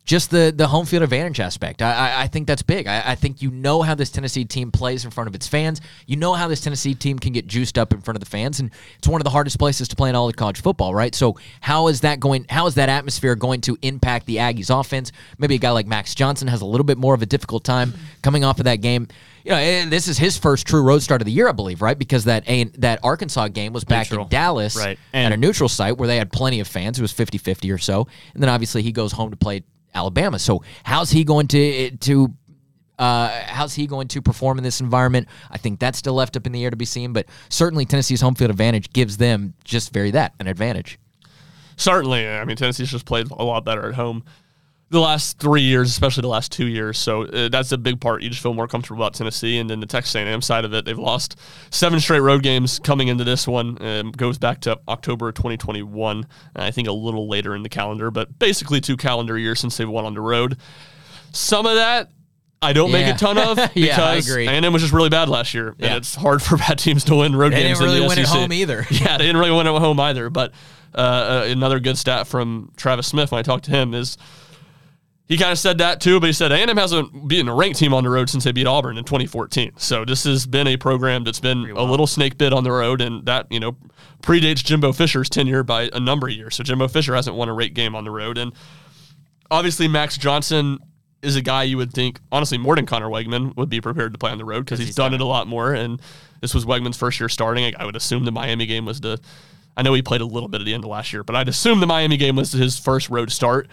just 0.04 0.30
the 0.30 0.52
the 0.54 0.66
home 0.66 0.86
field 0.86 1.02
advantage 1.02 1.40
aspect. 1.40 1.82
I, 1.82 1.92
I, 1.92 2.22
I 2.22 2.26
think 2.26 2.46
that's 2.46 2.62
big. 2.62 2.86
I, 2.86 3.12
I, 3.12 3.14
think 3.14 3.42
you 3.42 3.50
know 3.50 3.82
how 3.82 3.94
this 3.94 4.10
Tennessee 4.10 4.44
team 4.44 4.72
plays 4.72 5.04
in 5.04 5.10
front 5.10 5.28
of 5.28 5.34
its 5.34 5.46
fans. 5.46 5.80
You 6.06 6.16
know 6.16 6.32
how 6.32 6.48
this 6.48 6.60
Tennessee 6.60 6.94
team 6.94 7.18
can 7.18 7.32
get 7.32 7.46
juiced 7.46 7.78
up 7.78 7.92
in 7.92 8.00
front 8.00 8.16
of 8.16 8.20
the 8.20 8.28
fans, 8.28 8.60
and 8.60 8.70
it's 8.98 9.06
one 9.06 9.20
of 9.20 9.24
the 9.24 9.30
hardest 9.30 9.58
places 9.58 9.88
to 9.88 9.96
play 9.96 10.08
in 10.08 10.16
all 10.16 10.28
of 10.28 10.36
college 10.36 10.62
football, 10.62 10.94
right? 10.94 11.14
So 11.14 11.36
how 11.60 11.88
is 11.88 12.00
that 12.00 12.18
going? 12.18 12.46
How 12.48 12.66
is 12.66 12.74
that 12.74 12.88
atmosphere 12.88 13.36
going 13.36 13.60
to 13.62 13.78
impact 13.82 14.26
the 14.26 14.36
Aggies' 14.36 14.70
offense? 14.70 15.12
Maybe 15.38 15.54
a 15.56 15.58
guy 15.58 15.70
like 15.70 15.86
Max 15.86 16.14
Johnson 16.14 16.48
has 16.48 16.60
a 16.60 16.66
little 16.66 16.84
bit 16.84 16.98
more 16.98 17.14
of 17.14 17.22
a 17.22 17.26
difficult 17.26 17.62
time 17.64 17.94
coming 18.22 18.42
off 18.42 18.58
of 18.58 18.64
that 18.64 18.76
game. 18.76 19.06
You 19.44 19.52
know, 19.52 19.56
eh, 19.56 19.86
this 19.88 20.08
is 20.08 20.18
his 20.18 20.36
first 20.36 20.66
true 20.66 20.82
road 20.82 21.02
start 21.02 21.20
of 21.20 21.26
the 21.26 21.32
year, 21.32 21.48
I 21.48 21.52
believe, 21.52 21.82
right? 21.82 21.98
Because 21.98 22.24
that 22.24 22.44
that 22.78 23.00
Arkansas 23.02 23.48
game 23.48 23.72
was 23.72 23.84
back 23.84 24.10
neutral. 24.10 24.26
in 24.26 24.30
Dallas 24.30 24.76
right. 24.76 24.98
at 25.14 25.32
a 25.32 25.36
neutral 25.36 25.68
site 25.68 25.96
where 25.96 26.08
they 26.08 26.16
had 26.16 26.32
plenty 26.32 26.60
of 26.60 26.68
fans. 26.68 26.98
It 26.98 27.02
was 27.02 27.12
50-50 27.12 27.74
or 27.74 27.78
so. 27.78 28.06
And 28.34 28.42
then 28.42 28.50
obviously 28.50 28.82
he 28.82 28.92
goes 28.92 29.12
home 29.12 29.30
to 29.30 29.36
play 29.36 29.62
Alabama. 29.94 30.38
So 30.38 30.62
how's 30.84 31.10
he 31.10 31.24
going 31.24 31.48
to 31.48 31.90
to 31.96 32.34
uh, 32.98 33.30
how's 33.46 33.74
he 33.74 33.86
going 33.86 34.08
to 34.08 34.20
perform 34.20 34.58
in 34.58 34.64
this 34.64 34.80
environment? 34.80 35.26
I 35.50 35.56
think 35.56 35.80
that's 35.80 35.98
still 35.98 36.14
left 36.14 36.36
up 36.36 36.46
in 36.46 36.52
the 36.52 36.62
air 36.62 36.70
to 36.70 36.76
be 36.76 36.84
seen. 36.84 37.12
But 37.12 37.26
certainly 37.48 37.86
Tennessee's 37.86 38.20
home 38.20 38.34
field 38.34 38.50
advantage 38.50 38.92
gives 38.92 39.16
them 39.16 39.54
just 39.64 39.92
very 39.92 40.10
that 40.12 40.34
an 40.38 40.46
advantage. 40.46 40.98
Certainly, 41.76 42.28
I 42.28 42.44
mean 42.44 42.56
Tennessee's 42.56 42.90
just 42.90 43.06
played 43.06 43.30
a 43.30 43.42
lot 43.42 43.64
better 43.64 43.88
at 43.88 43.94
home 43.94 44.24
the 44.90 45.00
last 45.00 45.38
three 45.38 45.62
years, 45.62 45.88
especially 45.88 46.22
the 46.22 46.28
last 46.28 46.50
two 46.50 46.66
years. 46.66 46.98
So 46.98 47.22
uh, 47.22 47.48
that's 47.48 47.70
a 47.70 47.78
big 47.78 48.00
part. 48.00 48.22
You 48.22 48.28
just 48.28 48.42
feel 48.42 48.54
more 48.54 48.66
comfortable 48.66 49.00
about 49.00 49.14
Tennessee, 49.14 49.58
and 49.58 49.70
then 49.70 49.78
the 49.80 49.86
Texas 49.86 50.16
A&M 50.16 50.42
side 50.42 50.64
of 50.64 50.74
it, 50.74 50.84
they've 50.84 50.98
lost 50.98 51.38
seven 51.70 52.00
straight 52.00 52.20
road 52.20 52.42
games 52.42 52.80
coming 52.80 53.06
into 53.08 53.22
this 53.22 53.46
one. 53.46 53.80
Um, 53.80 54.10
goes 54.10 54.36
back 54.36 54.60
to 54.62 54.78
October 54.88 55.30
2021, 55.32 56.26
I 56.56 56.70
think 56.72 56.88
a 56.88 56.92
little 56.92 57.28
later 57.28 57.54
in 57.54 57.62
the 57.62 57.68
calendar, 57.68 58.10
but 58.10 58.36
basically 58.38 58.80
two 58.80 58.96
calendar 58.96 59.38
years 59.38 59.60
since 59.60 59.76
they've 59.76 59.88
won 59.88 60.04
on 60.04 60.14
the 60.14 60.20
road. 60.20 60.56
Some 61.32 61.66
of 61.66 61.76
that 61.76 62.10
I 62.62 62.72
don't 62.74 62.90
Yeah. 62.90 63.06
make 63.06 63.14
a 63.14 63.18
ton 63.18 63.38
of 63.38 63.56
because 63.56 63.70
yeah, 63.76 64.02
I 64.04 64.14
agree. 64.16 64.46
A&M 64.46 64.72
was 64.72 64.82
just 64.82 64.92
really 64.92 65.08
bad 65.08 65.28
last 65.30 65.54
year, 65.54 65.74
Yeah. 65.78 65.86
and 65.86 65.96
it's 65.96 66.14
hard 66.14 66.42
for 66.42 66.56
bad 66.58 66.78
teams 66.78 67.04
to 67.04 67.14
win 67.14 67.34
road 67.34 67.52
games. 67.52 67.78
They 67.78 67.84
didn't 67.86 67.94
really 67.94 68.08
win 68.08 68.18
at 68.18 68.26
home 68.26 68.52
either. 68.52 68.86
Yeah, 68.90 69.16
they 69.16 69.24
didn't 69.26 69.38
really 69.40 69.52
win 69.56 69.66
at 69.66 69.78
home 69.80 69.98
either. 70.00 70.28
But 70.28 70.52
uh, 70.94 70.98
uh, 70.98 71.44
another 71.48 71.78
good 71.80 71.96
stat 71.96 72.26
from 72.26 72.72
Travis 72.76 73.06
Smith 73.06 73.30
when 73.32 73.38
I 73.38 73.42
talked 73.42 73.64
to 73.66 73.70
him 73.70 73.94
is 73.94 74.18
he 75.30 75.38
kind 75.38 75.52
of 75.52 75.60
said 75.60 75.78
that 75.78 76.00
too, 76.00 76.18
but 76.18 76.26
he 76.26 76.32
said 76.32 76.50
A&M 76.50 76.76
hasn't 76.76 77.28
beaten 77.28 77.48
a 77.48 77.54
ranked 77.54 77.78
team 77.78 77.94
on 77.94 78.02
the 78.02 78.10
road 78.10 78.28
since 78.28 78.42
they 78.42 78.50
beat 78.50 78.66
Auburn 78.66 78.98
in 78.98 79.04
2014. 79.04 79.74
So 79.76 80.04
this 80.04 80.24
has 80.24 80.44
been 80.44 80.66
a 80.66 80.76
program 80.76 81.22
that's 81.22 81.38
been 81.38 81.70
a 81.70 81.84
little 81.84 82.08
snake 82.08 82.36
bit 82.36 82.52
on 82.52 82.64
the 82.64 82.72
road, 82.72 83.00
and 83.00 83.24
that 83.26 83.46
you 83.48 83.60
know 83.60 83.76
predates 84.24 84.64
Jimbo 84.64 84.92
Fisher's 84.92 85.28
tenure 85.28 85.62
by 85.62 85.88
a 85.92 86.00
number 86.00 86.26
of 86.26 86.34
years. 86.34 86.56
So 86.56 86.64
Jimbo 86.64 86.88
Fisher 86.88 87.14
hasn't 87.14 87.36
won 87.36 87.48
a 87.48 87.54
ranked 87.54 87.76
game 87.76 87.94
on 87.94 88.02
the 88.02 88.10
road, 88.10 88.38
and 88.38 88.52
obviously 89.52 89.86
Max 89.86 90.18
Johnson 90.18 90.80
is 91.22 91.36
a 91.36 91.42
guy 91.42 91.62
you 91.62 91.76
would 91.76 91.92
think 91.92 92.18
honestly 92.32 92.58
more 92.58 92.74
than 92.74 92.84
Conner 92.84 93.08
Weigman 93.08 93.56
would 93.56 93.68
be 93.68 93.80
prepared 93.80 94.12
to 94.12 94.18
play 94.18 94.32
on 94.32 94.38
the 94.38 94.44
road 94.44 94.64
because 94.64 94.80
he's, 94.80 94.88
he's 94.88 94.96
done, 94.96 95.12
done 95.12 95.20
it 95.20 95.22
a 95.22 95.26
lot 95.26 95.46
more. 95.46 95.72
And 95.72 96.02
this 96.40 96.54
was 96.54 96.64
Weigman's 96.64 96.96
first 96.96 97.20
year 97.20 97.28
starting. 97.28 97.66
I, 97.66 97.72
I 97.78 97.84
would 97.84 97.94
assume 97.94 98.24
the 98.24 98.32
Miami 98.32 98.66
game 98.66 98.84
was 98.84 99.00
the. 99.00 99.20
I 99.76 99.82
know 99.82 99.94
he 99.94 100.02
played 100.02 100.22
a 100.22 100.26
little 100.26 100.48
bit 100.48 100.60
at 100.60 100.64
the 100.64 100.74
end 100.74 100.82
of 100.82 100.90
last 100.90 101.12
year, 101.12 101.22
but 101.22 101.36
I'd 101.36 101.48
assume 101.48 101.78
the 101.78 101.86
Miami 101.86 102.16
game 102.16 102.34
was 102.34 102.50
his 102.50 102.80
first 102.80 103.10
road 103.10 103.30
start. 103.30 103.68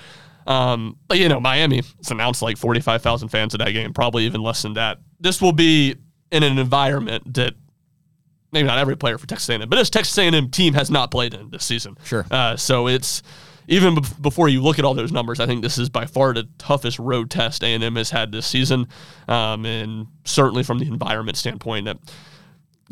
Um, 0.47 0.97
but 1.07 1.19
you 1.19 1.29
know, 1.29 1.39
Miami 1.39 1.79
it's 1.79 2.09
announced 2.09 2.41
like 2.41 2.57
forty 2.57 2.79
five 2.79 3.01
thousand 3.01 3.29
fans 3.29 3.53
at 3.53 3.59
that 3.59 3.71
game, 3.71 3.93
probably 3.93 4.25
even 4.25 4.41
less 4.41 4.61
than 4.61 4.73
that. 4.73 4.99
This 5.19 5.41
will 5.41 5.51
be 5.51 5.95
in 6.31 6.43
an 6.43 6.57
environment 6.57 7.33
that 7.35 7.53
maybe 8.51 8.67
not 8.67 8.77
every 8.77 8.95
player 8.95 9.17
for 9.17 9.27
Texas 9.27 9.49
A&M, 9.49 9.67
but 9.69 9.75
this 9.75 9.89
Texas 9.89 10.17
A&M 10.17 10.49
team 10.49 10.73
has 10.73 10.89
not 10.89 11.11
played 11.11 11.33
in 11.33 11.49
this 11.49 11.65
season. 11.65 11.97
Sure. 12.03 12.25
Uh, 12.31 12.55
so 12.55 12.87
it's 12.87 13.21
even 13.67 13.95
bef- 13.95 14.21
before 14.21 14.47
you 14.47 14.61
look 14.61 14.79
at 14.79 14.85
all 14.85 14.93
those 14.93 15.11
numbers, 15.11 15.39
I 15.39 15.45
think 15.45 15.61
this 15.61 15.77
is 15.77 15.89
by 15.89 16.05
far 16.05 16.33
the 16.33 16.47
toughest 16.57 16.97
road 16.99 17.29
test 17.29 17.63
A&M 17.63 17.95
has 17.95 18.09
had 18.09 18.31
this 18.31 18.47
season, 18.47 18.87
um, 19.27 19.65
and 19.65 20.07
certainly 20.23 20.63
from 20.63 20.79
the 20.79 20.87
environment 20.87 21.37
standpoint, 21.37 21.85
that 21.85 21.97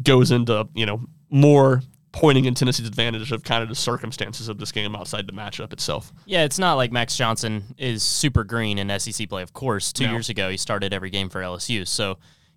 goes 0.04 0.32
into 0.32 0.68
you 0.76 0.86
know 0.86 1.02
more 1.30 1.82
pointing 2.16 2.46
in 2.46 2.54
Tennessee's 2.56 2.88
advantage 2.88 3.34
of 3.34 3.44
kind 3.44 3.62
of 3.62 3.68
the 3.68 3.76
circumstances 3.76 4.48
of 4.48 4.58
this 4.58 4.72
game 4.72 4.96
outside 4.96 5.28
the 5.28 5.34
matchup 5.34 5.74
itself. 5.74 6.14
Yeah, 6.26 6.46
it's 6.46 6.58
not 6.58 6.76
like 6.76 6.90
Max 6.90 7.18
Johnson 7.18 7.76
is 7.78 8.04
super 8.04 8.46
green 8.46 8.80
in 8.80 8.90
SEC 9.00 9.28
play. 9.28 9.42
Of 9.42 9.52
course, 9.52 9.92
two 9.92 10.06
No. 10.06 10.12
years 10.14 10.30
ago 10.30 10.50
he 10.50 10.56
started 10.56 10.94
every 10.94 11.10
game 11.10 11.28
for 11.30 11.42
LSU. 11.42 11.86
So, 11.86 12.12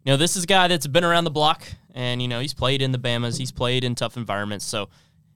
you 0.04 0.12
know, 0.12 0.16
this 0.16 0.36
is 0.36 0.44
a 0.44 0.46
guy 0.46 0.68
that's 0.68 0.86
been 0.86 1.02
around 1.02 1.24
the 1.24 1.32
block, 1.32 1.66
and 1.92 2.22
you 2.22 2.28
know 2.28 2.38
he's 2.38 2.54
played 2.54 2.80
in 2.80 2.92
the 2.92 2.98
Bama's, 2.98 3.36
he's 3.36 3.50
played 3.50 3.82
in 3.82 3.96
tough 3.96 4.16
environments. 4.16 4.64
So, 4.64 4.90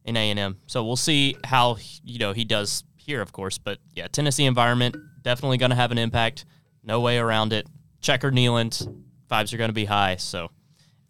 in 0.04 0.16
A 0.16 0.30
and 0.30 0.38
M, 0.38 0.58
so 0.68 0.84
we'll 0.84 0.94
see 0.96 1.36
how 1.44 1.78
you 2.04 2.20
know 2.20 2.32
he 2.32 2.44
does 2.44 2.84
here, 2.96 3.20
of 3.20 3.32
course. 3.32 3.58
But 3.58 3.78
yeah, 3.94 4.06
Tennessee 4.06 4.44
environment 4.44 4.94
definitely 5.22 5.58
going 5.58 5.70
to 5.70 5.76
have 5.76 5.90
an 5.90 5.98
impact. 5.98 6.44
No 6.84 7.00
way 7.00 7.18
around 7.18 7.52
it. 7.52 7.66
Checker 8.00 8.30
Neyland 8.30 8.88
vibes 9.28 9.52
are 9.52 9.56
going 9.56 9.68
to 9.68 9.74
be 9.74 9.84
high, 9.86 10.14
so 10.16 10.50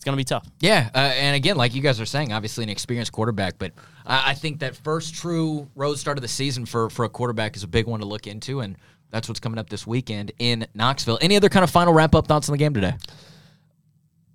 it's 0.02 0.04
going 0.04 0.16
to 0.16 0.20
be 0.20 0.24
tough. 0.24 0.48
Yeah, 0.58 0.90
uh, 0.96 0.98
and 0.98 1.36
again, 1.36 1.54
like 1.54 1.76
you 1.76 1.80
guys 1.80 2.00
are 2.00 2.06
saying, 2.06 2.32
obviously 2.32 2.64
an 2.64 2.70
experienced 2.70 3.12
quarterback, 3.12 3.56
but 3.56 3.70
I, 4.04 4.30
I 4.30 4.34
think 4.34 4.58
that 4.58 4.74
first 4.74 5.14
true 5.14 5.68
road 5.76 5.96
start 5.96 6.18
of 6.18 6.22
the 6.22 6.28
season 6.28 6.66
for 6.66 6.90
for 6.90 7.04
a 7.04 7.08
quarterback 7.08 7.54
is 7.54 7.62
a 7.62 7.68
big 7.68 7.86
one 7.86 8.00
to 8.00 8.06
look 8.06 8.26
into, 8.26 8.58
and 8.58 8.76
that's 9.10 9.28
what's 9.28 9.38
coming 9.38 9.60
up 9.60 9.70
this 9.70 9.86
weekend 9.86 10.32
in 10.40 10.66
Knoxville. 10.74 11.20
Any 11.22 11.36
other 11.36 11.48
kind 11.48 11.62
of 11.62 11.70
final 11.70 11.94
wrap 11.94 12.16
up 12.16 12.26
thoughts 12.26 12.48
on 12.48 12.52
the 12.52 12.58
game 12.58 12.74
today? 12.74 12.94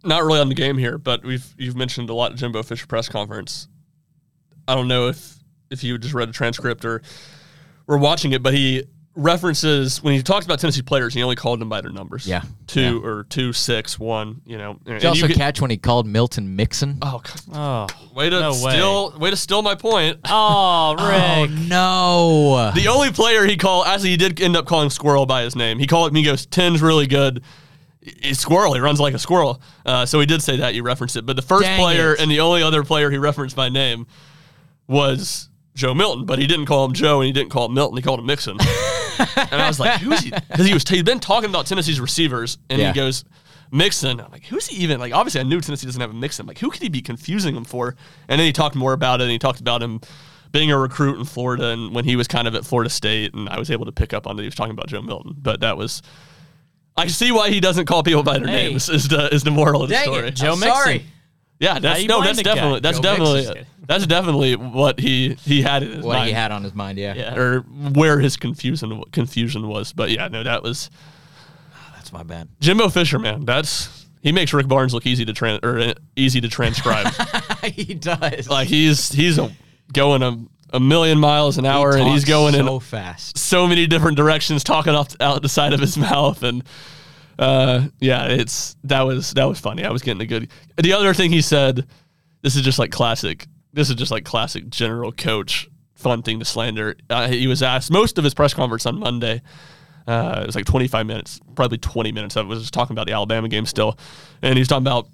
not 0.06 0.24
really 0.24 0.40
on 0.40 0.48
the 0.48 0.56
game 0.56 0.78
here, 0.78 0.98
but 0.98 1.26
we've 1.26 1.54
you've 1.58 1.76
mentioned 1.76 2.10
a 2.10 2.14
lot 2.14 2.32
at 2.32 2.38
Jimbo 2.38 2.64
Fisher 2.64 2.88
press 2.88 3.10
conference. 3.10 3.68
I 4.70 4.76
don't 4.76 4.88
know 4.88 5.10
if 5.10 5.36
if 5.70 5.84
you 5.84 5.98
just 5.98 6.14
read 6.14 6.30
a 6.30 6.32
transcript 6.32 6.86
or 6.86 7.02
were 7.88 7.98
watching 7.98 8.32
it, 8.32 8.42
but 8.42 8.54
he 8.54 8.86
references 9.18 10.02
when 10.02 10.14
he 10.14 10.22
talks 10.22 10.46
about 10.46 10.60
Tennessee 10.60 10.82
players, 10.84 11.14
he 11.14 11.22
only 11.24 11.36
called 11.36 11.60
them 11.60 11.68
by 11.68 11.82
their 11.82 11.92
numbers. 11.92 12.26
Yeah. 12.28 12.44
two 12.68 13.04
or 13.04 13.24
two, 13.26 13.52
six, 13.52 14.00
one. 14.00 14.42
You 14.46 14.58
know, 14.58 14.80
Did 14.86 15.04
you 15.04 15.10
also 15.10 15.28
get- 15.28 15.36
catch 15.38 15.60
when 15.60 15.72
he 15.72 15.78
called 15.78 16.06
Milton 16.08 16.56
Mixon? 16.56 17.00
Oh, 17.02 17.22
God. 17.52 17.90
Oh, 18.00 18.14
way 18.14 18.30
to 18.30 18.40
no 18.40 18.52
steal! 18.54 19.18
Way 19.18 19.32
to 19.32 19.36
steal 19.36 19.62
my 19.62 19.76
point. 19.76 20.20
oh, 20.26 20.94
Ric. 20.96 21.50
no! 21.68 22.72
The 22.76 22.88
only 22.88 23.12
player 23.12 23.46
he 23.46 23.58
called, 23.58 23.88
actually, 23.88 24.12
he 24.12 24.18
did 24.18 24.40
end 24.40 24.56
up 24.56 24.66
calling 24.66 24.90
Squirrel 24.90 25.26
by 25.26 25.42
his 25.44 25.56
name. 25.56 25.80
He 25.80 25.88
called 25.88 26.14
me, 26.14 26.22
he 26.22 26.26
goes, 26.26 26.46
10's 26.46 26.82
really 26.82 27.08
good. 27.08 27.44
He's 28.22 28.40
squirrel. 28.40 28.74
He 28.74 28.80
runs 28.80 29.02
like 29.02 29.14
a 29.14 29.20
squirrel. 29.20 29.62
Uh, 29.86 30.06
so 30.06 30.20
he 30.22 30.26
did 30.26 30.42
say 30.42 30.58
that. 30.58 30.74
You 30.74 30.84
referenced 30.84 31.18
it. 31.18 31.26
But 31.26 31.36
the 31.36 31.42
first 31.42 31.64
Dang 31.64 31.78
player 31.80 32.14
it. 32.14 32.22
and 32.22 32.32
the 32.32 32.40
only 32.40 32.64
other 32.64 32.84
player 32.84 33.12
he 33.12 33.18
referenced 33.18 33.54
by 33.54 33.68
name 33.68 34.08
was 34.88 35.50
Joe 35.76 35.94
Milton. 35.94 36.26
But 36.26 36.40
he 36.40 36.48
didn't 36.48 36.68
call 36.68 36.86
him 36.86 36.94
Joe 36.94 37.20
and 37.20 37.26
he 37.28 37.34
didn't 37.34 37.50
call 37.50 37.66
him 37.66 37.74
Milton. 37.74 37.98
He 37.98 38.02
called 38.04 38.20
him 38.22 38.26
Mixon. 38.26 38.58
and 39.20 39.62
I 39.62 39.68
was 39.68 39.80
like, 39.80 40.00
who's 40.02 40.20
he? 40.22 40.32
Because 40.32 40.66
he 40.66 40.74
was 40.74 40.88
he'd 40.88 41.06
been 41.06 41.20
talking 41.20 41.50
about 41.50 41.66
Tennessee's 41.66 42.00
receivers, 42.00 42.58
and 42.70 42.80
Yeah. 42.80 42.92
he 42.92 42.96
goes 42.96 43.24
Mixon. 43.72 44.20
I'm 44.22 44.32
like, 44.32 44.46
who's 44.46 44.68
he 44.68 44.84
even? 44.84 45.00
Like, 45.00 45.14
obviously, 45.14 45.42
I 45.42 45.44
knew 45.44 45.60
Tennessee 45.62 45.86
doesn't 45.88 46.00
have 46.02 46.12
a 46.12 46.14
Mixon. 46.14 46.46
Like, 46.46 46.60
who 46.60 46.70
could 46.70 46.82
he 46.82 46.90
be 46.90 47.02
confusing 47.02 47.56
him 47.56 47.66
for? 47.66 47.96
And 48.30 48.40
then 48.40 48.46
he 48.46 48.54
talked 48.54 48.76
more 48.76 48.94
about 48.94 49.20
it. 49.20 49.24
and 49.26 49.32
He 49.32 49.40
talked 49.40 49.60
about 49.60 49.84
him 49.84 50.00
being 50.52 50.72
a 50.72 50.78
recruit 50.78 51.20
in 51.20 51.26
Florida, 51.26 51.68
and 51.70 51.94
when 51.94 52.06
he 52.06 52.16
was 52.16 52.28
kind 52.28 52.48
of 52.48 52.56
at 52.56 52.66
Florida 52.66 52.90
State, 52.90 53.34
and 53.34 53.50
I 53.50 53.60
was 53.60 53.70
able 53.70 53.86
to 53.86 53.92
pick 53.92 54.14
up 54.14 54.26
on 54.28 54.36
that 54.38 54.44
he 54.44 54.48
was 54.48 54.56
talking 54.56 54.72
about 54.72 54.88
Joe 54.88 55.02
Milton. 55.02 55.36
But 55.38 55.60
that 55.60 55.78
was 55.78 56.02
I 56.96 57.08
see 57.08 57.32
why 57.32 57.50
he 57.52 57.60
doesn't 57.60 57.86
call 57.86 58.02
people 58.04 58.24
by 58.24 58.40
their 58.40 58.48
Hey. 58.48 58.70
names. 58.70 58.90
Is 58.90 59.08
the 59.10 59.32
is 59.34 59.44
the 59.44 59.52
moral 59.52 59.84
of 59.84 59.90
the 59.90 59.96
Dang 59.96 60.06
story. 60.06 60.28
it, 60.30 60.36
Joe 60.36 60.54
I'm 60.54 60.60
Mixon. 60.60 60.76
sorry. 60.76 61.06
Yeah, 61.60 61.80
that's 61.80 62.04
no, 62.06 62.22
that's 62.22 62.38
the 62.38 62.44
guy. 62.44 62.56
definitely 62.56 62.80
that's 62.82 62.98
Joe 63.00 63.04
definitely 63.04 63.66
that's 63.88 64.06
definitely 64.06 64.56
what 64.56 65.00
he 65.00 65.36
he 65.46 65.62
had 65.62 65.82
in 65.82 65.90
his 65.90 65.98
mind. 65.98 66.06
What 66.06 66.14
mind, 66.18 66.28
he 66.28 66.34
had 66.34 66.52
on 66.52 66.64
his 66.64 66.74
mind, 66.74 66.98
yeah. 66.98 67.14
Yeah. 67.16 67.36
or 67.36 67.60
where 67.62 68.20
his 68.20 68.38
confusion 68.38 69.04
confusion 69.12 69.68
was. 69.68 69.94
But 69.94 70.12
yeah, 70.12 70.28
no, 70.28 70.44
that 70.44 70.62
was 70.62 70.90
That's 71.96 72.12
my 72.12 72.24
bad. 72.24 72.50
Jimbo 72.60 72.90
Fisher, 72.90 73.18
man. 73.18 73.46
That's 73.46 74.06
he 74.22 74.32
makes 74.32 74.54
Rick 74.54 74.68
Barnes 74.68 74.94
look 74.94 75.06
easy 75.06 75.26
to 75.26 75.34
tran 75.34 75.64
or 75.64 75.80
uh, 75.80 75.94
easy 76.16 76.42
to 76.42 76.50
transcribe. 76.50 77.14
he 77.64 77.94
does. 77.94 78.50
like 78.50 78.68
he's 78.68 79.12
he's 79.12 79.38
a, 79.38 79.52
going 79.94 80.22
a, 80.22 80.38
a 80.72 80.80
million 80.80 81.18
miles 81.18 81.58
an 81.58 81.66
hour, 81.66 81.96
and 81.96 82.08
he's 82.10 82.24
talks 82.24 82.30
going 82.30 82.54
so 82.54 82.76
in 82.76 82.80
fast. 82.82 83.38
so 83.38 83.68
many 83.68 83.88
different 83.88 84.18
directions, 84.18 84.64
talking 84.64 84.94
off 84.94 85.16
out 85.22 85.42
the 85.42 85.50
side 85.50 85.74
of 85.74 85.80
his 85.80 85.98
mouth, 85.98 86.44
and 86.44 86.64
uh, 87.40 87.88
yeah, 88.00 88.28
it's 88.28 88.76
that 88.84 89.02
was 89.02 89.32
that 89.32 89.46
was 89.46 89.60
funny. 89.60 89.84
I 89.84 89.92
was 89.92 90.02
getting 90.02 90.22
a 90.22 90.26
good. 90.26 90.50
The 90.78 90.94
other 90.94 91.14
thing 91.14 91.32
he 91.32 91.42
said, 91.42 91.88
this 92.42 92.56
is 92.56 92.62
just 92.62 92.80
like 92.80 92.92
classic. 92.92 93.48
This 93.74 93.90
is 93.90 93.96
just 93.96 94.12
like 94.12 94.26
classic 94.26 94.70
general 94.70 95.12
coach 95.12 95.70
fun 95.98 96.22
thing 96.22 96.40
to 96.40 96.46
slander. 96.46 96.96
Uh, 97.10 97.28
he 97.28 97.48
was 97.48 97.64
asked 97.64 97.92
most 97.92 98.18
of 98.18 98.24
his 98.24 98.34
press 98.34 98.54
conference 98.54 98.86
on 98.86 99.00
Monday. 99.00 99.42
Uh, 100.08 100.40
it 100.44 100.46
was 100.46 100.56
like 100.56 100.66
25 100.66 101.06
minutes, 101.06 101.40
probably 101.56 101.78
20 101.78 102.12
minutes 102.12 102.36
of 102.38 102.46
it 102.46 102.50
was 102.50 102.62
just 102.62 102.74
talking 102.74 102.94
about 102.94 103.08
the 103.08 103.14
Alabama 103.14 103.50
game 103.50 103.66
still, 103.66 103.98
and 104.42 104.58
he's 104.58 104.68
talking 104.68 104.84
about. 104.84 105.08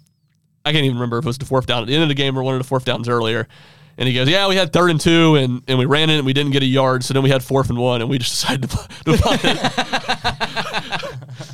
I 0.66 0.72
can't 0.72 0.86
even 0.86 0.96
remember 0.96 1.18
if 1.18 1.26
it 1.26 1.28
was 1.28 1.38
the 1.38 1.46
fourth 1.46 1.66
down 1.66 1.82
at 1.82 1.88
the 1.88 1.94
end 1.94 2.04
of 2.04 2.10
the 2.10 2.16
game 2.16 2.38
or 2.38 2.44
one 2.44 2.56
of 2.56 2.62
the 2.62 2.68
fourth 2.68 2.86
downs 2.86 3.10
earlier. 3.10 3.50
And 3.98 4.08
he 4.08 4.14
goes, 4.14 4.28
"Yeah, 4.28 4.48
we 4.48 4.56
had 4.56 4.74
third 4.74 4.90
and 4.90 5.00
two, 5.00 5.36
and, 5.36 5.62
and 5.68 5.78
we 5.78 5.86
ran 5.86 6.10
it, 6.10 6.18
and 6.18 6.26
we 6.26 6.34
didn't 6.34 6.52
get 6.52 6.64
a 6.64 6.68
yard. 6.68 7.04
So 7.04 7.14
then 7.14 7.22
we 7.22 7.30
had 7.30 7.44
fourth 7.44 7.70
and 7.70 7.78
one, 7.78 8.02
and 8.02 8.10
we 8.10 8.18
just 8.18 8.32
decided 8.32 8.70
to, 8.70 8.78
to 9.06 9.18
punt 9.18 9.42
it." 9.44 9.58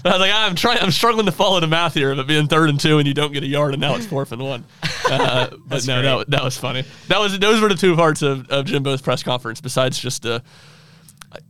I 0.06 0.12
was 0.12 0.20
like, 0.20 0.32
"I'm 0.34 0.56
trying, 0.56 0.80
I'm 0.80 0.92
struggling 0.92 1.26
to 1.26 1.32
follow 1.32 1.60
the 1.60 1.68
math 1.68 1.94
here 1.94 2.12
of 2.12 2.20
it 2.20 2.28
being 2.28 2.48
third 2.48 2.70
and 2.70 2.80
two, 2.80 2.98
and 2.98 3.08
you 3.08 3.14
don't 3.14 3.34
get 3.34 3.44
a 3.44 3.48
yard, 3.48 3.74
and 3.74 3.82
now 3.82 3.96
it's 3.96 4.06
fourth 4.06 4.32
and 4.32 4.42
one." 4.42 4.64
Uh, 5.10 5.50
but 5.68 5.86
no, 5.86 6.02
that, 6.02 6.30
that 6.30 6.44
was 6.44 6.58
funny. 6.58 6.86
That 7.08 7.20
was 7.20 7.38
those 7.40 7.62
were 7.62 7.70
the 7.70 7.76
two 7.76 7.96
parts 7.96 8.22
of, 8.22 8.50
of 8.50 8.66
Jimbo's 8.66 9.02
press 9.02 9.22
conference. 9.22 9.60
Besides 9.60 10.00
just 10.00 10.26
uh, 10.26 10.40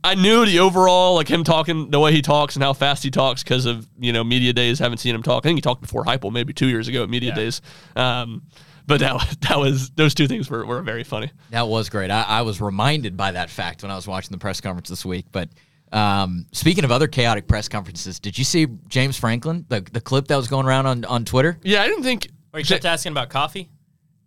I 0.04 0.14
knew 0.14 0.44
the 0.44 0.58
overall, 0.58 1.14
like 1.14 1.28
him 1.28 1.44
talking 1.44 1.90
the 1.90 2.00
way 2.00 2.12
he 2.12 2.20
talks 2.20 2.56
and 2.56 2.62
how 2.62 2.72
fast 2.72 3.02
he 3.02 3.10
talks 3.10 3.42
because 3.42 3.64
of 3.64 3.86
you 3.98 4.12
know 4.12 4.22
media 4.22 4.52
days. 4.52 4.78
Haven't 4.78 4.98
seen 4.98 5.14
him 5.14 5.22
talk. 5.22 5.44
I 5.44 5.48
think 5.48 5.56
he 5.56 5.62
talked 5.62 5.80
before 5.80 6.04
Heupel 6.04 6.32
maybe 6.32 6.52
two 6.52 6.68
years 6.68 6.88
ago 6.88 7.02
at 7.02 7.08
media 7.08 7.34
days. 7.34 7.62
Um, 7.96 8.42
but 8.90 9.00
that 9.00 9.36
that 9.48 9.58
was 9.58 9.90
those 9.90 10.14
two 10.14 10.26
things 10.26 10.50
were, 10.50 10.66
were 10.66 10.82
very 10.82 11.04
funny. 11.04 11.30
That 11.50 11.66
was 11.68 11.88
great. 11.88 12.10
I, 12.10 12.22
I 12.22 12.42
was 12.42 12.60
reminded 12.60 13.16
by 13.16 13.32
that 13.32 13.48
fact 13.48 13.82
when 13.82 13.90
I 13.90 13.96
was 13.96 14.06
watching 14.06 14.32
the 14.32 14.38
press 14.38 14.60
conference 14.60 14.88
this 14.88 15.04
week. 15.04 15.26
But 15.32 15.48
um, 15.92 16.46
speaking 16.52 16.84
of 16.84 16.90
other 16.92 17.08
chaotic 17.08 17.46
press 17.46 17.68
conferences, 17.68 18.18
did 18.20 18.36
you 18.36 18.44
see 18.44 18.66
James 18.88 19.16
Franklin, 19.16 19.64
the, 19.68 19.80
the 19.80 20.00
clip 20.00 20.28
that 20.28 20.36
was 20.36 20.48
going 20.48 20.66
around 20.66 20.86
on, 20.86 21.04
on 21.04 21.24
Twitter? 21.24 21.58
Yeah, 21.62 21.82
I 21.82 21.86
didn't 21.88 22.02
think. 22.02 22.28
Or 22.52 22.60
you 22.60 22.66
kept 22.66 22.84
asking 22.84 23.12
about 23.12 23.30
coffee? 23.30 23.70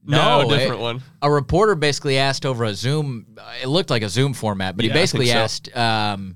No, 0.05 0.41
No, 0.41 0.49
different 0.49 0.79
it- 0.79 0.83
one. 0.83 1.03
A 1.21 1.31
reporter 1.31 1.75
basically 1.75 2.17
asked 2.17 2.45
over 2.45 2.63
a 2.63 2.73
Zoom. 2.73 3.37
It 3.61 3.67
looked 3.67 3.89
like 3.89 4.01
a 4.01 4.09
Zoom 4.09 4.33
format, 4.33 4.75
but 4.75 4.85
Yeah, 4.85 4.91
he 4.91 4.97
basically 4.99 5.25
think 5.27 5.37
asked, 5.37 5.77
um, 5.77 6.35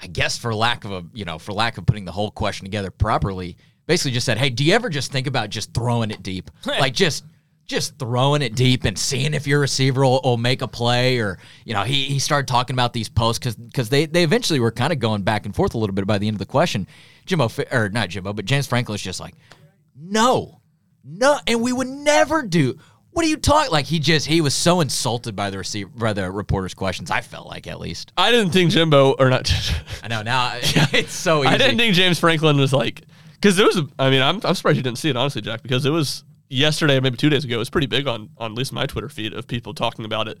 I 0.00 0.06
guess 0.06 0.36
for 0.36 0.54
lack 0.54 0.84
of 0.84 0.92
a 0.92 1.04
you 1.14 1.24
know 1.24 1.38
for 1.38 1.52
lack 1.52 1.78
of 1.78 1.86
putting 1.86 2.04
the 2.04 2.12
whole 2.12 2.30
question 2.30 2.64
together 2.66 2.90
properly, 2.90 3.56
basically 3.86 4.12
just 4.12 4.26
said, 4.26 4.38
"Hey, 4.38 4.50
do 4.50 4.64
you 4.64 4.74
ever 4.74 4.88
just 4.88 5.12
think 5.12 5.26
about 5.26 5.50
just 5.50 5.72
throwing 5.74 6.10
it 6.10 6.22
deep, 6.22 6.50
like 6.66 6.94
just 6.94 7.24
just 7.66 7.98
throwing 7.98 8.42
it 8.42 8.54
deep 8.54 8.84
and 8.84 8.96
seeing 8.96 9.34
if 9.34 9.46
your 9.46 9.58
receiver 9.58 10.04
will, 10.04 10.20
will 10.22 10.36
make 10.36 10.62
a 10.62 10.68
play?" 10.68 11.18
Or 11.18 11.38
you 11.64 11.74
know, 11.74 11.82
he 11.82 12.04
he 12.04 12.18
started 12.18 12.48
talking 12.48 12.74
about 12.74 12.92
these 12.92 13.08
posts 13.08 13.38
because 13.38 13.56
because 13.56 13.88
they 13.88 14.06
they 14.06 14.24
eventually 14.24 14.60
were 14.60 14.72
kind 14.72 14.92
of 14.92 14.98
going 14.98 15.22
back 15.22 15.46
and 15.46 15.54
forth 15.54 15.74
a 15.74 15.78
little 15.78 15.94
bit 15.94 16.06
by 16.06 16.18
the 16.18 16.26
end 16.26 16.34
of 16.34 16.38
the 16.40 16.46
question. 16.46 16.86
Jimbo 17.26 17.50
or 17.72 17.88
not 17.88 18.08
Jimbo, 18.08 18.32
but 18.32 18.44
James 18.44 18.66
Franklin's 18.66 19.02
just 19.02 19.20
like, 19.20 19.34
no, 19.98 20.60
no, 21.04 21.38
and 21.46 21.62
we 21.62 21.72
would 21.72 21.88
never 21.88 22.42
do. 22.42 22.78
What 23.10 23.24
are 23.24 23.28
you 23.28 23.38
talking? 23.38 23.72
Like 23.72 23.86
he 23.86 23.98
just 23.98 24.26
he 24.26 24.42
was 24.42 24.54
so 24.54 24.80
insulted 24.80 25.34
by 25.34 25.48
the 25.48 25.56
receiver 25.56 25.88
by 25.88 26.12
the 26.12 26.30
reporter's 26.30 26.74
questions. 26.74 27.10
I 27.10 27.22
felt 27.22 27.46
like 27.46 27.66
at 27.66 27.80
least. 27.80 28.12
I 28.16 28.30
didn't 28.30 28.50
think 28.50 28.72
Jimbo 28.72 29.12
or 29.12 29.30
not. 29.30 29.50
I 30.02 30.08
know 30.08 30.22
now 30.22 30.52
it's 30.54 31.14
so 31.14 31.42
easy. 31.42 31.54
I 31.54 31.56
didn't 31.56 31.78
think 31.78 31.94
James 31.94 32.18
Franklin 32.18 32.58
was 32.58 32.74
like 32.74 33.02
because 33.36 33.56
there 33.56 33.66
was. 33.66 33.80
I 33.98 34.10
mean, 34.10 34.22
I'm 34.22 34.40
I'm 34.44 34.54
surprised 34.54 34.76
you 34.76 34.82
didn't 34.82 34.98
see 34.98 35.08
it 35.10 35.16
honestly, 35.16 35.42
Jack, 35.42 35.62
because 35.62 35.84
it 35.84 35.90
was 35.90 36.24
yesterday, 36.48 36.98
maybe 37.00 37.16
two 37.16 37.30
days 37.30 37.44
ago. 37.44 37.54
It 37.56 37.58
was 37.58 37.70
pretty 37.70 37.86
big 37.86 38.06
on 38.06 38.30
on 38.38 38.52
at 38.52 38.58
least 38.58 38.72
my 38.72 38.86
Twitter 38.86 39.08
feed 39.08 39.32
of 39.32 39.46
people 39.46 39.74
talking 39.74 40.04
about 40.04 40.28
it. 40.28 40.38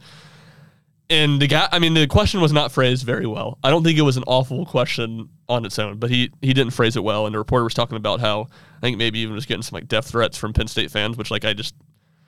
And 1.08 1.40
the 1.40 1.46
guy, 1.46 1.68
I 1.70 1.78
mean, 1.78 1.94
the 1.94 2.08
question 2.08 2.40
was 2.40 2.52
not 2.52 2.72
phrased 2.72 3.06
very 3.06 3.26
well. 3.26 3.58
I 3.62 3.70
don't 3.70 3.84
think 3.84 3.96
it 3.96 4.02
was 4.02 4.16
an 4.16 4.24
awful 4.26 4.66
question 4.66 5.28
on 5.48 5.64
its 5.64 5.78
own, 5.78 5.98
but 5.98 6.10
he 6.10 6.32
he 6.42 6.52
didn't 6.52 6.72
phrase 6.72 6.96
it 6.96 7.04
well. 7.04 7.26
And 7.26 7.34
the 7.34 7.38
reporter 7.38 7.62
was 7.62 7.74
talking 7.74 7.96
about 7.96 8.18
how 8.20 8.48
I 8.78 8.80
think 8.80 8.98
maybe 8.98 9.20
even 9.20 9.34
was 9.34 9.46
getting 9.46 9.62
some 9.62 9.76
like 9.76 9.86
death 9.86 10.08
threats 10.08 10.36
from 10.36 10.52
Penn 10.52 10.66
State 10.66 10.90
fans, 10.90 11.16
which 11.16 11.30
like 11.30 11.44
I 11.44 11.52
just 11.52 11.76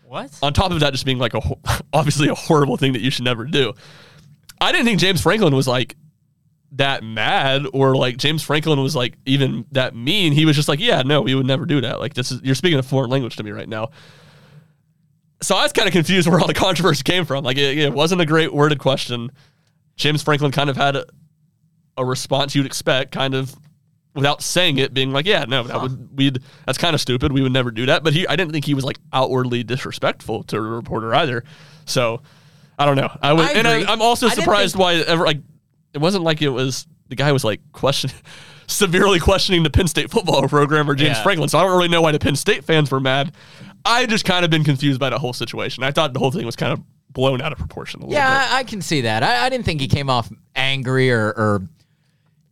What? 0.05 0.31
on 0.43 0.53
top 0.53 0.71
of 0.71 0.79
that 0.81 0.93
just 0.93 1.05
being 1.05 1.19
like 1.19 1.35
a 1.35 1.41
obviously 1.93 2.29
a 2.29 2.35
horrible 2.35 2.77
thing 2.77 2.93
that 2.93 3.01
you 3.01 3.11
should 3.11 3.25
never 3.25 3.45
do. 3.47 3.73
I 4.61 4.71
didn't 4.71 4.87
think 4.87 5.01
James 5.01 5.21
Franklin 5.23 5.55
was 5.57 5.67
like 5.67 5.97
that 6.73 7.03
mad 7.03 7.67
or 7.73 7.97
like 7.97 8.19
James 8.19 8.43
Franklin 8.43 8.81
was 8.83 8.95
like 8.95 9.15
even 9.25 9.65
that 9.73 9.95
mean. 9.95 10.33
He 10.33 10.45
was 10.45 10.57
just 10.57 10.69
like, 10.69 10.81
yeah, 10.81 11.03
no, 11.03 11.23
we 11.23 11.35
would 11.35 11.47
never 11.47 11.67
do 11.67 11.81
that. 11.81 11.99
Like 11.99 12.15
this 12.15 12.31
is 12.31 12.41
you're 12.43 12.55
speaking 12.55 12.79
a 12.79 12.83
foreign 12.83 13.11
language 13.11 13.37
to 13.37 13.43
me 13.43 13.51
right 13.51 13.69
now. 13.69 13.91
So 15.41 15.57
I 15.57 15.63
was 15.63 15.73
kind 15.73 15.89
of 15.89 15.93
confused 15.93 16.29
where 16.31 16.41
all 16.41 16.47
the 16.47 16.55
controversy 16.55 17.03
came 17.03 17.25
from. 17.25 17.45
Like 17.45 17.57
it, 17.57 17.79
it 17.79 17.93
wasn't 17.93 18.21
a 18.21 18.27
great 18.27 18.53
worded 18.53 18.79
question. 18.79 19.31
James 19.97 20.23
Franklin 20.23 20.53
kind 20.53 20.71
of 20.71 20.77
had 20.77 20.97
a, 20.97 21.07
a 21.97 22.05
response 22.05 22.55
you'd 22.55 22.67
expect, 22.67 23.13
kind 23.13 23.35
of 23.35 23.55
without 24.15 24.43
saying 24.43 24.79
it, 24.79 24.95
being 24.95 25.13
like, 25.13 25.27
"Yeah, 25.27 25.45
no, 25.49 25.65
that 25.65 25.81
would 25.81 26.17
we'd 26.17 26.39
that's 26.67 26.79
kind 26.79 26.95
of 26.95 27.01
stupid. 27.01 27.33
We 27.33 27.41
would 27.43 27.53
never 27.53 27.71
do 27.71 27.87
that." 27.87 28.05
But 28.05 28.13
he, 28.13 28.27
I 28.27 28.37
didn't 28.37 28.53
think 28.53 28.65
he 28.65 28.75
was 28.75 28.85
like 28.85 28.99
outwardly 29.13 29.65
disrespectful 29.65 30.45
to 30.45 30.57
a 30.57 30.61
reporter 30.61 31.15
either. 31.15 31.45
So 31.87 32.23
I 32.79 32.85
don't 32.85 32.97
know. 32.97 33.11
I 33.23 33.33
was, 33.33 33.49
I 33.49 33.53
and. 33.55 33.67
I, 33.67 33.93
I'm 33.93 34.03
also 34.03 34.29
surprised 34.29 34.75
think- 34.75 34.83
why 34.83 34.95
ever 34.95 35.25
like 35.25 35.41
it 35.95 35.99
wasn't 35.99 36.25
like 36.25 36.43
it 36.43 36.49
was 36.51 36.87
the 37.09 37.17
guy 37.17 37.33
was 37.33 37.45
like 37.45 37.61
question 37.73 38.11
severely 38.67 39.19
questioning 39.19 39.63
the 39.63 39.71
Penn 39.71 39.89
State 39.89 40.11
football 40.11 40.47
program 40.49 40.89
or 40.91 40.95
James 40.95 41.17
Yeah. 41.17 41.23
Franklin. 41.23 41.49
So 41.49 41.59
I 41.59 41.63
don't 41.63 41.71
really 41.77 41.89
know 41.89 42.03
why 42.03 42.13
the 42.13 42.19
Penn 42.19 42.37
State 42.37 42.65
fans 42.65 42.91
were 42.91 43.01
mad. 43.01 43.33
I 43.85 44.07
just 44.07 44.25
kind 44.25 44.45
of 44.45 44.51
been 44.51 44.65
confused 44.65 45.01
by 45.01 45.09
the 45.11 45.19
whole 45.19 45.33
situation. 45.33 45.83
I 45.85 45.91
thought 45.93 46.13
the 46.13 46.19
whole 46.19 46.31
thing 46.31 46.45
was 46.45 46.57
kind 46.57 46.73
of 46.73 46.83
blown 47.11 47.41
out 47.41 47.53
of 47.53 47.59
proportion 47.59 48.01
a 48.01 48.03
little 48.05 48.11
bit. 48.11 48.17
Yeah, 48.19 48.49
I, 48.51 48.59
I 48.59 48.65
can 48.65 48.83
see 48.83 49.03
that. 49.03 49.23
I, 49.23 49.47
I 49.47 49.49
didn't 49.49 49.65
think 49.65 49.81
he 49.81 49.89
came 49.89 50.11
off 50.11 50.31
angry 50.55 51.11
or, 51.11 51.29
or 51.29 51.63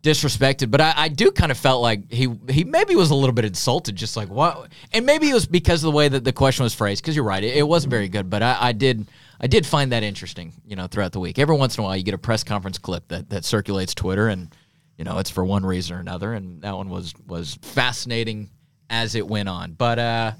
disrespected, 0.03 0.70
but 0.70 0.81
I, 0.81 0.94
I 0.96 1.09
do 1.09 1.31
kind 1.33 1.51
of 1.51 1.59
felt 1.59 1.83
like 1.83 2.11
he 2.12 2.29
he 2.49 2.64
maybe 2.64 2.94
was 2.94 3.11
a 3.11 3.14
little 3.14 3.33
bit 3.35 3.44
insulted, 3.44 3.96
just 3.96 4.16
like 4.16 4.29
what, 4.31 4.68
and 4.92 5.05
maybe 5.05 5.29
it 5.29 5.35
was 5.35 5.46
because 5.46 5.83
of 5.83 5.90
the 5.92 5.96
way 5.96 6.09
that 6.09 6.25
the 6.25 6.33
question 6.33 6.62
was 6.62 6.75
phrased. 6.75 7.03
Because 7.03 7.16
you're 7.16 7.25
right, 7.25 7.42
it, 7.42 7.57
it 7.57 7.62
wasn't 7.68 7.90
very 7.90 8.09
good, 8.09 8.31
but 8.31 8.42
I, 8.42 8.57
I 8.61 8.72
did 8.72 9.07
I 9.40 9.46
did 9.46 9.66
find 9.66 9.92
that 9.92 10.03
interesting. 10.03 10.53
You 10.66 10.77
know, 10.77 10.87
throughout 10.87 11.12
the 11.12 11.20
week, 11.20 11.38
every 11.38 11.57
once 11.57 11.77
in 11.77 11.83
a 11.83 11.87
while, 11.87 11.96
you 11.96 12.03
get 12.03 12.14
a 12.14 12.18
press 12.18 12.44
conference 12.44 12.79
clip 12.79 13.09
that 13.09 13.31
that 13.31 13.44
circulates 13.44 13.94
Twitter, 13.94 14.29
and 14.29 14.55
you 14.96 15.05
know 15.05 15.18
it's 15.18 15.31
for 15.31 15.44
one 15.44 15.64
reason 15.64 15.96
or 15.96 16.01
another, 16.01 16.33
and 16.33 16.62
that 16.62 16.77
one 16.77 16.88
was 16.88 17.14
was 17.27 17.59
fascinating 17.62 18.51
as 18.90 19.14
it 19.14 19.27
went 19.27 19.49
on, 19.49 19.72
but. 19.72 19.99
uh 19.99 20.33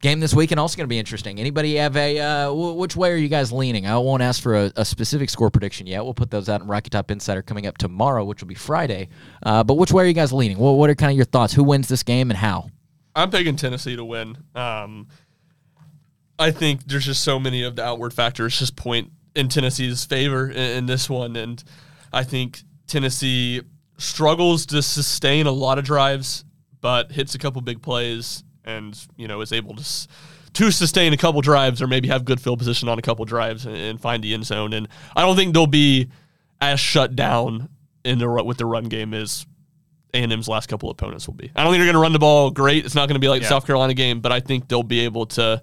Game 0.00 0.18
this 0.18 0.34
weekend 0.34 0.58
also 0.58 0.76
going 0.76 0.86
to 0.86 0.88
be 0.88 0.98
interesting. 0.98 1.38
Anybody 1.38 1.76
have 1.76 1.96
a 1.96 2.18
uh, 2.18 2.44
w- 2.46 2.72
which 2.72 2.96
way 2.96 3.12
are 3.12 3.16
you 3.16 3.28
guys 3.28 3.52
leaning? 3.52 3.86
I 3.86 3.96
won't 3.98 4.20
ask 4.20 4.42
for 4.42 4.56
a, 4.56 4.72
a 4.74 4.84
specific 4.84 5.30
score 5.30 5.48
prediction 5.48 5.86
yet. 5.86 6.02
We'll 6.02 6.12
put 6.12 6.28
those 6.28 6.48
out 6.48 6.60
in 6.60 6.66
Rocky 6.66 6.90
Top 6.90 7.12
Insider 7.12 7.40
coming 7.40 7.68
up 7.68 7.78
tomorrow, 7.78 8.24
which 8.24 8.40
will 8.40 8.48
be 8.48 8.56
Friday. 8.56 9.10
Uh, 9.44 9.62
but 9.62 9.74
which 9.74 9.92
way 9.92 10.02
are 10.02 10.06
you 10.08 10.12
guys 10.12 10.32
leaning? 10.32 10.58
What, 10.58 10.72
what 10.72 10.90
are 10.90 10.96
kind 10.96 11.12
of 11.12 11.16
your 11.16 11.24
thoughts? 11.24 11.52
Who 11.52 11.62
wins 11.62 11.86
this 11.86 12.02
game 12.02 12.32
and 12.32 12.36
how? 12.36 12.68
I'm 13.14 13.30
picking 13.30 13.54
Tennessee 13.54 13.94
to 13.94 14.04
win. 14.04 14.36
Um, 14.56 15.06
I 16.38 16.50
think 16.50 16.84
there's 16.86 17.06
just 17.06 17.22
so 17.22 17.38
many 17.38 17.62
of 17.62 17.76
the 17.76 17.84
outward 17.84 18.12
factors 18.12 18.58
just 18.58 18.74
point 18.76 19.10
in 19.34 19.48
Tennessee's 19.48 20.04
favor 20.04 20.50
in, 20.50 20.56
in 20.56 20.86
this 20.86 21.08
one, 21.08 21.36
and 21.36 21.62
I 22.12 22.24
think 22.24 22.60
Tennessee 22.86 23.62
struggles 23.98 24.66
to 24.66 24.82
sustain 24.82 25.46
a 25.46 25.52
lot 25.52 25.78
of 25.78 25.84
drives, 25.84 26.44
but 26.80 27.12
hits 27.12 27.34
a 27.34 27.38
couple 27.38 27.60
big 27.62 27.82
plays, 27.82 28.42
and 28.64 28.98
you 29.16 29.28
know 29.28 29.40
is 29.40 29.52
able 29.52 29.74
to 29.74 29.80
s- 29.80 30.08
to 30.54 30.70
sustain 30.70 31.12
a 31.12 31.16
couple 31.16 31.40
drives 31.40 31.80
or 31.80 31.86
maybe 31.86 32.08
have 32.08 32.24
good 32.24 32.40
field 32.40 32.58
position 32.58 32.88
on 32.88 32.98
a 32.98 33.02
couple 33.02 33.24
drives 33.24 33.64
and, 33.64 33.76
and 33.76 34.00
find 34.00 34.22
the 34.22 34.34
end 34.34 34.44
zone. 34.44 34.72
And 34.74 34.86
I 35.16 35.22
don't 35.22 35.34
think 35.36 35.54
they'll 35.54 35.66
be 35.66 36.08
as 36.60 36.78
shut 36.78 37.16
down 37.16 37.68
in 38.04 38.18
the 38.18 38.28
with 38.44 38.58
the 38.58 38.66
run 38.66 38.84
game 38.84 39.14
as 39.14 39.46
a&M's 40.12 40.48
last 40.48 40.68
couple 40.68 40.90
opponents 40.90 41.26
will 41.26 41.34
be. 41.34 41.50
I 41.56 41.64
don't 41.64 41.72
think 41.72 41.78
they're 41.80 41.86
going 41.86 41.94
to 41.94 42.00
run 42.00 42.12
the 42.12 42.18
ball 42.18 42.50
great. 42.50 42.84
It's 42.84 42.94
not 42.94 43.08
going 43.08 43.14
to 43.14 43.20
be 43.20 43.28
like 43.30 43.40
the 43.40 43.46
South 43.48 43.66
Carolina 43.66 43.94
game, 43.94 44.20
but 44.20 44.30
I 44.30 44.40
think 44.40 44.68
they'll 44.68 44.82
be 44.82 45.00
able 45.00 45.24
to 45.26 45.62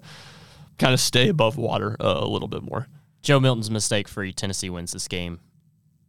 kind 0.80 0.94
of 0.94 1.00
stay 1.00 1.28
above 1.28 1.56
water 1.56 1.96
uh, 2.00 2.18
a 2.20 2.26
little 2.26 2.48
bit 2.48 2.62
more. 2.62 2.88
Joe 3.22 3.38
Milton's 3.38 3.70
mistake 3.70 4.08
free. 4.08 4.32
Tennessee 4.32 4.70
wins 4.70 4.92
this 4.92 5.06
game. 5.06 5.40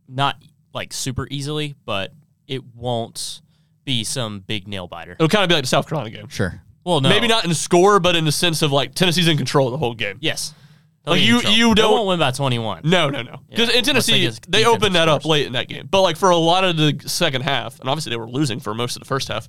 Not 0.07 0.41
like 0.73 0.93
super 0.93 1.27
easily, 1.29 1.75
but 1.85 2.13
it 2.47 2.63
won't 2.75 3.41
be 3.83 4.03
some 4.03 4.39
big 4.39 4.67
nail 4.67 4.87
biter. 4.87 5.13
It'll 5.13 5.27
kind 5.27 5.43
of 5.43 5.49
be 5.49 5.55
like 5.55 5.63
the 5.63 5.67
South 5.67 5.87
Carolina 5.87 6.09
game. 6.15 6.27
Sure. 6.29 6.61
Well, 6.83 7.01
no. 7.01 7.09
Maybe 7.09 7.27
not 7.27 7.43
in 7.43 7.49
the 7.49 7.55
score, 7.55 7.99
but 7.99 8.15
in 8.15 8.25
the 8.25 8.31
sense 8.31 8.61
of 8.61 8.71
like 8.71 8.95
Tennessee's 8.95 9.27
in 9.27 9.37
control 9.37 9.67
of 9.67 9.71
the 9.71 9.77
whole 9.77 9.93
game. 9.93 10.17
Yes. 10.21 10.53
They'll 11.03 11.15
Like 11.15 11.23
you, 11.23 11.41
trouble. 11.41 11.57
you 11.57 11.75
don't 11.75 11.91
won't 11.93 12.07
win 12.07 12.19
by 12.19 12.31
21. 12.31 12.81
No, 12.85 13.09
no, 13.09 13.21
no. 13.23 13.39
Because 13.49 13.69
Yeah, 13.69 13.79
in 13.79 13.89
unless 13.89 14.05
they 14.05 14.13
Tennessee, 14.13 14.39
they, 14.47 14.59
defensive 14.59 14.67
opened 14.67 14.95
that 14.95 15.09
up 15.09 15.25
late 15.25 15.47
in 15.47 15.53
that 15.53 15.67
game. 15.67 15.87
But 15.89 16.01
like 16.01 16.15
for 16.17 16.29
a 16.29 16.37
lot 16.37 16.63
of 16.63 16.77
the 16.77 16.97
second 17.07 17.41
half, 17.41 17.79
and 17.79 17.89
obviously 17.89 18.11
they 18.11 18.17
were 18.17 18.29
losing 18.29 18.59
for 18.59 18.73
most 18.73 18.95
of 18.95 19.01
the 19.01 19.07
first 19.07 19.27
half. 19.27 19.47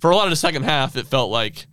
For 0.00 0.10
a 0.10 0.16
lot 0.16 0.24
of 0.24 0.30
the 0.30 0.36
second 0.36 0.64
half, 0.64 0.96
it 0.96 1.06
felt 1.06 1.30
like, 1.30 1.66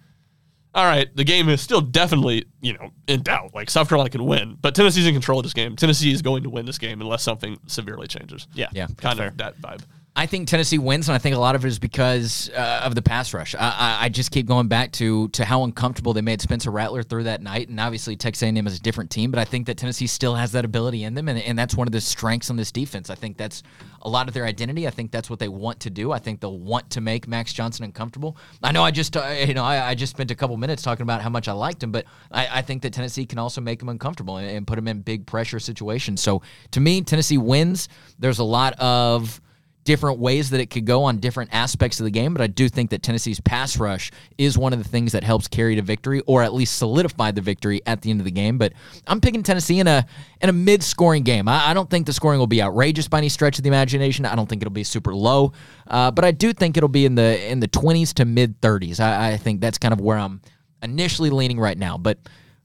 all 0.74 0.86
right, 0.86 1.14
the 1.16 1.24
game 1.24 1.50
is 1.50 1.62
still 1.62 1.82
definitely 1.82 2.46
you 2.62 2.74
know 2.74 2.92
in 3.08 3.22
doubt. 3.24 3.54
Like 3.54 3.70
South 3.70 3.90
Carolina 3.90 4.10
can 4.10 4.26
win, 4.26 4.58
but 4.62 4.76
Tennessee's 4.76 5.08
in 5.08 5.14
control 5.14 5.40
of 5.40 5.44
this 5.44 5.54
game. 5.54 5.76
Tennessee 5.76 6.12
is 6.12 6.22
going 6.22 6.44
to 6.44 6.50
win 6.50 6.66
this 6.66 6.78
game 6.78 7.02
unless 7.02 7.24
something 7.24 7.58
severely 7.68 8.08
changes. 8.08 8.48
Yeah. 8.54 8.68
Yeah. 8.72 8.88
kind 8.98 9.20
of 9.20 9.38
that 9.38 9.60
vibe. 9.62 9.82
I 10.14 10.26
think 10.26 10.50
Tennessee 10.50 10.78
wins, 10.78 11.08
and 11.08 11.16
I 11.16 11.20
think 11.20 11.38
a 11.38 11.40
lot 11.40 11.56
of 11.56 11.64
it 11.64 11.70
is 11.70 11.80
because 11.80 12.50
uh, 12.50 12.82
of 12.84 12.96
the 12.96 13.02
pass 13.02 13.34
rush. 13.34 13.56
I, 13.56 14.00
I, 14.02 14.10
just 14.10 14.30
keep 14.30 14.46
going 14.46 14.68
back 14.68 14.92
to 14.94 15.30
to 15.30 15.46
how 15.46 15.64
uncomfortable 15.64 16.12
they 16.12 16.22
made 16.22 16.42
Spencer 16.42 16.70
Rattler 16.70 17.02
through 17.02 17.24
that 17.24 17.42
night, 17.42 17.70
and 17.70 17.80
obviously 17.80 18.18
Texas 18.18 18.44
A&M 18.44 18.68
is 18.68 18.78
a 18.78 18.82
different 18.82 19.10
team, 19.10 19.32
but 19.32 19.40
I 19.40 19.46
think 19.46 19.68
that 19.68 19.78
Tennessee 19.78 20.08
still 20.08 20.36
has 20.36 20.52
that 20.52 20.66
ability 20.66 21.06
in 21.06 21.14
them, 21.14 21.30
and, 21.30 21.40
and 21.40 21.58
that's 21.58 21.76
one 21.76 21.88
of 21.88 21.94
the 21.94 22.02
strengths 22.02 22.50
on 22.50 22.58
this 22.58 22.74
defense. 22.74 23.10
I 23.10 23.16
think 23.16 23.38
that's 23.38 23.64
a 24.02 24.10
lot 24.10 24.28
of 24.28 24.34
their 24.34 24.46
identity. 24.46 24.86
I 24.86 24.90
think 24.90 25.12
that's 25.12 25.30
what 25.30 25.40
they 25.40 25.48
want 25.48 25.80
to 25.82 25.90
do. 25.90 26.12
I 26.12 26.20
think 26.20 26.42
they'll 26.42 26.60
want 26.60 26.90
to 26.90 27.00
make 27.00 27.26
Max 27.26 27.54
Johnson 27.54 27.86
uncomfortable. 27.86 28.36
I 28.62 28.74
know 28.74 28.84
I 28.84 28.92
just 28.92 29.16
uh, 29.16 29.26
you 29.48 29.54
know 29.54 29.64
I, 29.64 29.92
I 29.92 29.96
just 29.96 30.12
spent 30.12 30.30
a 30.30 30.36
couple 30.36 30.58
minutes 30.58 30.84
talking 30.84 31.04
about 31.04 31.22
how 31.22 31.30
much 31.30 31.48
I 31.48 31.54
liked 31.54 31.82
him, 31.82 31.94
but 31.94 32.04
I, 32.30 32.60
I 32.60 32.62
think 32.64 32.82
that 32.82 32.92
Tennessee 32.92 33.26
can 33.26 33.40
also 33.40 33.62
make 33.62 33.82
him 33.82 33.88
uncomfortable 33.88 34.36
and, 34.38 34.50
and 34.50 34.68
put 34.68 34.78
him 34.78 34.90
in 34.90 35.04
big 35.04 35.26
pressure 35.26 35.60
situations. 35.60 36.22
So 36.22 36.42
to 36.72 36.82
me, 36.82 37.02
Tennessee 37.02 37.38
wins. 37.38 37.88
There's 38.20 38.40
a 38.40 38.44
lot 38.44 38.74
of 38.74 39.40
different 39.84 40.20
ways 40.20 40.50
that 40.52 40.60
it 40.60 40.70
could 40.70 40.86
go 40.86 41.04
on 41.04 41.18
different 41.18 41.50
aspects 41.54 42.00
of 42.00 42.04
the 42.04 42.12
game, 42.12 42.34
but 42.34 42.42
I 42.42 42.48
do 42.48 42.70
think 42.70 42.92
that 42.92 43.02
Tennessee's 43.02 43.40
pass 43.40 43.78
rush 43.78 44.12
is 44.38 44.58
one 44.58 44.74
of 44.74 44.80
the 44.80 44.88
things 44.88 45.12
that 45.14 45.24
helps 45.24 45.48
carry 45.48 45.76
to 45.76 45.82
victory 45.82 46.22
or 46.28 46.44
at 46.44 46.54
least 46.54 46.78
solidify 46.78 47.32
the 47.32 47.42
victory 47.42 47.82
at 47.86 48.02
the 48.02 48.12
end 48.12 48.22
of 48.22 48.26
the 48.26 48.32
game. 48.32 48.58
But 48.58 48.74
I'm 49.08 49.22
picking 49.22 49.44
Tennessee 49.44 49.80
in 49.80 49.88
a 49.88 50.06
in 50.42 50.50
a 50.50 50.54
mid-scoring 50.54 51.24
game. 51.24 51.48
I, 51.48 51.70
I 51.70 51.74
don't 51.74 51.90
think 51.90 52.06
the 52.06 52.14
scoring 52.14 52.40
will 52.40 52.48
be 52.48 52.62
outrageous 52.62 53.08
by 53.08 53.20
any 53.20 53.30
stretch 53.30 53.58
of 53.58 53.64
the 53.64 53.70
imagination. 53.70 54.26
I 54.26 54.36
don't 54.36 54.48
think 54.48 54.62
it'll 54.62 54.72
be 54.72 54.84
super 54.84 55.14
low, 55.16 55.54
uh, 55.88 56.12
but 56.12 56.26
I 56.26 56.32
do 56.32 56.54
think 56.54 56.78
it'll 56.78 56.90
be 56.90 57.06
in 57.06 57.16
the 57.16 57.50
in 57.50 57.60
the 57.60 57.68
20s 57.68 58.14
to 58.16 58.26
mid 58.26 58.62
30s. 58.62 59.00
I, 59.00 59.34
I 59.34 59.38
think 59.38 59.62
that's 59.62 59.78
kind 59.78 59.94
of 59.94 60.02
where 60.02 60.18
I'm 60.18 60.42
initially 60.84 61.30
leaning 61.30 61.60
right 61.60 61.78
now. 61.78 61.98
But 61.98 62.20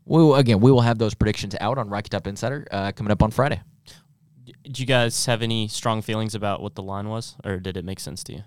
we 0.05 0.23
will, 0.23 0.37
again, 0.37 0.61
we 0.61 0.71
will 0.71 0.81
have 0.81 0.99
those 0.99 1.15
predictions 1.15 1.55
out 1.61 1.79
on 1.79 1.89
Rocky 1.89 2.09
Top 2.09 2.27
Insider 2.27 2.67
uh, 2.71 2.93
coming 2.93 3.11
up 3.11 3.23
on 3.23 3.31
Friday. 3.31 3.61
Did 4.63 4.79
you 4.79 4.87
guys 4.87 5.27
have 5.27 5.43
any 5.43 5.69
strong 5.69 6.03
feelings 6.03 6.35
about 6.35 6.63
what 6.63 6.75
the 6.75 6.83
line 6.83 7.09
was, 7.09 7.37
or 7.45 7.59
did 7.59 7.77
it 7.77 7.85
make 7.85 8.01
sense 8.01 8.23
to 8.25 8.33
you? 8.33 8.43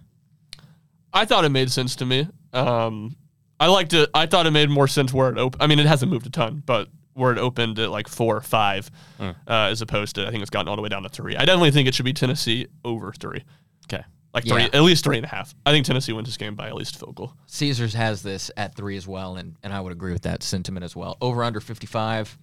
I 1.14 1.26
thought 1.26 1.43
it 1.45 1.50
made 1.50 1.72
sense 1.72 1.95
to 1.97 2.06
me. 2.06 2.28
Um, 2.54 3.16
I 3.60 3.68
liked 3.68 3.93
it. 3.93 4.10
I 4.14 4.26
thought 4.26 4.45
it 4.45 4.52
made 4.52 4.70
more 4.70 4.88
sense 4.88 5.14
where 5.14 5.30
it 5.30 5.38
opened. 5.38 5.62
I 5.62 5.68
mean, 5.68 5.80
it 5.80 5.86
hasn't 5.88 6.12
moved 6.12 6.26
a 6.28 6.30
ton, 6.30 6.62
but 6.66 6.88
where 7.14 7.32
it 7.32 7.38
opened 7.38 7.80
at 7.80 7.89
like 7.89 8.08
four 8.08 8.38
or 8.38 8.41
five, 8.41 8.89
uh, 9.20 9.34
as 9.47 9.82
opposed 9.82 10.16
to 10.16 10.26
I 10.28 10.32
think 10.32 10.41
it's 10.41 10.50
gotten 10.50 10.68
all 10.70 10.76
the 10.76 10.82
way 10.82 10.89
down 10.89 11.04
to 11.04 11.10
three. 11.10 11.36
I 11.36 11.45
definitely 11.45 11.72
think 11.72 11.88
it 11.88 11.95
should 11.95 12.06
be 12.06 12.14
Tennessee 12.14 12.68
over 12.86 13.12
three, 13.12 13.43
Okay. 13.91 14.04
like 14.34 14.45
three, 14.45 14.62
Yeah. 14.62 14.70
at 14.72 14.82
least 14.84 15.04
three 15.04 15.18
and 15.18 15.26
a 15.26 15.30
half. 15.30 15.54
I 15.66 15.72
think 15.72 15.86
Tennessee 15.86 16.14
wins 16.14 16.28
this 16.30 16.38
game 16.38 16.56
by 16.56 16.68
at 16.68 16.76
least 16.76 16.95
a 16.95 17.00
field 17.00 17.16
goal. 17.16 17.34
Caesars 17.47 17.93
has 17.95 18.22
this 18.22 18.52
at 18.56 18.76
three 18.76 18.95
as 18.95 19.06
well, 19.08 19.36
and, 19.36 19.58
and 19.64 19.74
I 19.74 19.82
would 19.82 19.91
agree 19.91 20.14
with 20.14 20.22
that 20.22 20.43
sentiment 20.43 20.86
as 20.86 20.95
well. 20.95 21.18
Over 21.20 21.43
under 21.43 21.60
55. 21.60 22.38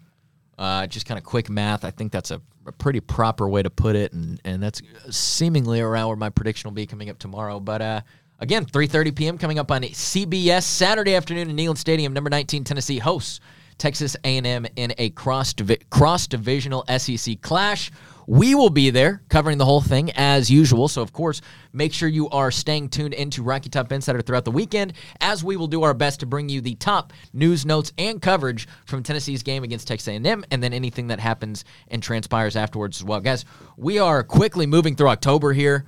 Uh, 0.58 0.86
just 0.86 1.06
kind 1.06 1.18
of 1.18 1.24
quick 1.24 1.50
math. 1.50 1.84
I 1.84 1.90
think 1.90 2.12
that's 2.12 2.30
a, 2.30 2.40
a 2.66 2.72
pretty 2.72 3.00
proper 3.00 3.48
way 3.48 3.62
to 3.62 3.70
put 3.70 3.94
it, 3.94 4.12
and, 4.12 4.40
and 4.44 4.62
that's 4.62 4.80
seemingly 5.10 5.80
around 5.80 6.08
where 6.08 6.16
my 6.16 6.30
prediction 6.30 6.68
will 6.68 6.74
be 6.74 6.86
coming 6.86 7.10
up 7.10 7.18
tomorrow. 7.18 7.60
But 7.60 7.82
uh, 7.82 8.00
again, 8.38 8.64
3:30 8.64 9.14
p.m. 9.14 9.38
coming 9.38 9.58
up 9.58 9.70
on 9.70 9.82
CBS 9.82 10.62
Saturday 10.62 11.14
afternoon 11.14 11.50
in 11.50 11.56
Neyland 11.56 11.78
Stadium. 11.78 12.12
Number 12.12 12.30
19 12.30 12.64
Tennessee 12.64 12.98
hosts 12.98 13.40
Texas 13.78 14.16
A&M 14.24 14.66
in 14.76 14.94
a 14.98 15.10
cross 15.10 15.54
cross 15.90 16.26
divisional 16.26 16.84
SEC 16.98 17.40
clash. 17.42 17.90
We 18.26 18.54
will 18.54 18.70
be 18.70 18.90
there 18.90 19.22
covering 19.28 19.58
the 19.58 19.64
whole 19.64 19.80
thing 19.80 20.10
as 20.16 20.50
usual. 20.50 20.88
So 20.88 21.02
of 21.02 21.12
course, 21.12 21.40
make 21.72 21.92
sure 21.92 22.08
you 22.08 22.28
are 22.30 22.50
staying 22.50 22.88
tuned 22.88 23.14
into 23.14 23.42
Rocky 23.42 23.68
Top 23.68 23.92
Insider 23.92 24.20
throughout 24.20 24.44
the 24.44 24.50
weekend, 24.50 24.94
as 25.20 25.44
we 25.44 25.56
will 25.56 25.68
do 25.68 25.82
our 25.84 25.94
best 25.94 26.20
to 26.20 26.26
bring 26.26 26.48
you 26.48 26.60
the 26.60 26.74
top 26.74 27.12
news, 27.32 27.64
notes, 27.64 27.92
and 27.98 28.20
coverage 28.20 28.66
from 28.84 29.02
Tennessee's 29.02 29.42
game 29.42 29.62
against 29.62 29.86
Texas 29.86 30.08
A&M, 30.08 30.44
and 30.50 30.62
then 30.62 30.72
anything 30.72 31.06
that 31.08 31.20
happens 31.20 31.64
and 31.88 32.02
transpires 32.02 32.56
afterwards 32.56 33.00
as 33.00 33.04
well, 33.04 33.20
guys. 33.20 33.44
We 33.76 33.98
are 33.98 34.22
quickly 34.22 34.66
moving 34.66 34.96
through 34.96 35.08
October 35.08 35.52
here. 35.52 35.86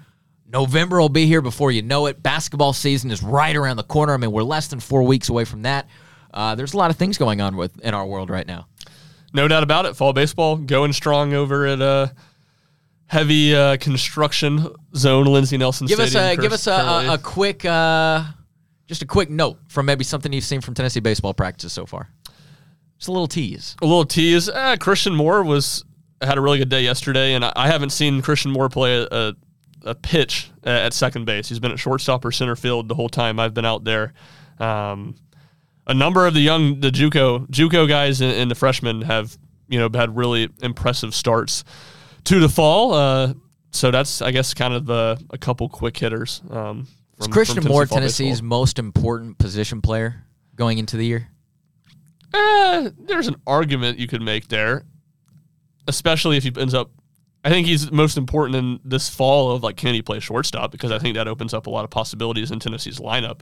November 0.50 0.98
will 0.98 1.08
be 1.08 1.26
here 1.26 1.42
before 1.42 1.72
you 1.72 1.82
know 1.82 2.06
it. 2.06 2.22
Basketball 2.22 2.72
season 2.72 3.10
is 3.10 3.22
right 3.22 3.54
around 3.54 3.76
the 3.76 3.82
corner. 3.82 4.14
I 4.14 4.16
mean, 4.16 4.32
we're 4.32 4.42
less 4.42 4.68
than 4.68 4.80
four 4.80 5.02
weeks 5.02 5.28
away 5.28 5.44
from 5.44 5.62
that. 5.62 5.88
Uh, 6.32 6.54
there's 6.54 6.72
a 6.72 6.76
lot 6.76 6.90
of 6.90 6.96
things 6.96 7.18
going 7.18 7.40
on 7.40 7.56
with 7.56 7.78
in 7.80 7.94
our 7.94 8.06
world 8.06 8.30
right 8.30 8.46
now. 8.46 8.66
No 9.34 9.46
doubt 9.46 9.62
about 9.62 9.84
it. 9.86 9.94
Fall 9.94 10.12
baseball 10.12 10.56
going 10.56 10.92
strong 10.92 11.34
over 11.34 11.66
at 11.66 11.82
uh, 11.82 12.08
heavy 13.08 13.54
uh, 13.54 13.76
construction 13.78 14.68
zone, 14.94 15.26
Lindsey 15.26 15.56
Nelson 15.56 15.86
Give 15.86 15.98
us 15.98 16.14
a 16.14 16.36
give 16.36 16.52
us 16.52 16.66
a, 16.66 16.72
a, 16.72 17.14
a 17.14 17.18
quick 17.18 17.64
uh, 17.64 18.22
just 18.86 19.02
a 19.02 19.06
quick 19.06 19.28
note 19.28 19.58
from 19.68 19.86
maybe 19.86 20.04
something 20.04 20.32
you've 20.32 20.44
seen 20.44 20.60
from 20.60 20.74
Tennessee 20.74 21.00
baseball 21.00 21.34
practices 21.34 21.72
so 21.72 21.84
far. 21.84 22.08
Just 22.98 23.08
a 23.08 23.12
little 23.12 23.28
tease. 23.28 23.76
a 23.82 23.86
little 23.86 24.04
tease. 24.04 24.48
Uh, 24.48 24.76
Christian 24.78 25.14
Moore 25.14 25.42
was 25.42 25.84
had 26.20 26.38
a 26.38 26.40
really 26.40 26.58
good 26.58 26.68
day 26.68 26.82
yesterday, 26.82 27.34
and 27.34 27.44
I, 27.44 27.52
I 27.54 27.68
haven't 27.68 27.90
seen 27.90 28.22
Christian 28.22 28.50
Moore 28.50 28.68
play 28.68 29.06
a, 29.10 29.34
a, 29.84 29.94
pitch 29.94 30.50
uh, 30.66 30.70
at 30.70 30.92
second 30.92 31.24
base. 31.24 31.48
He's 31.48 31.60
been 31.60 31.70
at 31.70 31.78
shortstop 31.78 32.24
or 32.24 32.32
center 32.32 32.56
field 32.56 32.88
the 32.88 32.94
whole 32.94 33.08
time 33.08 33.38
I've 33.38 33.54
been 33.54 33.64
out 33.64 33.84
there. 33.84 34.14
Um, 34.58 35.14
a 35.86 35.94
number 35.94 36.26
of 36.26 36.34
the 36.34 36.40
young 36.40 36.80
the 36.80 36.90
JUCO 36.90 37.48
JUCO 37.48 37.88
guys 37.88 38.20
and, 38.20 38.32
and 38.32 38.50
the 38.50 38.54
freshmen 38.54 39.02
have 39.02 39.38
you 39.68 39.78
know 39.78 39.88
had 39.96 40.16
really 40.16 40.48
impressive 40.60 41.14
starts 41.14 41.64
to 42.28 42.38
the 42.38 42.48
fall. 42.48 42.92
Uh, 42.92 43.34
so 43.70 43.90
that's 43.90 44.22
I 44.22 44.30
guess 44.30 44.54
kind 44.54 44.74
of 44.74 44.88
a, 44.90 45.18
a 45.30 45.38
couple 45.38 45.68
quick 45.68 45.96
hitters. 45.96 46.42
Um, 46.50 46.86
Is 47.18 47.26
Christian 47.26 47.62
from 47.62 47.72
Moore 47.72 47.86
fall 47.86 47.98
Tennessee's 47.98 48.40
baseball. 48.40 48.60
most 48.60 48.78
important 48.78 49.38
position 49.38 49.80
player 49.80 50.24
going 50.54 50.78
into 50.78 50.96
the 50.96 51.06
year? 51.06 51.28
Uh, 52.32 52.90
there's 52.98 53.28
an 53.28 53.36
argument 53.46 53.98
you 53.98 54.06
could 54.06 54.20
make 54.20 54.48
there, 54.48 54.84
especially 55.86 56.36
if 56.36 56.44
he 56.44 56.52
ends 56.58 56.74
up. 56.74 56.90
I 57.44 57.50
think 57.50 57.66
he's 57.66 57.90
most 57.90 58.18
important 58.18 58.56
in 58.56 58.80
this 58.84 59.08
fall 59.08 59.52
of 59.52 59.62
like 59.62 59.76
can 59.76 59.94
he 59.94 60.02
play 60.02 60.20
shortstop 60.20 60.70
because 60.70 60.90
I 60.90 60.98
think 60.98 61.16
that 61.16 61.28
opens 61.28 61.54
up 61.54 61.66
a 61.66 61.70
lot 61.70 61.84
of 61.84 61.90
possibilities 61.90 62.50
in 62.50 62.58
Tennessee's 62.58 62.98
lineup. 62.98 63.40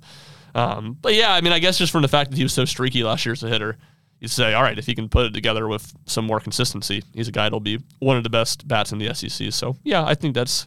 Um, 0.55 0.97
but 1.01 1.15
yeah, 1.15 1.33
I 1.35 1.41
mean, 1.41 1.53
I 1.53 1.59
guess 1.59 1.77
just 1.77 1.91
from 1.91 2.03
the 2.03 2.09
fact 2.09 2.31
that 2.31 2.37
he 2.37 2.43
was 2.43 2.53
so 2.53 2.65
streaky 2.65 3.03
last 3.03 3.27
year 3.27 3.33
as 3.33 3.43
a 3.43 3.49
hitter, 3.49 3.79
you 4.21 4.29
say, 4.29 4.55
all 4.55 4.63
right, 4.63 4.79
if 4.79 4.87
he 4.87 4.95
can 4.95 5.09
put 5.09 5.27
it 5.27 5.35
together 5.35 5.69
with 5.69 5.93
some 6.07 6.25
more 6.25 6.41
consistency, 6.41 7.03
he's 7.13 7.29
a 7.29 7.33
guy 7.33 7.45
that'll 7.45 7.61
be 7.61 7.83
one 7.99 8.17
of 8.17 8.23
the 8.23 8.31
best 8.31 8.67
bats 8.67 8.93
in 8.93 8.99
the 8.99 9.15
SEC. 9.15 9.53
So 9.53 9.77
yeah, 9.85 10.05
I 10.05 10.15
think 10.15 10.35
that's 10.35 10.67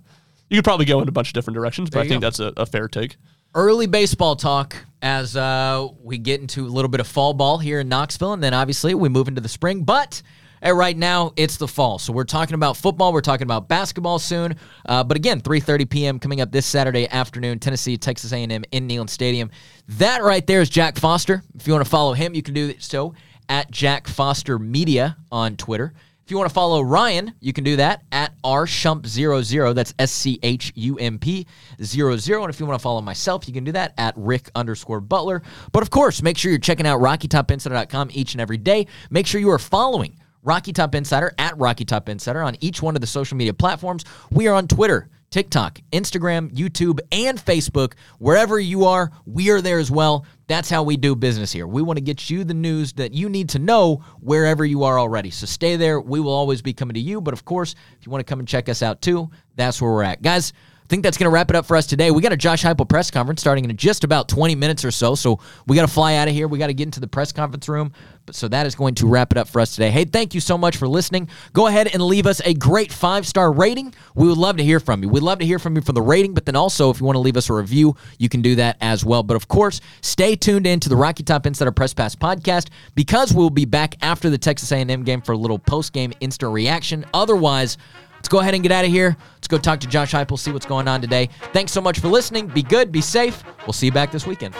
you 0.49 0.57
could 0.57 0.65
probably 0.65 0.85
go 0.85 1.01
in 1.01 1.07
a 1.07 1.11
bunch 1.11 1.29
of 1.29 1.33
different 1.33 1.55
directions, 1.55 1.89
but 1.89 1.99
I 1.99 2.07
think 2.07 2.21
go. 2.21 2.27
that's 2.27 2.39
a, 2.39 2.53
a 2.57 2.65
fair 2.65 2.87
take. 2.87 3.17
early 3.55 3.87
baseball 3.87 4.35
talk 4.35 4.75
as 5.01 5.35
uh, 5.35 5.87
we 6.03 6.17
get 6.17 6.41
into 6.41 6.65
a 6.65 6.69
little 6.69 6.89
bit 6.89 6.99
of 6.99 7.07
fall 7.07 7.33
ball 7.33 7.57
here 7.57 7.79
in 7.79 7.89
Knoxville, 7.89 8.33
and 8.33 8.43
then 8.43 8.53
obviously 8.53 8.93
we 8.93 9.09
move 9.09 9.27
into 9.27 9.41
the 9.41 9.49
spring. 9.49 9.83
But 9.83 10.21
uh, 10.65 10.73
right 10.73 10.97
now 10.97 11.31
it's 11.35 11.57
the 11.57 11.67
fall, 11.67 11.97
so 11.97 12.13
we're 12.13 12.23
talking 12.25 12.55
about 12.55 12.77
football. 12.77 13.13
We're 13.13 13.21
talking 13.21 13.45
about 13.45 13.67
basketball 13.67 14.19
soon. 14.19 14.55
Uh, 14.85 15.03
but 15.03 15.17
again, 15.17 15.41
3:30 15.41 15.89
p.m. 15.89 16.19
coming 16.19 16.41
up 16.41 16.51
this 16.51 16.65
Saturday 16.65 17.09
afternoon, 17.09 17.59
Tennessee, 17.59 17.97
Texas 17.97 18.31
A&M 18.31 18.51
in 18.71 18.87
Neyland 18.87 19.09
Stadium. 19.09 19.49
That 19.87 20.21
right 20.21 20.45
there 20.45 20.61
is 20.61 20.69
Jack 20.69 20.97
Foster. 20.97 21.41
If 21.55 21.65
you 21.65 21.73
want 21.73 21.83
to 21.83 21.89
follow 21.89 22.13
him, 22.13 22.35
you 22.35 22.43
can 22.43 22.53
do 22.53 22.77
so 22.79 23.15
at 23.49 23.71
Jack 23.71 24.07
Foster 24.07 24.57
Media 24.59 25.17
on 25.31 25.57
Twitter. 25.57 25.93
If 26.23 26.31
you 26.31 26.37
want 26.37 26.47
to 26.47 26.53
follow 26.53 26.81
Ryan, 26.81 27.33
you 27.39 27.53
can 27.53 27.63
do 27.63 27.75
that 27.77 28.03
at 28.11 28.39
rshump00. 28.43 29.73
That's 29.73 29.95
S 29.97 30.11
C 30.11 30.37
H 30.43 30.71
U 30.75 30.95
M 30.99 31.17
P 31.17 31.47
00. 31.83 32.13
And 32.13 32.53
if 32.53 32.59
you 32.59 32.67
want 32.67 32.79
to 32.79 32.83
follow 32.83 33.01
myself, 33.01 33.47
you 33.47 33.53
can 33.53 33.63
do 33.63 33.71
that 33.71 33.95
at 33.97 34.13
Ric 34.15 34.51
underscore 34.53 35.01
Butler. 35.01 35.41
But 35.71 35.81
of 35.81 35.89
course, 35.89 36.21
make 36.21 36.37
sure 36.37 36.51
you're 36.51 36.59
checking 36.59 36.85
out 36.85 37.01
RockyTopInsider.com 37.01 38.11
each 38.13 38.35
and 38.35 38.41
every 38.41 38.57
day. 38.57 38.85
Make 39.09 39.25
sure 39.25 39.41
you 39.41 39.49
are 39.49 39.57
following 39.57 40.19
Rocky 40.43 40.71
Top 40.71 40.93
Insider 40.93 41.33
at 41.39 41.57
Rocky 41.57 41.83
Top 41.83 42.07
Insider 42.09 42.43
on 42.43 42.55
each 42.59 42.79
one 42.81 42.95
of 42.95 43.01
the 43.01 43.07
social 43.07 43.35
media 43.35 43.53
platforms. 43.55 44.05
We 44.29 44.47
are 44.47 44.53
on 44.53 44.67
Twitter, 44.67 45.09
TikTok, 45.29 45.79
Instagram, 45.91 46.51
YouTube, 46.51 46.99
and 47.11 47.37
Facebook. 47.37 47.93
Wherever 48.17 48.59
you 48.59 48.85
are, 48.85 49.11
we 49.25 49.49
are 49.51 49.61
there 49.61 49.79
as 49.79 49.91
well. 49.91 50.25
That's 50.47 50.69
how 50.69 50.83
we 50.83 50.97
do 50.97 51.15
business 51.15 51.51
here. 51.51 51.67
We 51.67 51.81
want 51.81 51.97
to 51.97 52.03
get 52.03 52.29
you 52.29 52.43
the 52.43 52.53
news 52.53 52.93
that 52.93 53.13
you 53.13 53.29
need 53.29 53.49
to 53.49 53.59
know 53.59 54.03
wherever 54.19 54.65
you 54.65 54.83
are 54.83 54.97
already. 54.99 55.29
So 55.29 55.45
stay 55.45 55.75
there. 55.75 56.01
We 56.01 56.19
will 56.19 56.33
always 56.33 56.61
be 56.61 56.73
coming 56.73 56.95
to 56.95 56.99
you. 56.99 57.21
But 57.21 57.33
of 57.33 57.45
course, 57.45 57.75
if 57.99 58.05
you 58.05 58.11
want 58.11 58.25
to 58.25 58.29
come 58.29 58.39
and 58.39 58.47
check 58.47 58.69
us 58.69 58.81
out 58.81 59.01
too, 59.01 59.29
that's 59.55 59.81
where 59.81 59.91
we're 59.91 60.03
at. 60.03 60.21
Guys, 60.21 60.53
think 60.89 61.03
that's 61.03 61.17
going 61.17 61.25
to 61.25 61.29
wrap 61.29 61.49
it 61.51 61.55
up 61.55 61.65
for 61.65 61.77
us 61.77 61.85
today. 61.85 62.09
We 62.09 62.21
got 62.21 62.33
a 62.33 62.37
Josh 62.37 62.63
Heupel 62.63 62.89
press 62.89 63.11
conference 63.11 63.41
starting 63.41 63.63
in 63.63 63.77
just 63.77 64.03
about 64.03 64.27
20 64.27 64.55
minutes 64.55 64.83
or 64.83 64.91
so. 64.91 65.13
So 65.13 65.39
we 65.67 65.75
got 65.75 65.83
to 65.83 65.93
fly 65.93 66.15
out 66.15 66.27
of 66.27 66.33
here. 66.33 66.47
We 66.47 66.57
got 66.57 66.67
to 66.67 66.73
get 66.73 66.85
into 66.85 66.99
the 66.99 67.07
press 67.07 67.31
conference 67.31 67.69
room. 67.69 67.93
But 68.25 68.35
so 68.35 68.47
that 68.47 68.65
is 68.65 68.75
going 68.75 68.95
to 68.95 69.07
wrap 69.07 69.31
it 69.31 69.37
up 69.37 69.47
for 69.47 69.61
us 69.61 69.73
today. 69.75 69.91
Hey, 69.91 70.05
thank 70.05 70.33
you 70.33 70.41
so 70.41 70.57
much 70.57 70.77
for 70.77 70.87
listening. 70.87 71.29
Go 71.53 71.67
ahead 71.67 71.87
and 71.93 72.01
leave 72.01 72.25
us 72.25 72.41
a 72.43 72.53
great 72.53 72.91
five 72.91 73.27
star 73.27 73.51
rating. 73.51 73.93
We 74.15 74.27
would 74.27 74.37
love 74.37 74.57
to 74.57 74.63
hear 74.63 74.79
from 74.79 75.03
you. 75.03 75.09
We'd 75.09 75.23
love 75.23 75.39
to 75.39 75.45
hear 75.45 75.59
from 75.59 75.75
you 75.75 75.81
for 75.81 75.93
the 75.93 76.01
rating, 76.01 76.33
but 76.33 76.45
then 76.45 76.55
also 76.55 76.89
if 76.89 76.99
you 76.99 77.05
want 77.05 77.15
to 77.15 77.21
leave 77.21 77.37
us 77.37 77.49
a 77.49 77.53
review, 77.53 77.95
you 78.17 78.29
can 78.29 78.41
do 78.41 78.55
that 78.55 78.77
as 78.81 79.05
well. 79.05 79.21
But 79.23 79.35
of 79.35 79.47
course, 79.47 79.81
stay 80.01 80.35
tuned 80.35 80.65
in 80.65 80.79
to 80.81 80.89
the 80.89 80.95
Rocky 80.95 81.23
Top 81.23 81.45
Insider 81.45 81.71
Press 81.71 81.93
Pass 81.93 82.15
podcast 82.15 82.69
because 82.95 83.33
we'll 83.33 83.49
be 83.49 83.65
back 83.65 83.95
after 84.01 84.29
the 84.29 84.37
Texas 84.37 84.71
A&M 84.71 85.03
game 85.03 85.21
for 85.21 85.33
a 85.33 85.37
little 85.37 85.59
post 85.59 85.93
game 85.93 86.13
instant 86.19 86.51
reaction. 86.51 87.05
Otherwise. 87.13 87.77
Let's 88.19 88.27
go 88.27 88.39
ahead 88.39 88.53
and 88.53 88.61
get 88.61 88.71
out 88.71 88.83
of 88.83 88.91
here. 88.91 89.15
Let's 89.35 89.47
go 89.47 89.57
talk 89.57 89.79
to 89.79 89.87
Josh 89.87 90.11
Heupel, 90.11 90.37
see 90.37 90.51
what's 90.51 90.65
going 90.65 90.89
on 90.89 90.99
today. 91.01 91.29
Thanks 91.53 91.71
so 91.71 91.79
much 91.79 91.99
for 91.99 92.09
listening. 92.09 92.47
Be 92.47 92.61
good, 92.61 92.91
be 92.91 93.01
safe. 93.01 93.43
We'll 93.61 93.73
see 93.73 93.85
you 93.87 93.91
back 93.91 94.11
this 94.11 94.27
weekend. 94.27 94.53